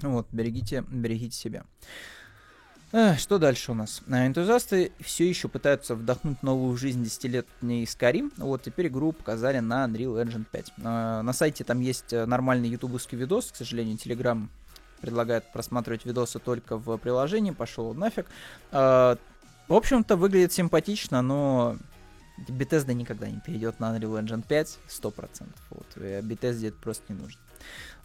Вот, 0.00 0.28
берегите, 0.30 0.84
берегите 0.88 1.36
себя. 1.36 1.66
Что 3.18 3.38
дальше 3.38 3.72
у 3.72 3.74
нас? 3.74 4.02
А, 4.08 4.24
энтузиасты 4.24 4.92
все 5.00 5.28
еще 5.28 5.48
пытаются 5.48 5.96
вдохнуть 5.96 6.44
новую 6.44 6.76
жизнь 6.76 7.02
десятилетней 7.02 7.82
Skyrim. 7.84 8.32
Вот 8.36 8.62
теперь 8.62 8.86
игру 8.86 9.10
показали 9.10 9.58
на 9.58 9.84
Unreal 9.86 10.24
Engine 10.24 10.44
5. 10.48 10.72
А, 10.84 11.22
на 11.22 11.32
сайте 11.32 11.64
там 11.64 11.80
есть 11.80 12.12
э, 12.12 12.24
нормальный 12.24 12.68
ютубовский 12.68 13.18
видос. 13.18 13.50
К 13.50 13.56
сожалению, 13.56 13.96
Telegram 13.96 14.46
предлагает 15.00 15.50
просматривать 15.52 16.04
видосы 16.04 16.38
только 16.38 16.76
в 16.76 16.96
приложении. 16.98 17.50
Пошел 17.50 17.94
нафиг. 17.94 18.26
В 18.70 19.18
общем-то, 19.68 20.14
выглядит 20.14 20.52
симпатично, 20.52 21.20
но 21.20 21.76
Bethesda 22.48 22.94
никогда 22.94 23.28
не 23.28 23.40
перейдет 23.40 23.80
на 23.80 23.96
Unreal 23.96 24.22
Engine 24.22 24.46
5 24.46 24.78
100%. 24.88 25.48
Вот. 25.70 25.86
Bethesda 25.96 26.68
это 26.68 26.76
просто 26.76 27.12
не 27.12 27.18
нужно. 27.18 27.40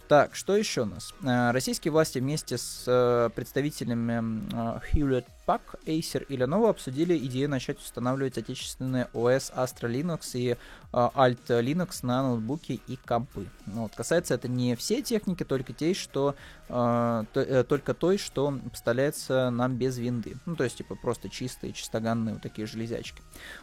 Так, 0.10 0.34
что 0.34 0.58
еще 0.58 0.82
у 0.82 0.86
нас? 0.86 1.14
Э, 1.22 1.52
российские 1.52 1.92
власти 1.92 2.18
вместе 2.18 2.58
с 2.58 2.84
э, 2.88 3.30
представителями 3.36 4.42
э, 4.52 4.80
Hewlett 4.92 5.26
Pack, 5.46 5.62
Acer 5.86 6.26
и 6.26 6.36
Lenovo 6.36 6.72
обсудили 6.72 7.16
идею 7.16 7.48
начать 7.48 7.78
устанавливать 7.78 8.40
отечественные 8.40 9.08
OS 9.14 9.54
Astra 9.54 9.88
Linux 9.88 10.32
и 10.34 10.58
Alt 10.92 11.46
Linux 11.48 12.00
на 12.02 12.24
ноутбуки 12.24 12.82
и 12.88 12.96
компы. 12.96 13.46
Ну, 13.68 13.84
вот, 13.84 13.94
касается 13.94 14.34
это 14.34 14.48
не 14.48 14.76
все 14.76 15.04
техники, 15.04 15.44
только 15.44 15.74
те, 15.74 15.94
что 15.94 16.34
только 16.68 17.94
той, 17.94 18.18
что 18.18 18.60
поставляется 18.72 19.50
нам 19.52 19.76
без 19.76 19.98
винды. 19.98 20.38
Ну, 20.48 20.56
то 20.56 20.64
есть, 20.64 20.78
типа, 20.78 20.96
просто 20.96 21.30
чистые, 21.30 21.74
чистоганные 21.74 22.34
вот 22.34 22.44
такие 22.44 22.68
железячки. 22.68 23.22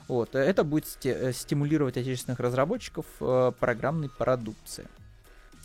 Вот, 0.08 0.34
это 0.34 0.64
будет 0.64 0.86
стимулировать 0.86 1.96
отечественных 1.96 2.40
разработчиков 2.40 3.06
программной 3.58 4.08
продукции. 4.08 4.88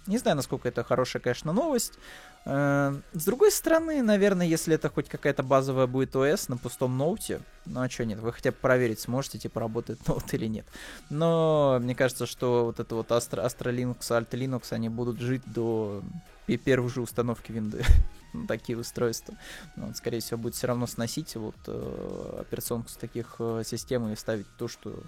Не 0.07 0.17
знаю, 0.17 0.37
насколько 0.37 0.67
это 0.67 0.83
хорошая, 0.83 1.21
конечно, 1.21 1.53
новость. 1.53 1.93
Э, 2.45 2.99
с 3.13 3.25
другой 3.25 3.51
стороны, 3.51 4.01
наверное, 4.01 4.47
если 4.47 4.75
это 4.75 4.89
хоть 4.89 5.07
какая-то 5.07 5.43
базовая 5.43 5.87
будет 5.87 6.15
ОС 6.15 6.49
на 6.49 6.57
пустом 6.57 6.97
ноуте, 6.97 7.41
ну 7.65 7.81
а 7.81 7.89
что 7.89 8.05
нет, 8.05 8.19
вы 8.19 8.33
хотя 8.33 8.51
бы 8.51 8.57
проверить 8.57 8.99
сможете, 8.99 9.37
типа, 9.37 9.59
работает 9.59 10.07
ноут 10.07 10.33
или 10.33 10.47
нет. 10.47 10.65
Но 11.09 11.77
мне 11.81 11.95
кажется, 11.95 12.25
что 12.25 12.65
вот 12.65 12.79
это 12.79 12.95
вот 12.95 13.09
Astra, 13.09 13.45
Astra 13.45 13.73
Linux, 13.73 13.99
Alt 13.99 14.29
Linux, 14.31 14.73
они 14.73 14.89
будут 14.89 15.19
жить 15.19 15.43
до 15.45 16.01
первой 16.65 16.89
же 16.89 17.01
установки 17.01 17.51
винды. 17.51 17.83
такие 18.47 18.77
устройства. 18.77 19.35
Ну, 19.75 19.87
вот, 19.87 19.97
скорее 19.97 20.19
всего, 20.19 20.39
будет 20.39 20.55
все 20.55 20.67
равно 20.67 20.87
сносить 20.87 21.35
вот 21.35 21.55
э, 21.67 22.37
операционку 22.41 22.89
с 22.89 22.95
таких 22.95 23.35
э, 23.39 23.63
систем 23.65 24.07
и 24.11 24.15
ставить 24.15 24.47
то, 24.57 24.67
что 24.67 25.03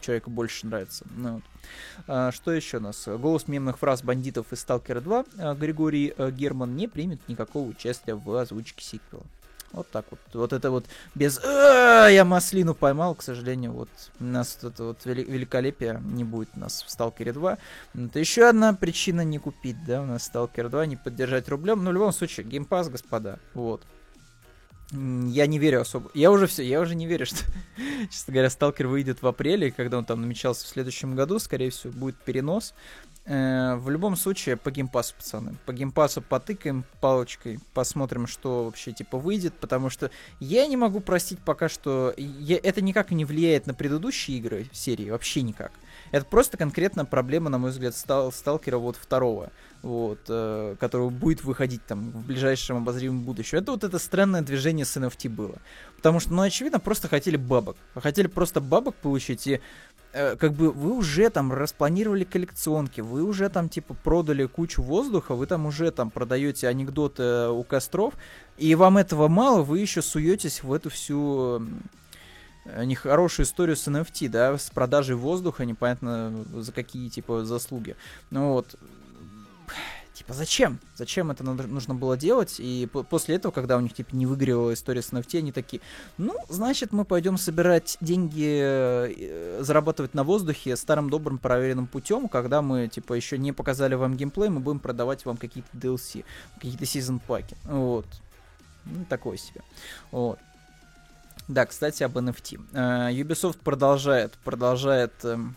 человеку 0.00 0.30
больше 0.30 0.66
нравится. 0.66 1.04
Ну, 1.16 1.34
вот. 1.34 1.42
а, 2.06 2.32
что 2.32 2.52
еще 2.52 2.78
у 2.78 2.80
нас? 2.80 3.06
Голос 3.06 3.48
мемных 3.48 3.78
фраз 3.78 4.02
бандитов 4.02 4.52
из 4.52 4.60
Сталкера 4.60 5.00
2 5.00 5.24
а, 5.38 5.54
Григорий 5.54 6.14
а, 6.16 6.30
Герман 6.30 6.76
не 6.76 6.88
примет 6.88 7.20
никакого 7.28 7.68
участия 7.68 8.14
в 8.14 8.30
озвучке 8.36 8.84
сиквела. 8.84 9.24
Вот 9.72 9.90
так 9.90 10.06
вот. 10.10 10.20
Вот 10.32 10.52
это 10.54 10.70
вот 10.70 10.86
без 11.14 11.38
я 11.44 12.24
маслину 12.24 12.74
поймал, 12.74 13.14
к 13.14 13.22
сожалению, 13.22 13.72
вот 13.72 13.90
у 14.18 14.24
нас 14.24 14.58
это 14.62 14.82
вот 14.82 15.04
великолепие 15.04 16.00
не 16.02 16.24
будет 16.24 16.48
у 16.56 16.60
нас 16.60 16.82
в 16.82 16.90
Сталкере 16.90 17.34
2. 17.34 17.58
Это 17.94 18.18
еще 18.18 18.48
одна 18.48 18.72
причина 18.72 19.22
не 19.22 19.38
купить, 19.38 19.76
да, 19.84 20.00
у 20.00 20.06
нас 20.06 20.24
Сталкер 20.24 20.70
2, 20.70 20.86
не 20.86 20.96
поддержать 20.96 21.50
рублем. 21.50 21.84
Но 21.84 21.90
в 21.90 21.92
любом 21.92 22.12
случае, 22.12 22.46
геймпас, 22.46 22.88
господа, 22.88 23.38
вот. 23.52 23.82
Я 24.90 25.46
не 25.46 25.58
верю 25.58 25.82
особо. 25.82 26.10
Я 26.14 26.30
уже 26.30 26.46
все, 26.46 26.62
я 26.62 26.80
уже 26.80 26.94
не 26.94 27.06
верю, 27.06 27.26
что, 27.26 27.44
честно 28.10 28.32
говоря, 28.32 28.48
Сталкер 28.48 28.86
выйдет 28.86 29.20
в 29.20 29.26
апреле, 29.26 29.70
когда 29.70 29.98
он 29.98 30.04
там 30.06 30.22
намечался 30.22 30.64
в 30.64 30.68
следующем 30.68 31.14
году, 31.14 31.38
скорее 31.38 31.70
всего, 31.70 31.92
будет 31.92 32.16
перенос. 32.16 32.74
Э, 33.26 33.76
в 33.76 33.90
любом 33.90 34.16
случае, 34.16 34.56
по 34.56 34.70
геймпасу, 34.70 35.14
пацаны. 35.14 35.56
По 35.66 35.74
геймпасу 35.74 36.22
потыкаем 36.22 36.86
палочкой, 37.02 37.60
посмотрим, 37.74 38.26
что 38.26 38.64
вообще, 38.64 38.92
типа, 38.92 39.18
выйдет, 39.18 39.52
потому 39.60 39.90
что 39.90 40.10
я 40.40 40.66
не 40.66 40.78
могу 40.78 41.00
простить 41.00 41.38
пока 41.40 41.68
что... 41.68 42.14
Я, 42.16 42.56
это 42.56 42.80
никак 42.80 43.10
не 43.10 43.26
влияет 43.26 43.66
на 43.66 43.74
предыдущие 43.74 44.38
игры 44.38 44.66
серии, 44.72 45.10
вообще 45.10 45.42
никак. 45.42 45.72
Это 46.10 46.24
просто 46.26 46.56
конкретно 46.56 47.04
проблема, 47.04 47.50
на 47.50 47.58
мой 47.58 47.70
взгляд, 47.70 47.96
стал, 47.96 48.32
Сталкера 48.32 48.78
вот 48.78 48.96
второго, 48.96 49.50
вот, 49.82 50.20
э, 50.28 50.76
который 50.78 51.10
будет 51.10 51.44
выходить 51.44 51.84
там 51.86 52.10
в 52.10 52.26
ближайшем 52.26 52.78
обозримом 52.78 53.22
будущем. 53.24 53.58
Это 53.58 53.72
вот 53.72 53.84
это 53.84 53.98
странное 53.98 54.42
движение 54.42 54.84
с 54.84 54.96
NFT 54.96 55.28
было. 55.28 55.56
Потому 55.96 56.20
что, 56.20 56.32
ну, 56.32 56.42
очевидно, 56.42 56.80
просто 56.80 57.08
хотели 57.08 57.36
бабок. 57.36 57.76
Хотели 57.94 58.26
просто 58.26 58.60
бабок 58.60 58.94
получить, 58.96 59.46
и 59.46 59.60
э, 60.12 60.36
как 60.36 60.52
бы 60.52 60.70
вы 60.70 60.92
уже 60.92 61.28
там 61.30 61.52
распланировали 61.52 62.24
коллекционки, 62.24 63.00
вы 63.00 63.22
уже 63.22 63.48
там 63.48 63.68
типа 63.68 63.94
продали 63.94 64.46
кучу 64.46 64.82
воздуха, 64.82 65.34
вы 65.34 65.46
там 65.46 65.66
уже 65.66 65.90
там 65.90 66.10
продаете 66.10 66.68
анекдоты 66.68 67.48
у 67.48 67.62
костров, 67.64 68.14
и 68.56 68.74
вам 68.74 68.98
этого 68.98 69.28
мало, 69.28 69.62
вы 69.62 69.80
еще 69.80 70.02
суетесь 70.02 70.62
в 70.62 70.72
эту 70.72 70.90
всю 70.90 71.18
Э, 71.48 71.60
нехорошую 72.64 73.46
историю 73.46 73.76
с 73.76 73.86
NFT, 73.86 74.28
да, 74.28 74.58
с 74.58 74.70
продажей 74.70 75.16
воздуха, 75.16 75.64
непонятно 75.64 76.44
за 76.54 76.72
какие, 76.72 77.08
типа, 77.08 77.44
заслуги. 77.44 77.96
Ну 78.30 78.52
вот, 78.52 78.76
типа, 80.18 80.34
зачем? 80.34 80.80
Зачем 80.96 81.30
это 81.30 81.44
нужно 81.44 81.94
было 81.94 82.16
делать? 82.16 82.56
И 82.58 82.88
после 83.08 83.36
этого, 83.36 83.52
когда 83.52 83.76
у 83.76 83.80
них, 83.80 83.94
типа, 83.94 84.14
не 84.14 84.26
выгорела 84.26 84.74
история 84.74 85.00
с 85.00 85.12
NFT, 85.12 85.38
они 85.38 85.52
такие, 85.52 85.80
ну, 86.18 86.34
значит, 86.48 86.92
мы 86.92 87.04
пойдем 87.04 87.38
собирать 87.38 87.96
деньги, 88.00 88.60
э, 88.60 89.62
зарабатывать 89.62 90.14
на 90.14 90.24
воздухе 90.24 90.76
старым 90.76 91.08
добрым 91.08 91.38
проверенным 91.38 91.86
путем, 91.86 92.28
когда 92.28 92.62
мы, 92.62 92.88
типа, 92.88 93.14
еще 93.14 93.38
не 93.38 93.52
показали 93.52 93.94
вам 93.94 94.16
геймплей, 94.16 94.48
мы 94.48 94.60
будем 94.60 94.80
продавать 94.80 95.24
вам 95.24 95.36
какие-то 95.36 95.70
DLC, 95.72 96.24
какие-то 96.56 96.84
сезон 96.84 97.20
паки. 97.20 97.56
Вот. 97.64 98.06
Ну, 98.84 99.04
такое 99.08 99.36
себе. 99.36 99.62
Вот. 100.10 100.38
Да, 101.48 101.64
кстати, 101.64 102.02
об 102.02 102.16
NFT. 102.18 102.60
Э, 102.74 103.10
Ubisoft 103.10 103.58
продолжает, 103.64 104.34
продолжает 104.44 105.12
uh, 105.22 105.48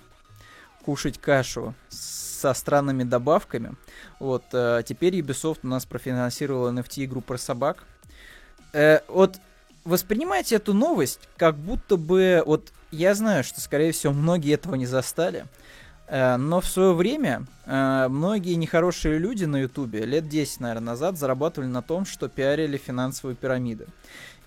кушать 0.85 1.19
кашу 1.19 1.75
со 1.89 2.53
странными 2.53 3.03
добавками. 3.03 3.75
Вот, 4.19 4.43
uh, 4.53 4.81
теперь 4.83 5.19
Ubisoft 5.19 5.59
у 5.63 5.67
нас 5.67 5.85
профинансировал 5.85 6.71
NFT 6.71 7.05
игру 7.05 7.19
про 7.19 7.37
собак. 7.37 7.83
Uh, 8.71 9.03
вот 9.09 9.39
воспринимайте 9.83 10.55
эту 10.55 10.73
новость 10.73 11.19
как 11.35 11.57
будто 11.57 11.97
бы... 11.97 12.41
Вот 12.45 12.71
я 12.91 13.13
знаю, 13.13 13.43
что, 13.43 13.59
скорее 13.59 13.91
всего, 13.91 14.13
многие 14.13 14.53
этого 14.53 14.75
не 14.75 14.85
застали. 14.85 15.45
Э, 16.11 16.35
но 16.35 16.59
в 16.59 16.67
свое 16.67 16.93
время 16.93 17.45
э, 17.65 18.07
многие 18.09 18.55
нехорошие 18.55 19.17
люди 19.17 19.45
на 19.45 19.61
Ютубе 19.61 20.05
лет 20.05 20.27
10, 20.27 20.59
наверное, 20.59 20.87
назад 20.87 21.17
зарабатывали 21.17 21.69
на 21.69 21.81
том, 21.81 22.05
что 22.05 22.27
пиарили 22.27 22.75
финансовые 22.75 23.37
пирамиды. 23.37 23.87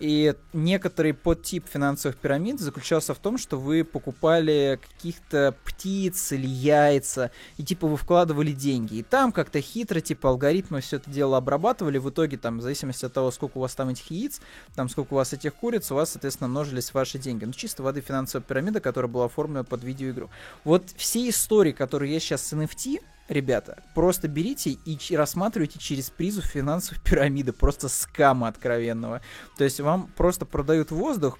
И 0.01 0.35
некоторый 0.53 1.15
подтип 1.15 1.69
финансовых 1.69 2.17
пирамид 2.17 2.59
заключался 2.59 3.15
в 3.15 3.19
том, 3.19 3.39
что 3.39 3.57
вы 3.57 3.85
покупали 3.85 4.81
каких-то 4.83 5.55
птиц 5.65 6.33
или 6.33 6.47
яйца, 6.47 7.31
и 7.59 7.63
типа 7.63 7.87
вы 7.87 7.97
вкладывали 7.97 8.51
деньги. 8.51 8.97
И 8.97 9.03
там 9.05 9.31
как-то 9.31 9.61
хитро, 9.61 10.01
типа 10.01 10.31
алгоритмы 10.31 10.81
все 10.81 10.97
это 10.97 11.11
дело 11.11 11.37
обрабатывали. 11.37 11.99
В 11.99 12.11
итоге, 12.11 12.37
там, 12.39 12.59
в 12.59 12.63
зависимости 12.63 13.05
от 13.05 13.13
того, 13.13 13.31
сколько 13.31 13.59
у 13.59 13.61
вас 13.61 13.75
там 13.77 13.89
этих 13.89 14.11
яиц, 14.11 14.41
там, 14.75 14.89
сколько 14.89 15.15
у 15.15 15.17
вас 15.17 15.33
этих 15.33 15.55
куриц, 15.55 15.93
у 15.93 15.95
вас, 15.95 16.11
соответственно, 16.11 16.49
множились 16.49 16.93
ваши 16.93 17.19
деньги. 17.19 17.45
Ну, 17.45 17.53
чисто 17.53 17.85
воды 17.85 18.01
финансовая 18.01 18.45
пирамида, 18.45 18.81
которая 18.81 19.11
была 19.11 19.27
оформлена 19.27 19.63
под 19.63 19.85
видеоигру. 19.85 20.29
Вот 20.65 20.91
все 20.97 21.29
истории, 21.29 21.54
которые 21.73 22.13
есть 22.13 22.27
сейчас 22.27 22.47
с 22.47 22.53
NFT, 22.53 23.01
ребята, 23.29 23.83
просто 23.95 24.29
берите 24.29 24.71
и 24.71 25.17
рассматривайте 25.17 25.79
через 25.79 26.11
призу 26.11 26.43
финансовой 26.43 27.01
пирамиды, 27.05 27.53
просто 27.53 27.89
скама 27.89 28.49
откровенного. 28.49 29.21
То 29.57 29.65
есть 29.65 29.81
вам 29.81 30.09
просто 30.17 30.47
продают 30.47 30.91
воздух 30.91 31.39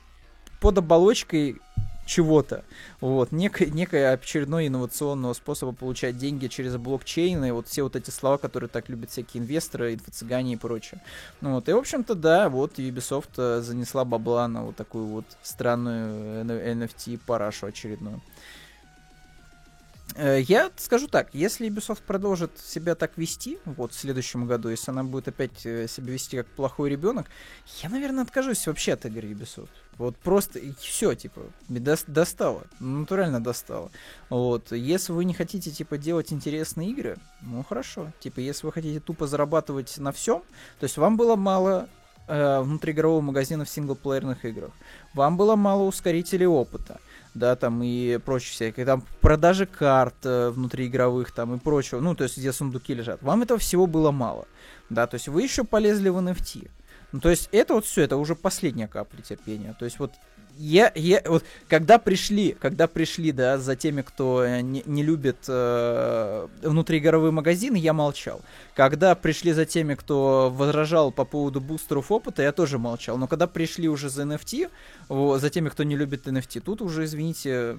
под 0.61 0.79
оболочкой 0.79 1.61
чего-то. 2.07 2.65
Вот, 3.01 3.33
некой, 3.33 3.71
некой 3.71 4.13
очередной 4.13 4.67
инновационного 4.67 5.33
способа 5.33 5.73
получать 5.73 6.17
деньги 6.17 6.49
через 6.49 6.77
блокчейн, 6.77 7.45
и 7.45 7.51
вот 7.51 7.69
все 7.69 7.83
вот 7.83 7.97
эти 7.97 8.11
слова, 8.11 8.37
которые 8.37 8.69
так 8.69 8.89
любят 8.89 9.11
всякие 9.11 9.43
инвесторы, 9.43 9.95
инфо-цыгане 9.95 10.55
и 10.55 10.57
прочее. 10.57 11.01
Ну 11.41 11.55
вот, 11.55 11.69
и 11.69 11.73
в 11.73 11.79
общем-то, 11.79 12.15
да, 12.15 12.49
вот 12.49 12.79
Ubisoft 12.79 13.31
э, 13.39 13.61
занесла 13.63 14.05
бабла 14.05 14.49
на 14.49 14.65
вот 14.65 14.77
такую 14.77 15.07
вот 15.07 15.25
странную 15.43 16.45
NFT-парашу 16.45 17.69
очередную. 17.69 18.21
Э, 20.17 20.41
я 20.41 20.71
скажу 20.77 21.09
так, 21.09 21.29
если 21.33 21.69
Ubisoft 21.69 22.03
продолжит 22.07 22.59
себя 22.59 22.95
так 22.95 23.17
вести, 23.17 23.59
вот 23.65 23.93
в 23.93 23.99
следующем 23.99 24.47
году, 24.47 24.69
если 24.69 24.91
она 24.91 25.03
будет 25.03 25.29
опять 25.29 25.65
э, 25.67 25.89
себя 25.89 26.13
вести 26.13 26.37
как 26.37 26.47
плохой 26.47 26.91
ребенок, 26.91 27.27
я, 27.83 27.89
наверное, 27.89 28.23
откажусь 28.23 28.67
вообще 28.67 28.93
от 28.93 29.07
игры 29.07 29.29
Ubisoft. 29.29 29.71
Вот 29.97 30.17
просто 30.17 30.61
все, 30.79 31.15
типа, 31.15 31.43
достало, 31.69 32.65
натурально 32.81 33.43
достало. 33.43 33.91
Вот, 34.29 34.73
если 34.73 35.13
вы 35.13 35.25
не 35.25 35.35
хотите, 35.35 35.71
типа, 35.71 35.99
делать 35.99 36.33
интересные 36.33 36.91
игры, 36.91 37.17
ну 37.43 37.63
хорошо. 37.65 38.13
Типа, 38.21 38.41
если 38.41 38.67
вы 38.67 38.73
хотите 38.73 39.01
тупо 39.01 39.27
зарабатывать 39.27 39.97
на 39.99 40.13
всем, 40.13 40.43
то 40.81 40.85
есть 40.85 40.97
вам 40.97 41.17
было 41.17 41.37
мало 41.37 41.89
э, 42.27 42.61
внутриигрового 42.61 43.21
магазина 43.21 43.65
в 43.65 43.69
синглплеерных 43.69 44.45
играх, 44.45 44.71
вам 45.15 45.37
было 45.37 45.57
мало 45.57 45.85
ускорителей 45.85 46.47
опыта, 46.47 47.01
да, 47.35 47.57
там 47.57 47.83
и 47.83 48.19
прочее 48.19 48.53
всякие, 48.53 48.87
там 48.87 49.05
продажи 49.21 49.67
карт 49.67 50.15
э, 50.25 50.51
внутриигровых 50.51 51.33
там 51.33 51.55
и 51.55 51.59
прочего, 51.59 52.01
ну, 52.01 52.15
то 52.15 52.25
есть 52.25 52.39
где 52.39 52.53
сундуки 52.53 52.95
лежат. 52.95 53.23
Вам 53.23 53.43
этого 53.43 53.59
всего 53.59 53.87
было 53.87 54.11
мало, 54.11 54.47
да, 54.89 55.07
то 55.07 55.15
есть 55.15 55.29
вы 55.29 55.43
еще 55.43 55.65
полезли 55.65 56.09
в 56.09 56.19
NFT. 56.19 56.71
Ну, 57.15 57.21
то 57.21 57.31
есть 57.31 57.49
это 57.53 57.75
вот 57.75 57.87
все, 57.87 58.03
это 58.03 58.17
уже 58.17 58.35
последняя 58.35 58.89
капля 58.89 59.23
терпения. 59.23 59.77
То 59.79 59.85
есть 59.85 60.01
вот 60.01 60.11
я, 60.57 60.93
я, 60.95 61.23
вот, 61.27 61.45
когда 61.69 61.99
пришли, 61.99 62.57
когда 62.61 62.87
пришли, 62.87 63.33
да, 63.33 63.59
за 63.59 63.77
теми, 63.77 64.03
кто 64.03 64.45
э, 64.45 64.61
не, 64.61 64.83
не 64.87 65.03
любит 65.03 65.37
э, 65.49 66.47
внутриигровые 66.63 67.33
магазины, 67.33 67.77
я 67.77 67.93
молчал. 67.93 68.41
Когда 68.75 69.15
пришли 69.15 69.53
за 69.53 69.65
теми, 69.65 69.95
кто 69.95 70.53
возражал 70.55 71.13
по 71.13 71.25
поводу 71.25 71.61
бустеров 71.61 72.11
опыта, 72.11 72.43
я 72.43 72.53
тоже 72.53 72.79
молчал. 72.79 73.17
Но 73.19 73.27
когда 73.27 73.47
пришли 73.47 73.89
уже 73.89 74.11
за 74.11 74.23
NFT, 74.23 74.71
вот, 75.09 75.41
за 75.41 75.51
теми, 75.51 75.69
кто 75.69 75.83
не 75.83 75.97
любит 75.97 76.27
NFT, 76.27 76.61
тут 76.61 76.83
уже, 76.83 77.05
извините, 77.05 77.77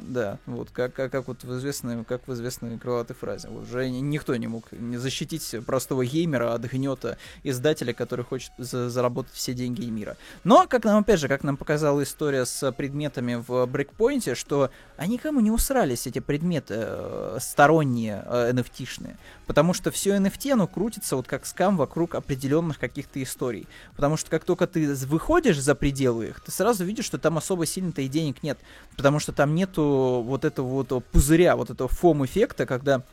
да, 0.00 0.38
вот, 0.46 0.70
как, 0.70 0.94
как, 0.94 1.12
как 1.12 1.28
вот 1.28 1.44
в 1.44 1.58
известной, 1.58 2.04
как 2.04 2.26
в 2.26 2.32
известной 2.32 2.78
крылатой 2.78 3.16
фразе, 3.16 3.48
уже 3.48 3.88
никто 3.88 4.34
не 4.36 4.46
мог 4.46 4.68
защитить 4.96 5.54
простого 5.66 6.04
геймера 6.04 6.54
от 6.54 6.62
гнета 6.62 7.18
издателя, 7.42 7.92
который 7.92 8.24
хочет 8.24 8.52
за, 8.58 8.90
заработать 8.90 9.34
все 9.34 9.54
деньги 9.54 9.84
мира. 9.86 10.16
Но, 10.44 10.66
как 10.66 10.84
нам, 10.84 11.00
опять 11.00 11.20
же, 11.20 11.28
как 11.28 11.42
нам 11.42 11.56
показала 11.56 12.02
история 12.18 12.46
с 12.46 12.72
предметами 12.72 13.36
в 13.46 13.64
брейкпоинте, 13.66 14.34
что 14.34 14.72
они 14.96 15.14
никому 15.14 15.38
не 15.38 15.52
усрались, 15.52 16.08
эти 16.08 16.18
предметы 16.18 16.74
э, 16.76 17.38
сторонние, 17.40 18.24
э, 18.26 18.50
NFT-шные. 18.52 19.16
Потому 19.46 19.72
что 19.72 19.92
все 19.92 20.16
NFT, 20.16 20.50
оно 20.50 20.66
крутится 20.66 21.14
вот 21.14 21.28
как 21.28 21.46
скам 21.46 21.76
вокруг 21.76 22.16
определенных 22.16 22.80
каких-то 22.80 23.22
историй. 23.22 23.68
Потому 23.94 24.16
что 24.16 24.30
как 24.30 24.42
только 24.42 24.66
ты 24.66 24.94
выходишь 24.94 25.60
за 25.60 25.76
пределы 25.76 26.30
их, 26.30 26.40
ты 26.40 26.50
сразу 26.50 26.84
видишь, 26.84 27.04
что 27.04 27.18
там 27.18 27.38
особо 27.38 27.66
сильно-то 27.66 28.02
и 28.02 28.08
денег 28.08 28.42
нет. 28.42 28.58
Потому 28.96 29.20
что 29.20 29.32
там 29.32 29.54
нету 29.54 30.24
вот 30.26 30.44
этого 30.44 30.66
вот 30.66 31.04
пузыря, 31.12 31.54
вот 31.54 31.70
этого 31.70 31.88
фом-эффекта, 31.88 32.66
когда 32.66 33.04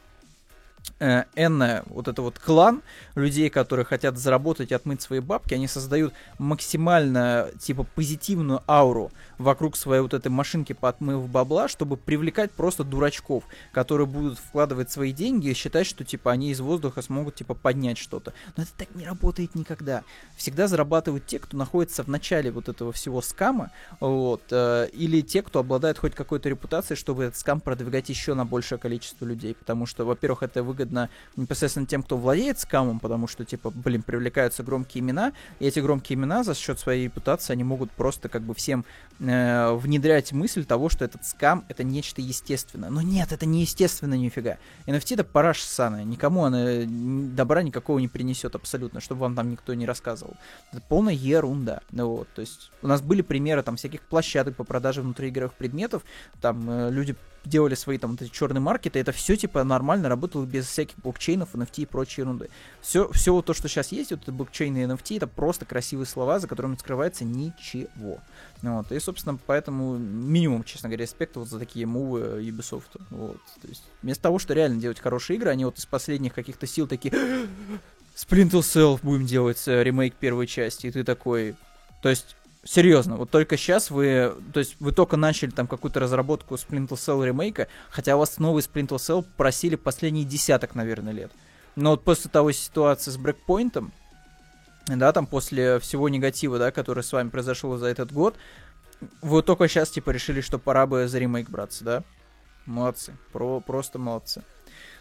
э, 1.00 1.24
N, 1.36 1.84
вот 1.88 2.08
это 2.08 2.22
вот 2.22 2.40
клан 2.40 2.82
людей, 3.16 3.50
которые 3.50 3.86
хотят 3.86 4.18
заработать 4.18 4.72
и 4.72 4.74
отмыть 4.76 5.02
свои 5.02 5.20
бабки, 5.20 5.54
они 5.54 5.68
создают 5.68 6.14
максимально, 6.38 7.50
типа, 7.60 7.84
позитивную 7.84 8.62
ауру 8.68 9.12
вокруг 9.38 9.76
своей 9.76 10.02
вот 10.02 10.14
этой 10.14 10.30
машинки 10.30 10.74
по 10.74 10.90
отмыву 10.90 11.28
бабла, 11.28 11.68
чтобы 11.68 11.98
привлекать 11.98 12.52
просто 12.52 12.84
дурачков, 12.84 13.44
которые 13.72 14.08
будут 14.08 14.40
вкладывать 14.40 14.92
свои 14.92 15.12
деньги 15.12 15.50
и 15.50 15.54
считать, 15.54 15.88
что, 15.88 16.04
типа, 16.04 16.32
они 16.32 16.52
из 16.52 16.60
воздуха 16.60 17.02
смогут, 17.02 17.36
типа, 17.36 17.54
поднять 17.54 17.98
что-то. 17.98 18.34
Но 18.56 18.64
это 18.64 18.72
так 18.78 18.94
не 18.96 19.06
работает 19.06 19.56
никогда. 19.56 20.04
Всегда 20.38 20.68
зарабатывают 20.68 21.26
те, 21.26 21.40
кто 21.40 21.58
находится 21.58 22.04
в 22.04 22.08
начале 22.08 22.52
вот 22.52 22.70
этого 22.70 22.92
всего 22.92 23.22
скама, 23.22 23.72
вот, 24.00 24.44
э, 24.52 24.90
или 24.94 25.22
те, 25.22 25.42
кто 25.42 25.60
обладает 25.60 25.98
хоть 25.98 26.16
какой-то 26.16 26.50
репутацией, 26.50 26.98
чтобы 26.98 27.26
этот 27.26 27.38
скам 27.38 27.60
продвигать 27.60 28.10
еще 28.10 28.34
на 28.34 28.46
большее 28.46 28.80
количество 28.80 29.26
людей, 29.26 29.56
потому 29.56 29.86
что, 29.86 30.06
во-первых, 30.06 30.44
это 30.44 30.64
выгодно 30.76 31.10
непосредственно 31.38 31.86
тем, 31.86 32.04
кто 32.04 32.18
владеет 32.18 32.60
скамом, 32.60 33.00
потому 33.00 33.28
что, 33.28 33.46
типа, 33.46 33.70
блин, 33.70 34.04
привлекаются 34.04 34.62
громкие 34.64 35.02
имена, 35.02 35.32
и 35.60 35.66
эти 35.66 35.80
громкие 35.80 36.18
имена 36.18 36.44
за 36.44 36.54
счет 36.54 36.80
своей 36.80 37.06
репутации, 37.06 37.54
они 37.54 37.64
могут 37.64 37.92
просто, 37.92 38.28
как 38.28 38.42
бы, 38.42 38.54
всем 38.54 38.86
э, 39.20 39.74
внедрять 39.74 40.34
мысль 40.34 40.66
того, 40.66 40.90
что 40.90 41.06
этот 41.06 41.26
скам 41.26 41.64
это 41.70 41.84
нечто 41.84 42.22
естественное. 42.22 42.90
Но 42.90 43.02
нет, 43.02 43.32
это 43.32 43.46
не 43.46 43.62
естественно 43.62 44.16
нифига. 44.16 44.58
NFT 44.86 45.14
это 45.14 45.24
параш 45.24 45.62
ссаная, 45.62 46.04
никому 46.04 46.44
она 46.44 46.84
добра 46.86 47.64
никакого 47.64 48.00
не 48.00 48.08
принесет 48.08 48.56
абсолютно, 48.56 49.00
чтобы 49.00 49.22
вам 49.22 49.36
там 49.36 49.50
никто 49.50 49.74
не 49.74 49.86
рассказывал. 49.86 50.36
Это 50.72 50.82
полная 50.90 51.14
ерунда. 51.14 51.82
Вот, 51.92 52.28
то 52.36 52.42
есть 52.42 52.72
у 52.82 52.88
нас 52.88 53.02
были 53.02 53.22
примеры 53.22 53.64
там 53.64 53.78
всяких 53.78 54.02
площадок 54.02 54.56
по 54.56 54.64
продаже 54.64 55.02
внутриигровых 55.02 55.54
предметов, 55.54 56.04
там 56.42 56.70
э, 56.70 56.92
люди 56.92 57.16
делали 57.46 57.76
свои 57.76 57.98
там 57.98 58.12
вот 58.12 58.22
эти 58.22 58.32
черные 58.32 58.62
маркеты, 58.62 59.00
это 59.00 59.12
все 59.12 59.36
типа 59.36 59.64
нормально 59.64 60.10
работало 60.10 60.46
без 60.46 60.66
всяких 60.68 60.98
блокчейнов, 61.00 61.54
NFT 61.54 61.84
и 61.84 61.86
прочей 61.86 62.22
ерунды. 62.22 62.50
Все, 62.82 63.12
все 63.12 63.34
вот 63.34 63.46
то, 63.46 63.54
что 63.54 63.68
сейчас 63.68 63.92
есть, 63.92 64.12
вот 64.12 64.28
блокчейн 64.28 64.76
и 64.78 64.84
NFT, 64.84 65.18
это 65.18 65.28
просто 65.28 65.66
красивые 65.66 66.06
слова, 66.06 66.40
за 66.40 66.48
которыми 66.48 66.76
скрывается 66.76 67.26
ничего. 67.26 68.20
Вот. 68.62 68.92
И, 68.92 69.00
собственно, 69.00 69.38
поэтому 69.46 69.98
минимум, 69.98 70.64
честно 70.64 70.90
говоря, 70.90 71.04
респект 71.04 71.36
вот 71.36 71.48
за 71.48 71.60
такие 71.60 71.86
мувы 71.86 72.42
Ubisoft. 72.42 73.00
Вот. 73.10 73.38
То 73.62 73.68
есть, 73.68 73.84
вместо 74.02 74.24
того, 74.24 74.40
что 74.40 74.54
реально 74.54 74.82
делать 74.82 75.00
хорошие 75.00 75.38
игры, 75.38 75.50
они 75.50 75.66
вот 75.66 75.78
из 75.78 75.86
последних 75.86 76.34
каких-то 76.34 76.66
сил 76.66 76.88
такие 76.88 77.14
Splinter 78.16 78.62
Cell 78.62 79.00
будем 79.04 79.26
делать 79.26 79.62
э, 79.68 79.84
ремейк 79.84 80.16
первой 80.16 80.48
части, 80.48 80.88
и 80.88 80.92
ты 80.92 81.04
такой... 81.04 81.56
То 82.02 82.10
есть, 82.10 82.36
Серьезно, 82.68 83.16
вот 83.16 83.30
только 83.30 83.58
сейчас 83.58 83.92
вы, 83.92 84.34
то 84.52 84.60
есть 84.60 84.76
вы 84.80 84.92
только 84.92 85.18
начали 85.18 85.52
там 85.52 85.68
какую-то 85.68 86.00
разработку 86.00 86.56
Splinter 86.56 86.94
Cell 86.94 87.24
ремейка, 87.24 87.68
хотя 87.92 88.16
у 88.16 88.20
вас 88.20 88.40
новый 88.40 88.64
Splinter 88.64 88.98
Cell 88.98 89.24
просили 89.38 89.76
последние 89.76 90.26
десяток, 90.26 90.74
наверное, 90.74 91.14
лет. 91.14 91.32
Но 91.76 91.92
вот 91.92 92.04
после 92.04 92.32
того 92.32 92.52
ситуации 92.52 93.12
с 93.12 93.18
брекпоинтом, 93.18 93.94
да, 94.88 95.14
там 95.14 95.28
после 95.28 95.80
всего 95.80 96.10
негатива, 96.10 96.58
да, 96.58 96.72
который 96.72 97.04
с 97.04 97.14
вами 97.14 97.30
произошел 97.30 97.78
за 97.78 97.86
этот 97.86 98.12
год, 98.12 98.36
вы 99.22 99.44
только 99.44 99.68
сейчас, 99.68 99.92
типа, 99.92 100.10
решили, 100.10 100.42
что 100.42 100.58
пора 100.58 100.88
бы 100.88 101.08
за 101.08 101.20
ремейк 101.20 101.52
браться, 101.52 101.84
да? 101.84 102.04
Молодцы, 102.66 103.16
про, 103.32 103.60
просто 103.60 104.00
молодцы. 104.00 104.42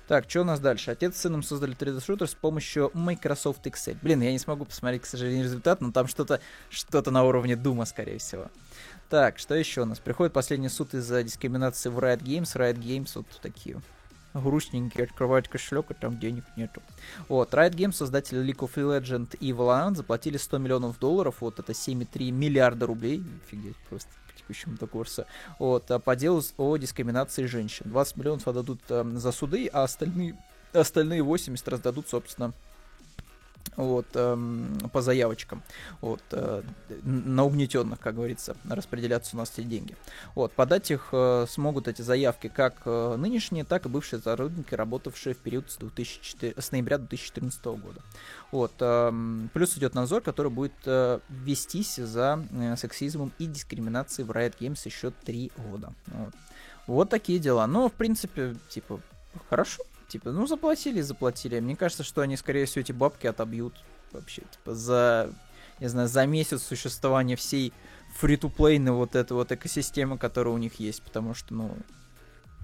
Так, 0.06 0.28
что 0.28 0.42
у 0.42 0.44
нас 0.44 0.60
дальше? 0.60 0.90
Отец 0.90 1.16
с 1.16 1.20
сыном 1.22 1.42
создали 1.42 1.74
3D-шутер 1.74 2.26
с 2.26 2.34
помощью 2.34 2.90
Microsoft 2.92 3.66
Excel. 3.66 3.96
Блин, 4.02 4.20
я 4.20 4.32
не 4.32 4.38
смогу 4.38 4.66
посмотреть, 4.66 5.02
к 5.02 5.06
сожалению, 5.06 5.44
результат, 5.44 5.80
но 5.80 5.92
там 5.92 6.08
что-то 6.08 6.40
что 6.68 7.10
на 7.10 7.24
уровне 7.24 7.56
Дума, 7.56 7.86
скорее 7.86 8.18
всего. 8.18 8.50
Так, 9.08 9.38
что 9.38 9.54
еще 9.54 9.82
у 9.82 9.84
нас? 9.86 10.00
Приходит 10.00 10.34
последний 10.34 10.68
суд 10.68 10.92
из-за 10.92 11.22
дискриминации 11.22 11.88
в 11.88 11.98
Riot 11.98 12.22
Games. 12.22 12.54
Riot 12.54 12.78
Games 12.78 13.10
вот 13.14 13.26
такие 13.40 13.80
грустненькие, 14.34 15.04
открывают 15.04 15.48
кошелек, 15.48 15.90
и 15.92 15.94
там 15.94 16.18
денег 16.18 16.44
нету. 16.56 16.82
Вот, 17.28 17.54
Riot 17.54 17.70
Games, 17.70 17.92
создатели 17.92 18.44
League 18.44 18.58
of 18.58 18.74
Legends 18.74 19.36
и 19.38 19.52
Valorant 19.52 19.94
заплатили 19.94 20.36
100 20.36 20.58
миллионов 20.58 20.98
долларов, 20.98 21.36
вот 21.40 21.60
это 21.60 21.72
7,3 21.72 22.30
миллиарда 22.30 22.86
рублей, 22.86 23.22
офигеть 23.46 23.76
просто 23.88 24.10
текущему-то 24.44 24.86
курса, 24.86 25.26
вот, 25.58 25.90
а 25.90 25.98
по 25.98 26.16
делу 26.16 26.42
о 26.56 26.76
дискриминации 26.76 27.46
женщин. 27.46 27.86
20 27.88 28.16
миллионов 28.16 28.46
отдадут 28.46 28.80
э, 28.88 29.04
за 29.14 29.32
суды, 29.32 29.68
а 29.72 29.84
остальные, 29.84 30.36
остальные 30.72 31.22
80 31.22 31.66
раздадут, 31.68 32.08
собственно, 32.08 32.52
вот, 33.76 34.06
эм, 34.14 34.78
по 34.92 35.02
заявочкам, 35.02 35.62
вот, 36.00 36.22
э, 36.30 36.62
на 37.02 37.44
угнетенных, 37.44 38.00
как 38.00 38.14
говорится, 38.14 38.56
распределяться 38.68 39.36
у 39.36 39.38
нас 39.38 39.52
эти 39.56 39.66
деньги. 39.66 39.96
Вот, 40.34 40.52
подать 40.52 40.90
их 40.90 41.08
э, 41.12 41.46
смогут 41.48 41.88
эти 41.88 42.02
заявки 42.02 42.48
как 42.48 42.82
э, 42.84 43.16
нынешние, 43.16 43.64
так 43.64 43.86
и 43.86 43.88
бывшие 43.88 44.20
сотрудники, 44.20 44.74
работавшие 44.74 45.34
в 45.34 45.38
период 45.38 45.70
с, 45.70 45.76
2004, 45.76 46.54
с 46.56 46.72
ноября 46.72 46.98
2014 46.98 47.64
года. 47.64 48.00
Вот, 48.52 48.72
эм, 48.80 49.50
плюс 49.52 49.76
идет 49.76 49.94
надзор, 49.94 50.22
который 50.22 50.50
будет 50.50 50.72
вестись 51.28 51.96
за 51.96 52.44
сексизмом 52.76 53.32
и 53.38 53.46
дискриминацией 53.46 54.26
в 54.26 54.30
Riot 54.30 54.54
Games 54.58 54.80
еще 54.84 55.10
три 55.10 55.50
года. 55.56 55.92
Вот. 56.06 56.34
вот 56.86 57.10
такие 57.10 57.38
дела. 57.38 57.66
Но, 57.66 57.88
в 57.88 57.92
принципе, 57.92 58.54
типа, 58.68 59.00
хорошо, 59.48 59.82
Типа, 60.14 60.30
ну 60.30 60.46
заплатили, 60.46 61.00
заплатили. 61.00 61.58
Мне 61.58 61.74
кажется, 61.74 62.04
что 62.04 62.20
они, 62.20 62.36
скорее 62.36 62.66
всего, 62.66 62.82
эти 62.82 62.92
бабки 62.92 63.26
отобьют 63.26 63.74
вообще, 64.12 64.42
типа, 64.42 64.72
за, 64.72 65.28
не 65.80 65.88
знаю, 65.88 66.06
за 66.06 66.24
месяц 66.24 66.62
существования 66.62 67.34
всей 67.34 67.72
free-to-play 68.18 68.77
ной 68.77 68.92
вот 68.92 69.16
этой 69.16 69.32
вот 69.32 69.50
экосистемы, 69.50 70.16
которая 70.16 70.54
у 70.54 70.58
них 70.58 70.78
есть, 70.78 71.02
потому 71.02 71.34
что, 71.34 71.52
ну, 71.52 71.76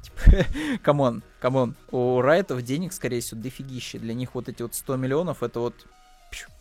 типа, 0.01 0.46
come 0.85 1.07
on, 1.07 1.24
come 1.41 1.60
on, 1.60 1.74
у 1.90 2.20
Riot 2.20 2.49
ов 2.49 2.62
денег, 2.62 2.92
скорее 2.92 3.20
всего, 3.20 3.40
дофигища. 3.40 3.98
Для 3.98 4.14
них 4.14 4.36
вот 4.36 4.48
эти 4.48 4.62
вот 4.62 4.76
100 4.76 4.94
миллионов, 4.94 5.42
это 5.42 5.59
вот 5.59 5.74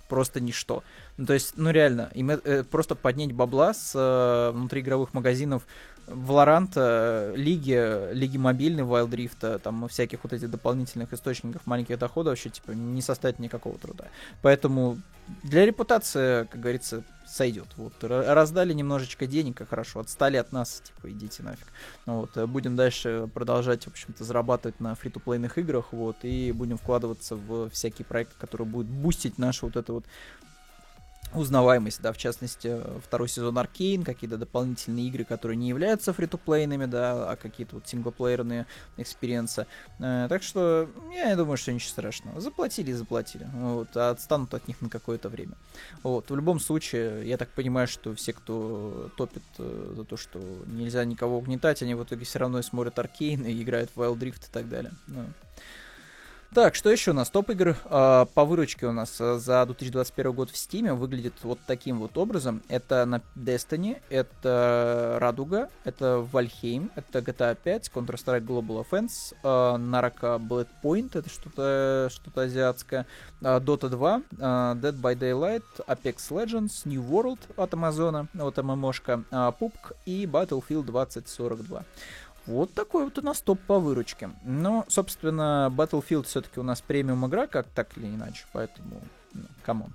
просто 0.08 0.42
ничто. 0.42 0.84
Ну, 1.18 1.28
то 1.28 1.34
есть, 1.34 1.54
ну 1.56 1.70
реально, 1.70 2.10
им 2.16 2.32
э, 2.32 2.64
просто 2.64 2.96
поднять 2.96 3.32
бабла 3.32 3.76
с 3.76 3.94
э, 3.96 4.52
внутриигровых 4.52 5.14
магазинов 5.14 5.68
Valorant, 6.10 7.36
Лиги, 7.36 8.14
Лиги 8.14 8.38
мобильной, 8.38 8.84
Wild 8.84 9.10
Rift, 9.10 9.60
там 9.60 9.88
всяких 9.88 10.24
вот 10.24 10.34
этих 10.34 10.50
дополнительных 10.50 11.14
источников 11.14 11.66
маленьких 11.66 11.98
доходов 12.00 12.32
вообще, 12.32 12.50
типа, 12.50 12.72
не 12.72 13.02
составит 13.02 13.40
никакого 13.40 13.78
труда. 13.78 14.06
Поэтому 14.42 15.00
для 15.44 15.66
репутации, 15.66 16.46
как 16.46 16.60
говорится, 16.60 17.04
сойдет. 17.28 17.68
Вот, 17.78 17.94
раздали 18.02 18.74
немножечко 18.74 19.28
денег, 19.28 19.62
и 19.62 19.66
хорошо, 19.66 20.00
отстали 20.00 20.38
от 20.38 20.52
нас, 20.52 20.82
типа, 20.84 21.12
идите 21.12 21.44
нафиг. 21.44 21.68
Ну, 22.06 22.22
вот, 22.22 22.50
будем 22.50 22.76
дальше 22.76 23.30
продолжать, 23.34 23.84
в 23.84 23.90
общем-то, 23.90 24.24
зарабатывать 24.24 24.80
на 24.80 24.96
фри-то-плейных 24.96 25.58
играх, 25.60 25.94
вот, 25.94 26.18
и 26.24 26.52
будем 26.52 26.78
вкладываться 26.78 27.36
в 27.36 27.70
всякие 27.70 28.06
проекты, 28.06 28.34
которые 28.40 28.68
будут 28.68 28.88
бустить 28.88 29.38
наше 29.38 29.66
вот 29.66 29.76
это 29.76 29.94
вот 29.94 30.06
узнаваемость, 31.34 32.02
да, 32.02 32.12
в 32.12 32.18
частности, 32.18 32.78
второй 33.04 33.28
сезон 33.28 33.58
Arcane, 33.58 34.04
какие-то 34.04 34.38
дополнительные 34.38 35.08
игры, 35.08 35.24
которые 35.24 35.58
не 35.58 35.70
являются 35.70 36.14
free-to-play 36.14 36.65
ными, 36.65 36.86
да, 36.86 37.32
а 37.32 37.36
какие-то 37.36 37.76
вот 37.76 37.88
single-player 37.88 38.51
ные 38.51 38.66
experience 38.98 39.56
ы. 39.56 39.68
Э, 40.00 40.28
так 40.30 40.44
что 40.44 40.90
я 41.14 41.30
не 41.30 41.36
думаю, 41.36 41.58
что 41.58 41.72
ничего 41.72 41.90
страшного. 41.90 42.42
Заплатили 42.42 42.92
и 42.92 42.94
заплатили. 42.94 43.48
Вот, 43.54 43.96
а 43.96 44.12
отстанут 44.12 44.54
от 44.54 44.68
них 44.68 44.82
на 44.82 44.90
какое-то 44.90 45.30
время. 45.30 45.54
Вот, 46.04 46.30
в 46.32 46.36
любом 46.36 46.60
случае, 46.60 47.28
я 47.28 47.38
так 47.38 47.50
понимаю, 47.50 47.88
что 47.88 48.14
все, 48.16 48.34
кто 48.34 49.10
топит 49.16 49.44
э, 49.58 49.94
за 49.96 50.04
то, 50.04 50.18
что 50.18 50.40
нельзя 50.68 51.06
никого 51.06 51.38
угнетать, 51.38 51.82
они 51.84 51.96
в 51.96 52.04
итоге 52.04 52.26
все 52.26 52.40
равно 52.40 52.62
смотрят 52.62 52.98
Arcane 52.98 53.46
и 53.46 53.62
играют 53.62 53.92
в 53.94 54.02
Wild 54.02 54.20
Rift 54.20 54.50
и 54.50 54.52
так 54.52 54.68
далее. 54.68 54.92
Ну, 55.08 55.26
так, 56.54 56.74
что 56.74 56.90
еще 56.90 57.12
у 57.12 57.14
нас? 57.14 57.30
Топ 57.30 57.52
игр 57.52 57.70
э, 57.70 58.26
по 58.34 58.46
выручке 58.46 58.88
у 58.88 58.92
нас 58.92 59.22
э, 59.22 59.38
за 59.38 59.64
2021 59.66 60.32
год 60.32 60.50
в 60.50 60.56
Steam 60.56 60.94
выглядит 60.96 61.34
вот 61.44 61.60
таким 61.68 62.00
вот 62.00 62.18
образом. 62.18 62.64
Это 62.70 63.06
на 63.06 63.22
Destiny, 63.36 64.02
это 64.10 65.18
Радуга, 65.20 65.70
это 65.84 66.28
Valheim, 66.34 66.90
это 66.96 67.20
GTA 67.20 67.56
5, 67.56 67.92
Counter-Strike 67.94 68.46
Global 68.46 68.84
Offense, 68.84 69.36
э, 69.44 69.48
Naraka 69.48 70.40
Blood 70.40 70.70
Point, 70.84 71.18
это 71.18 71.30
что-то 71.30 72.10
что 72.10 72.42
азиатское, 72.42 73.06
э, 73.42 73.60
Dota 73.60 73.90
2, 73.90 74.22
э, 74.32 74.42
Dead 74.42 75.00
by 75.00 75.16
Daylight, 75.16 75.64
Apex 75.88 76.16
Legends, 76.32 76.82
New 76.86 77.04
World 77.04 77.40
от 77.58 77.74
Амазона, 77.76 78.28
вот 78.34 78.58
ММОшка, 78.58 79.24
э, 79.30 79.52
PUBG 79.60 79.94
и 80.06 80.26
Battlefield 80.26 80.86
2042. 80.86 81.84
Вот 82.50 82.74
такой 82.74 83.04
вот 83.04 83.16
у 83.20 83.22
нас 83.22 83.42
топ 83.42 83.60
по 83.60 83.80
выручке. 83.80 84.32
Но, 84.44 84.84
собственно, 84.88 85.72
Battlefield 85.72 86.24
все-таки 86.24 86.60
у 86.60 86.64
нас 86.64 86.82
премиум 86.82 87.28
игра, 87.28 87.46
как 87.46 87.68
так 87.68 87.96
или 87.96 88.08
иначе, 88.08 88.44
поэтому, 88.54 89.02
ну, 89.34 89.44
come 89.64 89.81
on. 89.81 89.94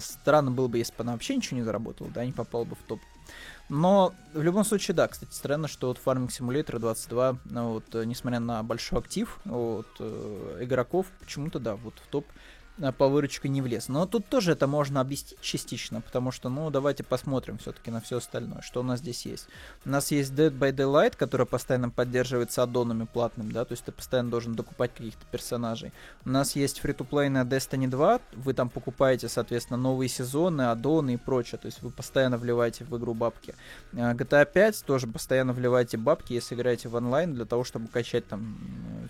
Странно 0.00 0.50
было 0.50 0.66
бы, 0.66 0.78
если 0.78 0.92
бы 0.96 1.02
она 1.02 1.12
вообще 1.12 1.36
ничего 1.36 1.58
не 1.58 1.62
заработала, 1.62 2.10
да, 2.10 2.24
не 2.24 2.32
попала 2.32 2.64
бы 2.64 2.74
в 2.74 2.82
топ. 2.82 2.98
Но 3.68 4.12
в 4.32 4.42
любом 4.42 4.64
случае, 4.64 4.96
да, 4.96 5.06
кстати, 5.06 5.32
странно, 5.32 5.68
что 5.68 5.86
вот 5.86 6.00
Farming 6.04 6.28
Simulator 6.28 6.80
22, 6.80 7.36
ну, 7.44 7.74
вот, 7.74 7.84
несмотря 8.04 8.40
на 8.40 8.64
большой 8.64 8.98
актив 8.98 9.38
вот, 9.44 9.86
э, 10.00 10.58
игроков, 10.62 11.06
почему-то, 11.20 11.60
да, 11.60 11.76
вот 11.76 11.94
в 12.04 12.06
топ 12.08 12.26
Э, 12.26 12.32
по 12.98 13.08
выручке 13.08 13.48
не 13.48 13.62
влез. 13.62 13.88
Но 13.88 14.06
тут 14.06 14.26
тоже 14.26 14.52
это 14.52 14.66
можно 14.66 15.00
объяснить 15.00 15.40
частично, 15.40 16.00
потому 16.00 16.32
что, 16.32 16.48
ну, 16.48 16.70
давайте 16.70 17.04
посмотрим 17.04 17.58
все-таки 17.58 17.90
на 17.90 18.00
все 18.00 18.16
остальное, 18.16 18.62
что 18.62 18.80
у 18.80 18.82
нас 18.82 18.98
здесь 18.98 19.26
есть. 19.26 19.46
У 19.84 19.90
нас 19.90 20.10
есть 20.10 20.32
Dead 20.32 20.50
by 20.50 20.72
Daylight, 20.72 21.16
которая 21.16 21.46
постоянно 21.46 21.90
поддерживается 21.90 22.64
аддонами 22.64 23.04
платными, 23.04 23.52
да, 23.52 23.64
то 23.64 23.72
есть 23.72 23.84
ты 23.84 23.92
постоянно 23.92 24.30
должен 24.30 24.54
докупать 24.54 24.92
каких-то 24.92 25.24
персонажей. 25.30 25.92
У 26.24 26.30
нас 26.30 26.56
есть 26.56 26.80
free-to-play 26.82 27.28
на 27.28 27.42
Destiny 27.42 27.86
2, 27.86 28.20
вы 28.32 28.54
там 28.54 28.68
покупаете, 28.68 29.28
соответственно, 29.28 29.76
новые 29.76 30.08
сезоны, 30.08 30.62
аддоны 30.62 31.14
и 31.14 31.16
прочее, 31.16 31.58
то 31.58 31.66
есть 31.66 31.80
вы 31.80 31.90
постоянно 31.90 32.38
вливаете 32.38 32.84
в 32.84 32.96
игру 32.98 33.14
бабки. 33.14 33.54
Э, 33.92 34.14
GTA 34.14 34.46
5 34.52 34.84
тоже 34.84 35.06
постоянно 35.06 35.52
вливаете 35.52 35.96
бабки, 35.96 36.32
если 36.32 36.56
играете 36.56 36.88
в 36.88 36.96
онлайн, 36.96 37.34
для 37.34 37.44
того, 37.44 37.62
чтобы 37.62 37.86
качать 37.86 38.26
там 38.26 38.58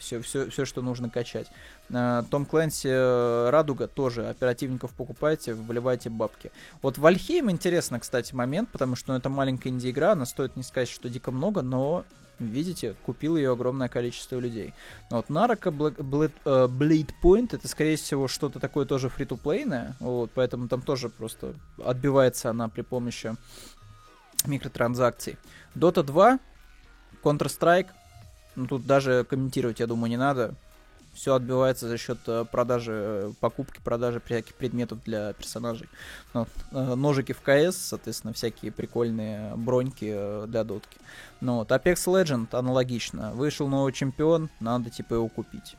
все, 0.00 0.20
все, 0.20 0.50
все 0.50 0.64
что 0.66 0.82
нужно 0.82 1.08
качать. 1.08 1.46
Том 1.88 2.46
Клэнси 2.46 3.53
Радуга 3.54 3.86
тоже 3.86 4.28
оперативников 4.28 4.92
покупайте, 4.94 5.54
вливайте 5.54 6.10
бабки. 6.10 6.50
Вот 6.82 6.98
Вальхейм 6.98 7.52
интересно, 7.52 8.00
кстати, 8.00 8.34
момент, 8.34 8.68
потому 8.72 8.96
что 8.96 9.12
ну, 9.12 9.18
это 9.18 9.28
маленькая 9.28 9.68
инди-игра, 9.68 10.10
она 10.10 10.26
стоит 10.26 10.56
не 10.56 10.64
сказать, 10.64 10.88
что 10.88 11.08
дико 11.08 11.30
много, 11.30 11.62
но 11.62 12.04
видите, 12.40 12.96
купил 13.06 13.36
ее 13.36 13.52
огромное 13.52 13.88
количество 13.88 14.40
людей. 14.40 14.74
Вот 15.08 15.28
Нарака 15.28 15.68
Blade, 15.68 17.14
Point 17.22 17.50
это, 17.52 17.68
скорее 17.68 17.96
всего, 17.96 18.26
что-то 18.26 18.58
такое 18.58 18.86
тоже 18.86 19.08
фри-то-плейное, 19.08 19.94
вот, 20.00 20.32
поэтому 20.34 20.66
там 20.66 20.82
тоже 20.82 21.10
просто 21.10 21.54
отбивается 21.84 22.50
она 22.50 22.68
при 22.68 22.82
помощи 22.82 23.36
микротранзакций. 24.46 25.36
Dota 25.76 26.02
2, 26.02 26.40
Counter-Strike, 27.22 27.90
ну 28.56 28.66
тут 28.66 28.84
даже 28.84 29.22
комментировать, 29.22 29.78
я 29.78 29.86
думаю, 29.86 30.10
не 30.10 30.16
надо 30.16 30.56
все 31.14 31.34
отбивается 31.34 31.88
за 31.88 31.96
счет 31.96 32.18
э, 32.26 32.44
продажи, 32.50 32.92
э, 32.92 33.32
покупки, 33.40 33.80
продажи 33.82 34.20
всяких 34.24 34.54
предметов 34.54 34.98
для 35.04 35.32
персонажей. 35.32 35.88
Ну, 36.34 36.46
э, 36.72 36.94
ножики 36.94 37.32
в 37.32 37.40
КС, 37.40 37.76
соответственно, 37.76 38.32
всякие 38.32 38.72
прикольные 38.72 39.54
броньки 39.56 40.46
для 40.46 40.64
дотки. 40.64 40.98
Ну, 41.40 41.56
вот, 41.56 41.70
Apex 41.70 41.94
Legend 42.06 42.54
аналогично. 42.56 43.32
Вышел 43.32 43.68
новый 43.68 43.92
чемпион, 43.92 44.50
надо 44.60 44.90
типа 44.90 45.14
его 45.14 45.28
купить. 45.28 45.76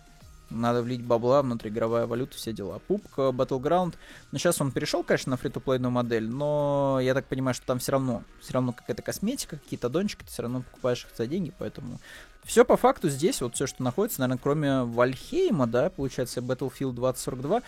Надо 0.52 0.84
влить 0.84 1.04
бабла, 1.04 1.42
внутриигровая 1.42 2.06
валюта, 2.06 2.38
все 2.38 2.54
дела. 2.54 2.80
Пупк, 2.88 3.18
Battleground. 3.18 3.96
Ну, 4.32 4.38
сейчас 4.38 4.62
он 4.62 4.72
перешел, 4.72 5.04
конечно, 5.04 5.32
на 5.32 5.38
фри-то-плейную 5.38 5.92
модель, 5.92 6.30
но 6.30 7.00
я 7.02 7.14
так 7.14 7.26
понимаю, 7.26 7.56
что 7.56 7.66
там 7.66 7.80
все 7.80 7.94
равно, 7.94 8.24
все 8.42 8.54
равно 8.54 8.72
какая-то 8.72 9.02
косметика, 9.02 9.58
какие-то 9.58 9.90
дончики, 9.90 10.24
ты 10.24 10.32
все 10.32 10.44
равно 10.44 10.62
покупаешь 10.62 11.06
их 11.06 11.18
за 11.18 11.26
деньги, 11.26 11.52
поэтому 11.58 12.00
все 12.46 12.64
по 12.64 12.78
факту 12.78 13.10
здесь, 13.10 13.42
вот 13.42 13.56
все, 13.56 13.68
что 13.68 13.84
находится, 13.84 14.22
наверное, 14.22 14.40
кроме 14.42 14.84
Вальхейма, 14.84 15.68
да, 15.68 15.90
получается, 15.90 16.42
Battlefield 16.42 16.94
2042, 16.94 17.62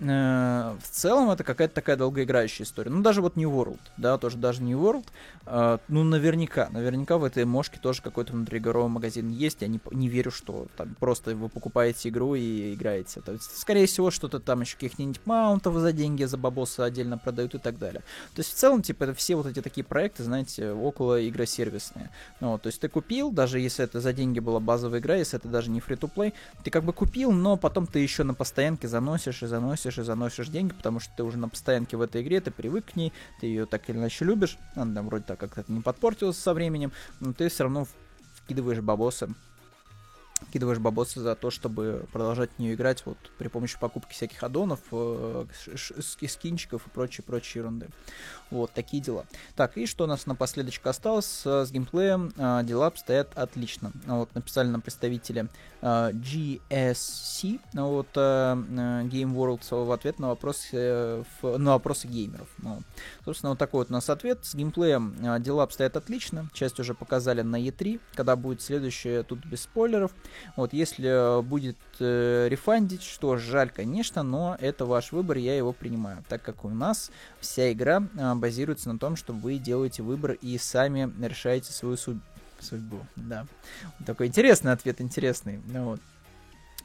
Э, 0.00 0.76
в 0.80 0.88
целом 0.90 1.30
это 1.30 1.44
какая-то 1.44 1.74
такая 1.74 1.96
долгоиграющая 1.96 2.66
история. 2.66 2.90
Ну, 2.90 3.02
даже 3.02 3.22
вот 3.22 3.36
New 3.36 3.50
World, 3.50 3.80
да, 3.96 4.18
тоже 4.18 4.36
даже 4.36 4.62
New 4.62 4.78
World, 4.78 5.06
э, 5.46 5.78
ну, 5.88 6.02
наверняка, 6.02 6.68
наверняка 6.70 7.18
в 7.18 7.24
этой 7.24 7.44
мошке 7.44 7.78
тоже 7.78 8.02
какой-то 8.02 8.32
внутриигровой 8.32 8.88
магазин 8.88 9.30
есть. 9.30 9.62
Я 9.62 9.68
не, 9.68 9.80
не 9.92 10.08
верю, 10.08 10.30
что 10.30 10.66
там 10.76 10.96
просто 10.98 11.36
вы 11.36 11.48
покупаете 11.48 12.08
игру 12.08 12.34
и 12.34 12.74
играете. 12.74 13.20
То 13.20 13.32
есть, 13.32 13.56
скорее 13.56 13.86
всего, 13.86 14.10
что-то 14.10 14.40
там 14.40 14.62
еще 14.62 14.76
каких-нибудь 14.76 15.20
маунтов 15.24 15.74
за 15.76 15.92
деньги, 15.92 16.24
за 16.24 16.36
бабосы 16.36 16.80
отдельно 16.80 17.16
продают 17.18 17.54
и 17.54 17.58
так 17.58 17.78
далее. 17.78 18.00
То 18.34 18.40
есть, 18.40 18.52
в 18.52 18.56
целом, 18.56 18.82
типа, 18.82 19.04
это 19.04 19.14
все 19.14 19.36
вот 19.36 19.46
эти 19.46 19.60
такие 19.60 19.84
проекты, 19.84 20.24
знаете, 20.24 20.72
около 20.72 21.26
игросервисные. 21.28 22.10
Ну, 22.40 22.52
вот, 22.52 22.62
то 22.62 22.66
есть, 22.68 22.80
ты 22.80 22.88
купил, 22.88 23.30
даже 23.30 23.60
если 23.60 23.84
это 23.84 24.00
за 24.00 24.12
деньги 24.12 24.40
была 24.40 24.58
базовая 24.58 24.98
игра, 24.98 25.14
если 25.14 25.38
это 25.38 25.48
даже 25.48 25.70
не 25.70 25.80
фри-то-плей, 25.80 26.34
ты 26.64 26.70
как 26.70 26.82
бы 26.82 26.92
купил, 26.92 27.30
но 27.30 27.56
потом 27.56 27.86
ты 27.86 28.00
еще 28.00 28.24
на 28.24 28.34
постоянке 28.34 28.88
заносишь 28.88 29.42
и 29.42 29.46
заносишь 29.46 29.91
заносишь 30.00 30.04
и 30.04 30.06
заносишь 30.42 30.48
деньги, 30.48 30.72
потому 30.72 31.00
что 31.00 31.12
ты 31.16 31.22
уже 31.22 31.38
на 31.38 31.48
постоянке 31.48 31.96
в 31.96 32.00
этой 32.00 32.22
игре, 32.22 32.40
ты 32.40 32.50
привык 32.50 32.92
к 32.92 32.96
ней, 32.96 33.12
ты 33.40 33.46
ее 33.46 33.66
так 33.66 33.88
или 33.88 33.96
иначе 33.96 34.24
любишь, 34.24 34.58
она 34.74 35.02
вроде 35.02 35.24
так 35.24 35.38
как-то 35.38 35.64
не 35.68 35.80
подпортилась 35.80 36.38
со 36.38 36.54
временем, 36.54 36.92
но 37.20 37.32
ты 37.32 37.48
все 37.48 37.64
равно 37.64 37.86
вкидываешь 38.36 38.80
бабосы 38.80 39.28
кидываешь 40.52 40.80
бабосы 40.80 41.20
за 41.20 41.34
то, 41.36 41.50
чтобы 41.50 42.06
продолжать 42.12 42.50
в 42.56 42.58
нее 42.58 42.74
играть 42.74 43.06
вот 43.06 43.16
при 43.38 43.46
помощи 43.48 43.78
покупки 43.78 44.12
всяких 44.12 44.42
аддонов, 44.42 44.80
э, 44.90 45.44
скинчиков 46.26 46.86
и 46.86 46.90
прочей 46.90 47.22
прочей 47.22 47.60
ерунды. 47.60 47.88
Вот, 48.50 48.72
такие 48.72 49.02
дела. 49.02 49.24
Так, 49.56 49.76
и 49.78 49.86
что 49.86 50.04
у 50.04 50.06
нас 50.06 50.26
напоследочку 50.26 50.88
осталось 50.88 51.42
с 51.44 51.70
геймплеем? 51.70 52.32
А, 52.36 52.62
дела 52.64 52.88
обстоят 52.88 53.36
отлично. 53.36 53.92
Вот, 54.06 54.34
написали 54.34 54.68
нам 54.68 54.80
представители 54.80 55.48
GSC, 55.82 57.60
вот, 57.74 58.06
а, 58.16 58.54
Game 58.54 59.34
World 59.34 59.84
в 59.84 59.92
ответ 59.92 60.18
на 60.18 60.28
вопросы, 60.28 61.24
на 61.42 61.72
вопросы 61.72 62.06
геймеров. 62.08 62.48
Ну, 62.58 62.82
собственно, 63.24 63.50
вот 63.50 63.58
такой 63.58 63.80
вот 63.80 63.90
у 63.90 63.92
нас 63.92 64.08
ответ. 64.08 64.38
С 64.42 64.54
геймплеем 64.54 65.42
дела 65.42 65.64
обстоят 65.64 65.96
отлично. 65.96 66.48
Часть 66.52 66.78
уже 66.78 66.94
показали 66.94 67.42
на 67.42 67.60
E3, 67.60 68.00
когда 68.14 68.36
будет 68.36 68.62
следующее, 68.62 69.22
тут 69.22 69.44
без 69.44 69.62
спойлеров. 69.62 70.12
Вот, 70.56 70.72
если 70.72 71.42
будет 71.42 71.76
э, 71.98 72.48
рефандить, 72.48 73.02
что 73.02 73.36
жаль, 73.36 73.70
конечно, 73.70 74.22
но 74.22 74.56
это 74.60 74.86
ваш 74.86 75.12
выбор, 75.12 75.36
я 75.36 75.56
его 75.56 75.72
принимаю, 75.72 76.24
так 76.28 76.42
как 76.42 76.64
у 76.64 76.68
нас 76.68 77.10
вся 77.40 77.72
игра 77.72 78.02
э, 78.14 78.34
базируется 78.34 78.92
на 78.92 78.98
том, 78.98 79.16
что 79.16 79.32
вы 79.32 79.58
делаете 79.58 80.02
выбор 80.02 80.32
и 80.32 80.56
сами 80.58 81.12
решаете 81.24 81.72
свою 81.72 81.96
судьбу. 81.96 82.22
Судьбу 82.62 83.00
да. 83.16 83.46
Такой 84.06 84.26
интересный 84.26 84.72
ответ, 84.72 85.00
интересный. 85.00 85.60
Ну, 85.66 85.84
вот. 85.84 86.00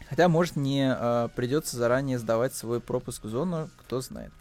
Хотя, 0.10 0.30
может, 0.30 0.56
не 0.56 0.96
э, 0.98 1.30
придется 1.36 1.78
заранее 1.78 2.18
сдавать 2.18 2.56
свой 2.56 2.80
пропуск 2.80 3.26
в 3.26 3.30
зону, 3.30 3.70
кто 3.78 4.02
знает. 4.02 4.32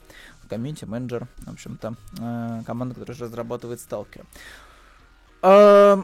Community 0.49 0.85
менеджер, 0.85 1.27
в 1.39 1.51
общем-то, 1.51 1.97
э, 2.19 2.63
команда, 2.65 2.95
которая 2.95 3.21
разрабатывает 3.23 3.81
сталкера. 3.81 4.25
Э, 5.43 6.03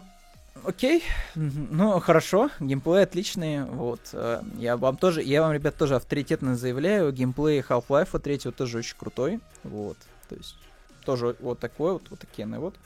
Окей, 0.64 1.02
ну 1.34 1.98
хорошо, 1.98 2.50
геймплей 2.60 3.02
отличный, 3.02 3.64
вот. 3.64 4.00
Э, 4.12 4.42
я 4.58 4.76
вам 4.76 4.96
тоже, 4.96 5.22
я 5.22 5.42
вам, 5.42 5.52
ребят, 5.52 5.76
тоже 5.76 5.96
авторитетно 5.96 6.56
заявляю, 6.56 7.10
геймплей 7.10 7.60
Half-Life 7.60 8.18
3 8.18 8.52
тоже 8.52 8.78
очень 8.78 8.96
крутой, 8.96 9.40
вот. 9.64 9.96
То 10.28 10.36
есть 10.36 10.56
тоже 11.04 11.36
вот 11.40 11.58
такой 11.58 11.94
вот, 11.94 12.02
вот 12.10 12.20
такие, 12.20 12.46
ну 12.46 12.60
вот. 12.60 12.76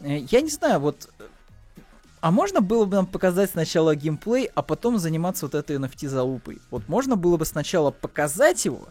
Э, 0.00 0.18
я 0.18 0.40
не 0.42 0.50
знаю, 0.50 0.80
вот 0.80 1.08
а 2.22 2.30
можно 2.30 2.60
было 2.60 2.84
бы 2.84 2.94
нам 2.94 3.06
показать 3.06 3.50
сначала 3.50 3.96
геймплей, 3.96 4.48
а 4.54 4.62
потом 4.62 4.96
заниматься 4.96 5.44
вот 5.44 5.56
этой 5.56 5.76
NFT-залупой? 5.76 6.62
Вот 6.70 6.88
можно 6.88 7.16
было 7.16 7.36
бы 7.36 7.44
сначала 7.44 7.90
показать 7.90 8.64
его, 8.64 8.88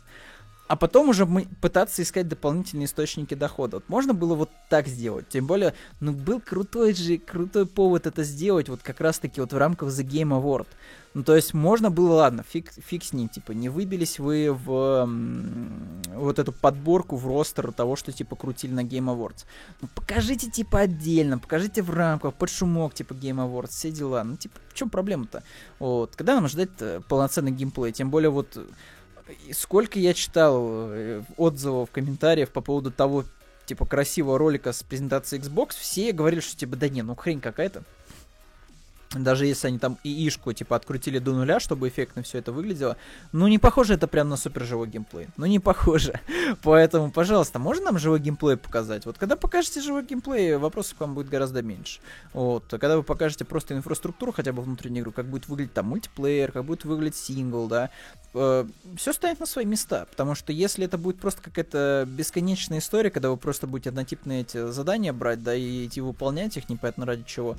а 0.71 0.77
потом 0.77 1.09
уже 1.09 1.25
мы 1.25 1.49
пытаться 1.59 2.01
искать 2.01 2.29
дополнительные 2.29 2.85
источники 2.85 3.33
дохода. 3.33 3.75
Вот 3.75 3.89
можно 3.89 4.13
было 4.13 4.35
вот 4.35 4.49
так 4.69 4.87
сделать. 4.87 5.27
Тем 5.27 5.45
более, 5.45 5.73
ну, 5.99 6.13
был 6.13 6.39
крутой 6.39 6.93
же, 6.93 7.17
крутой 7.17 7.65
повод 7.65 8.07
это 8.07 8.23
сделать, 8.23 8.69
вот 8.69 8.81
как 8.81 9.01
раз-таки 9.01 9.41
вот 9.41 9.51
в 9.51 9.57
рамках 9.57 9.89
The 9.89 10.05
Game 10.05 10.29
Award. 10.29 10.67
Ну, 11.13 11.23
то 11.23 11.35
есть 11.35 11.53
можно 11.53 11.91
было, 11.91 12.13
ладно, 12.13 12.45
фиг, 12.47 12.71
фиг 12.71 13.03
с 13.03 13.11
ним, 13.11 13.27
типа, 13.27 13.51
не 13.51 13.67
выбились 13.67 14.17
вы 14.17 14.53
в 14.53 15.03
м, 15.03 16.01
вот 16.15 16.39
эту 16.39 16.53
подборку, 16.53 17.17
в 17.17 17.27
ростер 17.27 17.73
того, 17.73 17.97
что, 17.97 18.13
типа, 18.13 18.37
крутили 18.37 18.71
на 18.71 18.85
Game 18.85 19.13
Awards. 19.13 19.43
Ну, 19.81 19.89
покажите, 19.93 20.49
типа, 20.49 20.79
отдельно, 20.79 21.37
покажите 21.37 21.81
в 21.81 21.89
рамках, 21.89 22.33
под 22.35 22.49
шумок, 22.49 22.93
типа, 22.93 23.11
Game 23.11 23.45
Awards, 23.45 23.71
все 23.71 23.91
дела. 23.91 24.23
Ну, 24.23 24.37
типа, 24.37 24.57
в 24.69 24.73
чем 24.73 24.89
проблема-то? 24.89 25.43
Вот, 25.79 26.15
когда 26.15 26.35
нам 26.35 26.47
ждать 26.47 26.69
полноценный 27.09 27.51
геймплей? 27.51 27.91
Тем 27.91 28.09
более, 28.09 28.29
вот, 28.29 28.57
сколько 29.53 29.99
я 29.99 30.13
читал 30.13 30.89
э, 30.91 31.21
отзывов, 31.37 31.91
комментариев 31.91 32.49
по 32.49 32.61
поводу 32.61 32.91
того, 32.91 33.25
типа, 33.65 33.85
красивого 33.85 34.37
ролика 34.37 34.73
с 34.73 34.83
презентацией 34.83 35.41
Xbox, 35.41 35.71
все 35.79 36.11
говорили, 36.11 36.39
что, 36.39 36.57
типа, 36.57 36.75
да 36.75 36.89
не, 36.89 37.01
ну 37.01 37.15
хрень 37.15 37.41
какая-то 37.41 37.83
даже 39.13 39.45
если 39.45 39.67
они 39.67 39.77
там 39.77 39.97
и 40.03 40.27
ишку 40.27 40.53
типа 40.53 40.75
открутили 40.75 41.19
до 41.19 41.33
нуля, 41.33 41.59
чтобы 41.59 41.89
эффектно 41.89 42.23
все 42.23 42.37
это 42.37 42.51
выглядело, 42.51 42.95
ну 43.31 43.47
не 43.47 43.59
похоже 43.59 43.95
это 43.95 44.07
прям 44.07 44.29
на 44.29 44.37
супер 44.37 44.63
живой 44.63 44.87
геймплей. 44.87 45.27
Ну 45.37 45.45
не 45.45 45.59
похоже. 45.59 46.19
Поэтому, 46.63 47.11
пожалуйста, 47.11 47.59
можно 47.59 47.85
нам 47.85 47.99
живой 47.99 48.19
геймплей 48.19 48.55
показать? 48.55 49.05
Вот 49.05 49.17
когда 49.17 49.35
покажете 49.35 49.81
живой 49.81 50.05
геймплей, 50.05 50.55
вопросов 50.55 50.97
к 50.97 51.01
вам 51.01 51.13
будет 51.13 51.29
гораздо 51.29 51.61
меньше. 51.61 51.99
Вот. 52.33 52.63
Когда 52.69 52.95
вы 52.95 53.03
покажете 53.03 53.43
просто 53.43 53.75
инфраструктуру, 53.75 54.31
хотя 54.31 54.53
бы 54.53 54.61
внутреннюю 54.61 55.03
игру, 55.03 55.11
как 55.11 55.25
будет 55.25 55.47
выглядеть 55.47 55.73
там 55.73 55.87
мультиплеер, 55.87 56.51
как 56.51 56.63
будет 56.63 56.85
выглядеть 56.85 57.17
сингл, 57.17 57.67
да, 57.67 57.89
э, 58.33 58.65
все 58.95 59.13
станет 59.13 59.39
на 59.39 59.45
свои 59.45 59.65
места. 59.65 60.07
Потому 60.09 60.35
что 60.35 60.53
если 60.53 60.85
это 60.85 60.97
будет 60.97 61.19
просто 61.19 61.41
какая-то 61.41 62.07
бесконечная 62.07 62.79
история, 62.79 63.11
когда 63.11 63.29
вы 63.29 63.37
просто 63.37 63.67
будете 63.67 63.89
однотипные 63.89 64.41
эти 64.41 64.71
задания 64.71 65.11
брать, 65.11 65.43
да, 65.43 65.53
и 65.53 65.85
идти 65.85 65.99
выполнять 65.99 66.55
их 66.55 66.69
непонятно 66.69 67.05
ради 67.05 67.23
чего, 67.23 67.57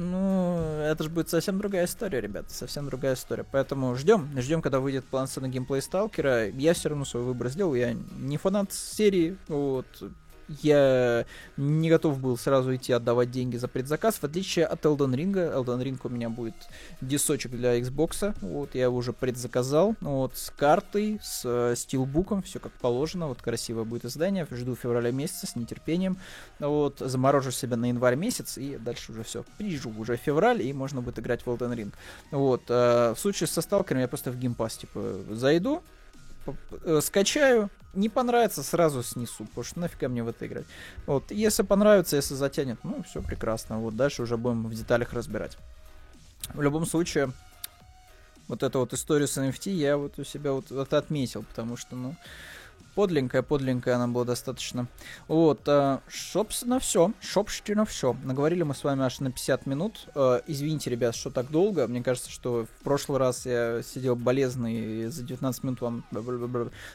ну, 0.00 0.58
это 0.80 1.04
же 1.04 1.10
будет 1.10 1.28
совсем 1.28 1.58
другая 1.58 1.84
история, 1.84 2.22
ребята, 2.22 2.52
совсем 2.54 2.86
другая 2.86 3.14
история. 3.14 3.44
Поэтому 3.44 3.94
ждем, 3.96 4.30
ждем, 4.40 4.62
когда 4.62 4.80
выйдет 4.80 5.04
полноценный 5.04 5.50
геймплей 5.50 5.82
Сталкера. 5.82 6.48
Я 6.48 6.72
все 6.72 6.88
равно 6.88 7.04
свой 7.04 7.22
выбор 7.22 7.50
сделал, 7.50 7.74
я 7.74 7.92
не 7.92 8.38
фанат 8.38 8.72
серии, 8.72 9.36
вот, 9.46 9.86
я 10.62 11.24
не 11.56 11.88
готов 11.88 12.18
был 12.20 12.36
сразу 12.36 12.74
идти 12.74 12.92
отдавать 12.92 13.30
деньги 13.30 13.56
за 13.56 13.68
предзаказ, 13.68 14.16
в 14.16 14.24
отличие 14.24 14.66
от 14.66 14.84
Elden 14.84 15.14
Ring. 15.14 15.32
Elden 15.32 15.82
Ring 15.82 16.00
у 16.02 16.08
меня 16.08 16.28
будет 16.28 16.54
дисочек 17.00 17.52
для 17.52 17.78
Xbox, 17.78 18.34
вот, 18.40 18.74
я 18.74 18.84
его 18.84 18.96
уже 18.96 19.12
предзаказал, 19.12 19.94
вот, 20.00 20.36
с 20.36 20.50
картой, 20.50 21.20
с 21.22 21.42
э, 21.44 21.74
стилбуком, 21.76 22.42
все 22.42 22.58
как 22.58 22.72
положено, 22.72 23.28
вот, 23.28 23.40
красивое 23.40 23.84
будет 23.84 24.04
издание, 24.04 24.46
жду 24.50 24.74
февраля 24.74 25.12
месяца 25.12 25.46
с 25.46 25.56
нетерпением, 25.56 26.18
вот, 26.58 26.98
заморожу 26.98 27.52
себя 27.52 27.76
на 27.76 27.86
январь 27.86 28.16
месяц, 28.16 28.58
и 28.58 28.76
дальше 28.76 29.12
уже 29.12 29.22
все, 29.22 29.44
прижу 29.58 29.92
уже 29.96 30.16
февраль, 30.16 30.62
и 30.62 30.72
можно 30.72 31.00
будет 31.00 31.18
играть 31.18 31.46
в 31.46 31.48
Elden 31.48 31.76
Ring. 31.76 31.92
Вот, 32.30 32.62
э, 32.68 33.14
в 33.16 33.18
случае 33.18 33.46
со 33.46 33.60
сталкером 33.60 34.00
я 34.00 34.08
просто 34.08 34.30
в 34.30 34.36
геймпас, 34.36 34.76
типа, 34.76 35.20
зайду, 35.30 35.82
Э, 35.82 35.99
скачаю, 37.00 37.70
не 37.94 38.08
понравится, 38.08 38.62
сразу 38.62 39.02
снесу, 39.02 39.44
потому 39.46 39.64
что 39.64 39.80
нафига 39.80 40.08
мне 40.08 40.22
в 40.22 40.28
это 40.28 40.46
играть. 40.46 40.66
Вот, 41.06 41.30
если 41.30 41.62
понравится, 41.62 42.16
если 42.16 42.34
затянет, 42.34 42.78
ну, 42.84 43.02
все 43.02 43.22
прекрасно. 43.22 43.78
Вот 43.78 43.96
дальше 43.96 44.22
уже 44.22 44.36
будем 44.36 44.66
в 44.66 44.74
деталях 44.74 45.12
разбирать. 45.12 45.56
В 46.54 46.62
любом 46.62 46.86
случае, 46.86 47.32
вот 48.48 48.62
эту 48.62 48.80
вот 48.80 48.92
историю 48.92 49.28
с 49.28 49.36
NFT 49.38 49.70
я 49.72 49.96
вот 49.96 50.18
у 50.18 50.24
себя 50.24 50.52
вот, 50.52 50.70
вот 50.70 50.92
отметил, 50.92 51.42
потому 51.42 51.76
что, 51.76 51.96
ну, 51.96 52.16
Подленькая, 53.00 53.40
подленькая 53.40 53.94
она 53.94 54.08
была 54.08 54.26
достаточно. 54.26 54.86
Вот, 55.26 55.62
э, 55.66 56.00
собственно, 56.10 56.78
все. 56.78 57.14
Собственно, 57.22 57.86
все. 57.86 58.14
Наговорили 58.24 58.62
мы 58.62 58.74
с 58.74 58.84
вами 58.84 59.04
аж 59.04 59.20
на 59.20 59.32
50 59.32 59.64
минут. 59.64 60.06
Э, 60.14 60.42
извините, 60.46 60.90
ребят, 60.90 61.14
что 61.14 61.30
так 61.30 61.50
долго. 61.50 61.88
Мне 61.88 62.02
кажется, 62.02 62.30
что 62.30 62.66
в 62.66 62.84
прошлый 62.84 63.18
раз 63.18 63.46
я 63.46 63.80
сидел 63.82 64.16
болезный 64.16 64.74
и 64.74 65.06
за 65.06 65.22
19 65.22 65.64
минут 65.64 65.80
вам 65.80 66.04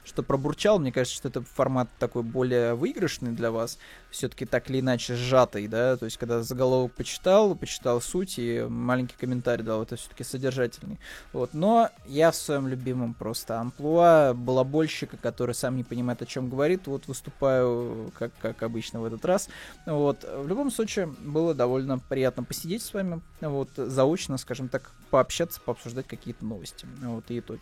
что 0.03 0.22
пробурчал. 0.22 0.78
Мне 0.78 0.91
кажется, 0.91 1.18
что 1.18 1.30
это 1.30 1.41
формат 1.41 1.89
такой 1.97 2.22
более 2.22 2.76
выигрышный 2.76 3.32
для 3.32 3.49
вас. 3.49 3.80
Все-таки 4.16 4.45
так 4.45 4.70
или 4.70 4.80
иначе 4.80 5.16
сжатый, 5.16 5.68
да. 5.68 5.97
То 5.97 6.05
есть, 6.05 6.18
когда 6.18 6.41
заголовок 6.41 6.93
почитал, 6.93 7.53
почитал 7.53 7.99
суть 7.99 8.39
и 8.39 8.61
маленький 8.61 9.18
комментарий 9.20 9.66
дал, 9.66 9.84
это 9.84 9.97
все-таки 9.97 10.24
содержательный. 10.24 10.99
Вот. 11.34 11.53
Но 11.53 11.89
я 12.05 12.32
в 12.32 12.36
своем 12.38 12.66
любимом 12.70 13.13
просто 13.13 13.59
амплуа 13.59 14.34
балабольщика, 14.34 15.18
который 15.18 15.53
сам 15.53 15.76
не 15.76 15.84
понимает, 15.84 16.22
о 16.22 16.26
чем 16.26 16.49
говорит, 16.49 16.88
вот 16.88 17.07
выступаю, 17.07 18.09
как, 18.18 18.32
как 18.41 18.63
обычно 18.63 19.01
в 19.01 19.05
этот 19.05 19.26
раз. 19.26 19.49
Вот. 19.86 20.24
В 20.24 20.47
любом 20.47 20.72
случае, 20.72 21.07
было 21.07 21.53
довольно 21.53 21.99
приятно 21.99 22.43
посидеть 22.43 22.84
с 22.84 22.93
вами, 22.93 23.22
вот, 23.41 23.70
заочно, 23.76 24.38
скажем 24.38 24.70
так, 24.70 24.91
пообщаться, 25.09 25.59
пообсуждать 25.61 26.07
какие-то 26.07 26.45
новости, 26.45 26.88
вот, 27.01 27.26
и 27.30 27.39
итоги. 27.39 27.61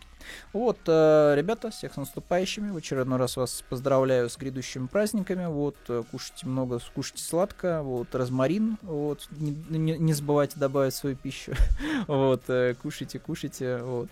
Вот, 0.52 0.78
э, 0.86 1.34
ребята, 1.36 1.70
всех 1.70 1.94
с 1.94 1.96
наступающими, 1.96 2.70
в 2.70 2.76
очередной 2.76 3.18
раз 3.18 3.36
вас 3.36 3.62
поздравляю 3.68 4.30
с 4.30 4.36
грядущими 4.36 4.86
праздниками, 4.86 5.46
вот, 5.46 5.76
э, 5.88 6.02
кушайте 6.44 6.48
много, 6.48 6.80
кушайте 6.94 7.22
сладко, 7.22 7.82
вот, 7.82 8.14
розмарин, 8.14 8.78
вот, 8.82 9.28
не, 9.30 9.78
не, 9.78 9.98
не 9.98 10.12
забывайте 10.12 10.58
добавить 10.58 10.94
свою 10.94 11.16
пищу, 11.16 11.52
вот, 12.06 12.42
э, 12.48 12.74
кушайте, 12.82 13.18
кушайте, 13.18 13.78
вот, 13.78 14.10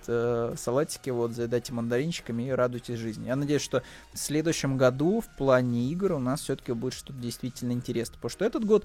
салатики, 0.58 1.10
вот, 1.10 1.32
заедайте 1.32 1.72
мандаринчиками 1.72 2.44
и 2.44 2.50
радуйтесь 2.50 2.98
жизни. 2.98 3.26
Я 3.26 3.36
надеюсь, 3.36 3.62
что 3.62 3.82
в 4.12 4.18
следующем 4.18 4.76
году 4.76 5.20
в 5.20 5.36
плане 5.36 5.90
игр 5.90 6.12
у 6.12 6.18
нас 6.18 6.42
все-таки 6.42 6.72
будет 6.72 6.94
что-то 6.94 7.18
действительно 7.18 7.72
интересное. 7.72 8.16
Потому 8.16 8.30
что 8.30 8.44
этот 8.44 8.64
год 8.64 8.84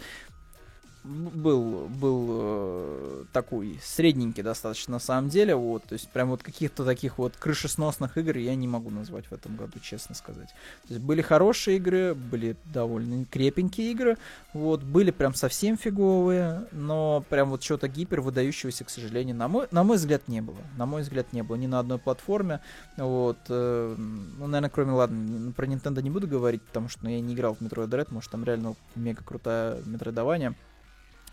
был, 1.08 1.88
был 1.88 2.28
э, 2.30 3.24
такой 3.32 3.80
средненький 3.84 4.44
достаточно 4.44 4.94
на 4.94 5.00
самом 5.00 5.30
деле, 5.30 5.56
вот, 5.56 5.84
то 5.84 5.94
есть 5.94 6.10
прям 6.10 6.30
вот 6.30 6.44
каких-то 6.44 6.84
таких 6.84 7.18
вот 7.18 7.36
крышесносных 7.38 8.18
игр 8.18 8.38
я 8.38 8.56
не 8.56 8.68
могу 8.68 8.90
назвать 8.90 9.26
в 9.26 9.32
этом 9.32 9.56
году, 9.56 9.80
честно 9.80 10.16
сказать. 10.16 10.50
То 10.88 10.94
есть 10.94 11.02
были 11.02 11.22
хорошие 11.22 11.78
игры, 11.78 12.14
были 12.14 12.56
довольно 12.66 13.26
крепенькие 13.26 13.92
игры, 13.92 14.18
вот, 14.54 14.84
были 14.84 15.12
прям 15.12 15.34
совсем 15.34 15.78
фиговые, 15.78 16.68
но 16.72 17.24
прям 17.30 17.50
вот 17.50 17.62
чего-то 17.62 17.88
гипер 17.88 18.22
выдающегося, 18.22 18.84
к 18.84 18.90
сожалению, 18.90 19.36
на 19.36 19.48
мой, 19.48 19.68
на 19.72 19.84
мой 19.84 19.98
взгляд 19.98 20.28
не 20.28 20.42
было. 20.42 20.58
На 20.78 20.86
мой 20.86 21.02
взгляд 21.02 21.32
не 21.34 21.44
было 21.44 21.56
ни 21.56 21.68
на 21.68 21.80
одной 21.80 22.00
платформе, 22.00 22.60
вот, 22.98 23.38
э, 23.50 23.96
ну, 23.98 24.48
наверное, 24.48 24.70
кроме, 24.70 24.92
ладно, 24.92 25.52
про 25.54 25.66
Nintendo 25.66 26.02
не 26.02 26.10
буду 26.10 26.28
говорить, 26.28 26.62
потому 26.62 26.90
что 26.90 27.04
ну, 27.04 27.10
я 27.10 27.22
не 27.22 27.34
играл 27.34 27.56
в 27.56 27.62
Metroid 27.62 27.88
Dread, 27.88 28.08
может 28.12 28.32
там 28.32 28.44
реально 28.44 28.76
мега 28.96 29.24
крутое 29.24 29.82
метродавание 29.86 30.56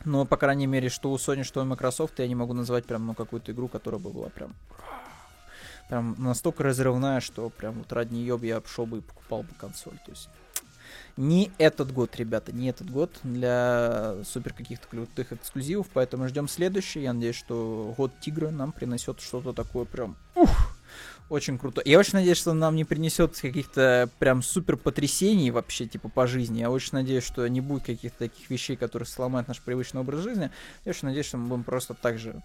Но, 0.04 0.26
по 0.26 0.36
крайней 0.36 0.66
мере, 0.66 0.88
что 0.88 1.10
у 1.10 1.16
Sony, 1.16 1.44
что 1.44 1.62
у 1.62 1.64
Microsoft, 1.64 2.18
я 2.18 2.28
не 2.28 2.34
могу 2.34 2.52
назвать 2.52 2.84
прям, 2.84 3.06
ну, 3.06 3.14
какую-то 3.14 3.52
игру, 3.52 3.68
которая 3.68 4.00
бы 4.00 4.10
была 4.10 4.28
прям 4.28 4.54
прям 5.88 6.14
настолько 6.18 6.62
разрывная, 6.62 7.20
что 7.20 7.50
прям 7.50 7.74
вот 7.74 7.92
ради 7.92 8.14
нее 8.14 8.38
бы 8.38 8.46
я 8.46 8.60
пошел 8.60 8.86
бы 8.86 8.98
и 8.98 9.00
покупал 9.00 9.42
бы 9.42 9.50
консоль. 9.58 9.98
То 10.04 10.12
есть 10.12 10.28
не 11.16 11.52
этот 11.58 11.92
год, 11.92 12.16
ребята, 12.16 12.52
не 12.52 12.68
этот 12.68 12.90
год 12.90 13.10
для 13.22 14.16
супер 14.24 14.52
каких-то 14.52 14.88
крутых 14.88 15.32
эксклюзивов, 15.32 15.86
поэтому 15.92 16.28
ждем 16.28 16.48
следующий. 16.48 17.02
Я 17.02 17.12
надеюсь, 17.12 17.36
что 17.36 17.94
год 17.96 18.12
Тигра 18.20 18.50
нам 18.50 18.72
принесет 18.72 19.20
что-то 19.20 19.52
такое 19.52 19.84
прям 19.84 20.16
ух, 20.34 20.50
очень 21.28 21.58
круто. 21.58 21.82
Я 21.84 21.98
очень 21.98 22.14
надеюсь, 22.14 22.38
что 22.38 22.52
нам 22.52 22.76
не 22.76 22.84
принесет 22.84 23.38
каких-то 23.38 24.08
прям 24.18 24.42
супер 24.42 24.76
потрясений 24.76 25.50
вообще, 25.50 25.86
типа, 25.86 26.08
по 26.08 26.26
жизни. 26.26 26.60
Я 26.60 26.70
очень 26.70 26.90
надеюсь, 26.92 27.24
что 27.24 27.46
не 27.48 27.60
будет 27.60 27.84
каких-то 27.84 28.18
таких 28.18 28.50
вещей, 28.50 28.76
которые 28.76 29.06
сломают 29.06 29.48
наш 29.48 29.60
привычный 29.60 30.00
образ 30.00 30.20
жизни. 30.20 30.50
Я 30.84 30.90
очень 30.90 31.08
надеюсь, 31.08 31.26
что 31.26 31.38
мы 31.38 31.48
будем 31.48 31.64
просто 31.64 31.94
так 31.94 32.18
же 32.18 32.42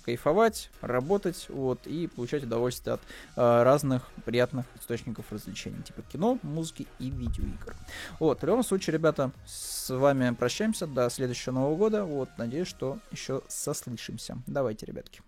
кайфовать, 0.00 0.70
работать, 0.80 1.46
вот, 1.48 1.86
и 1.86 2.06
получать 2.06 2.44
удовольствие 2.44 2.94
от 2.94 3.00
э, 3.36 3.62
разных 3.62 4.08
приятных 4.24 4.66
источников 4.80 5.26
развлечений, 5.30 5.82
типа 5.82 6.02
кино, 6.02 6.38
музыки 6.42 6.86
и 6.98 7.10
видеоигр. 7.10 7.76
Вот, 8.18 8.40
в 8.40 8.46
любом 8.46 8.64
случае, 8.64 8.94
ребята, 8.94 9.30
с 9.46 9.94
вами 9.94 10.34
прощаемся 10.34 10.86
до 10.86 11.08
следующего 11.10 11.52
Нового 11.52 11.76
года, 11.76 12.04
вот, 12.04 12.30
надеюсь, 12.38 12.68
что 12.68 12.98
еще 13.10 13.42
сослышимся. 13.48 14.38
Давайте, 14.46 14.86
ребятки. 14.86 15.20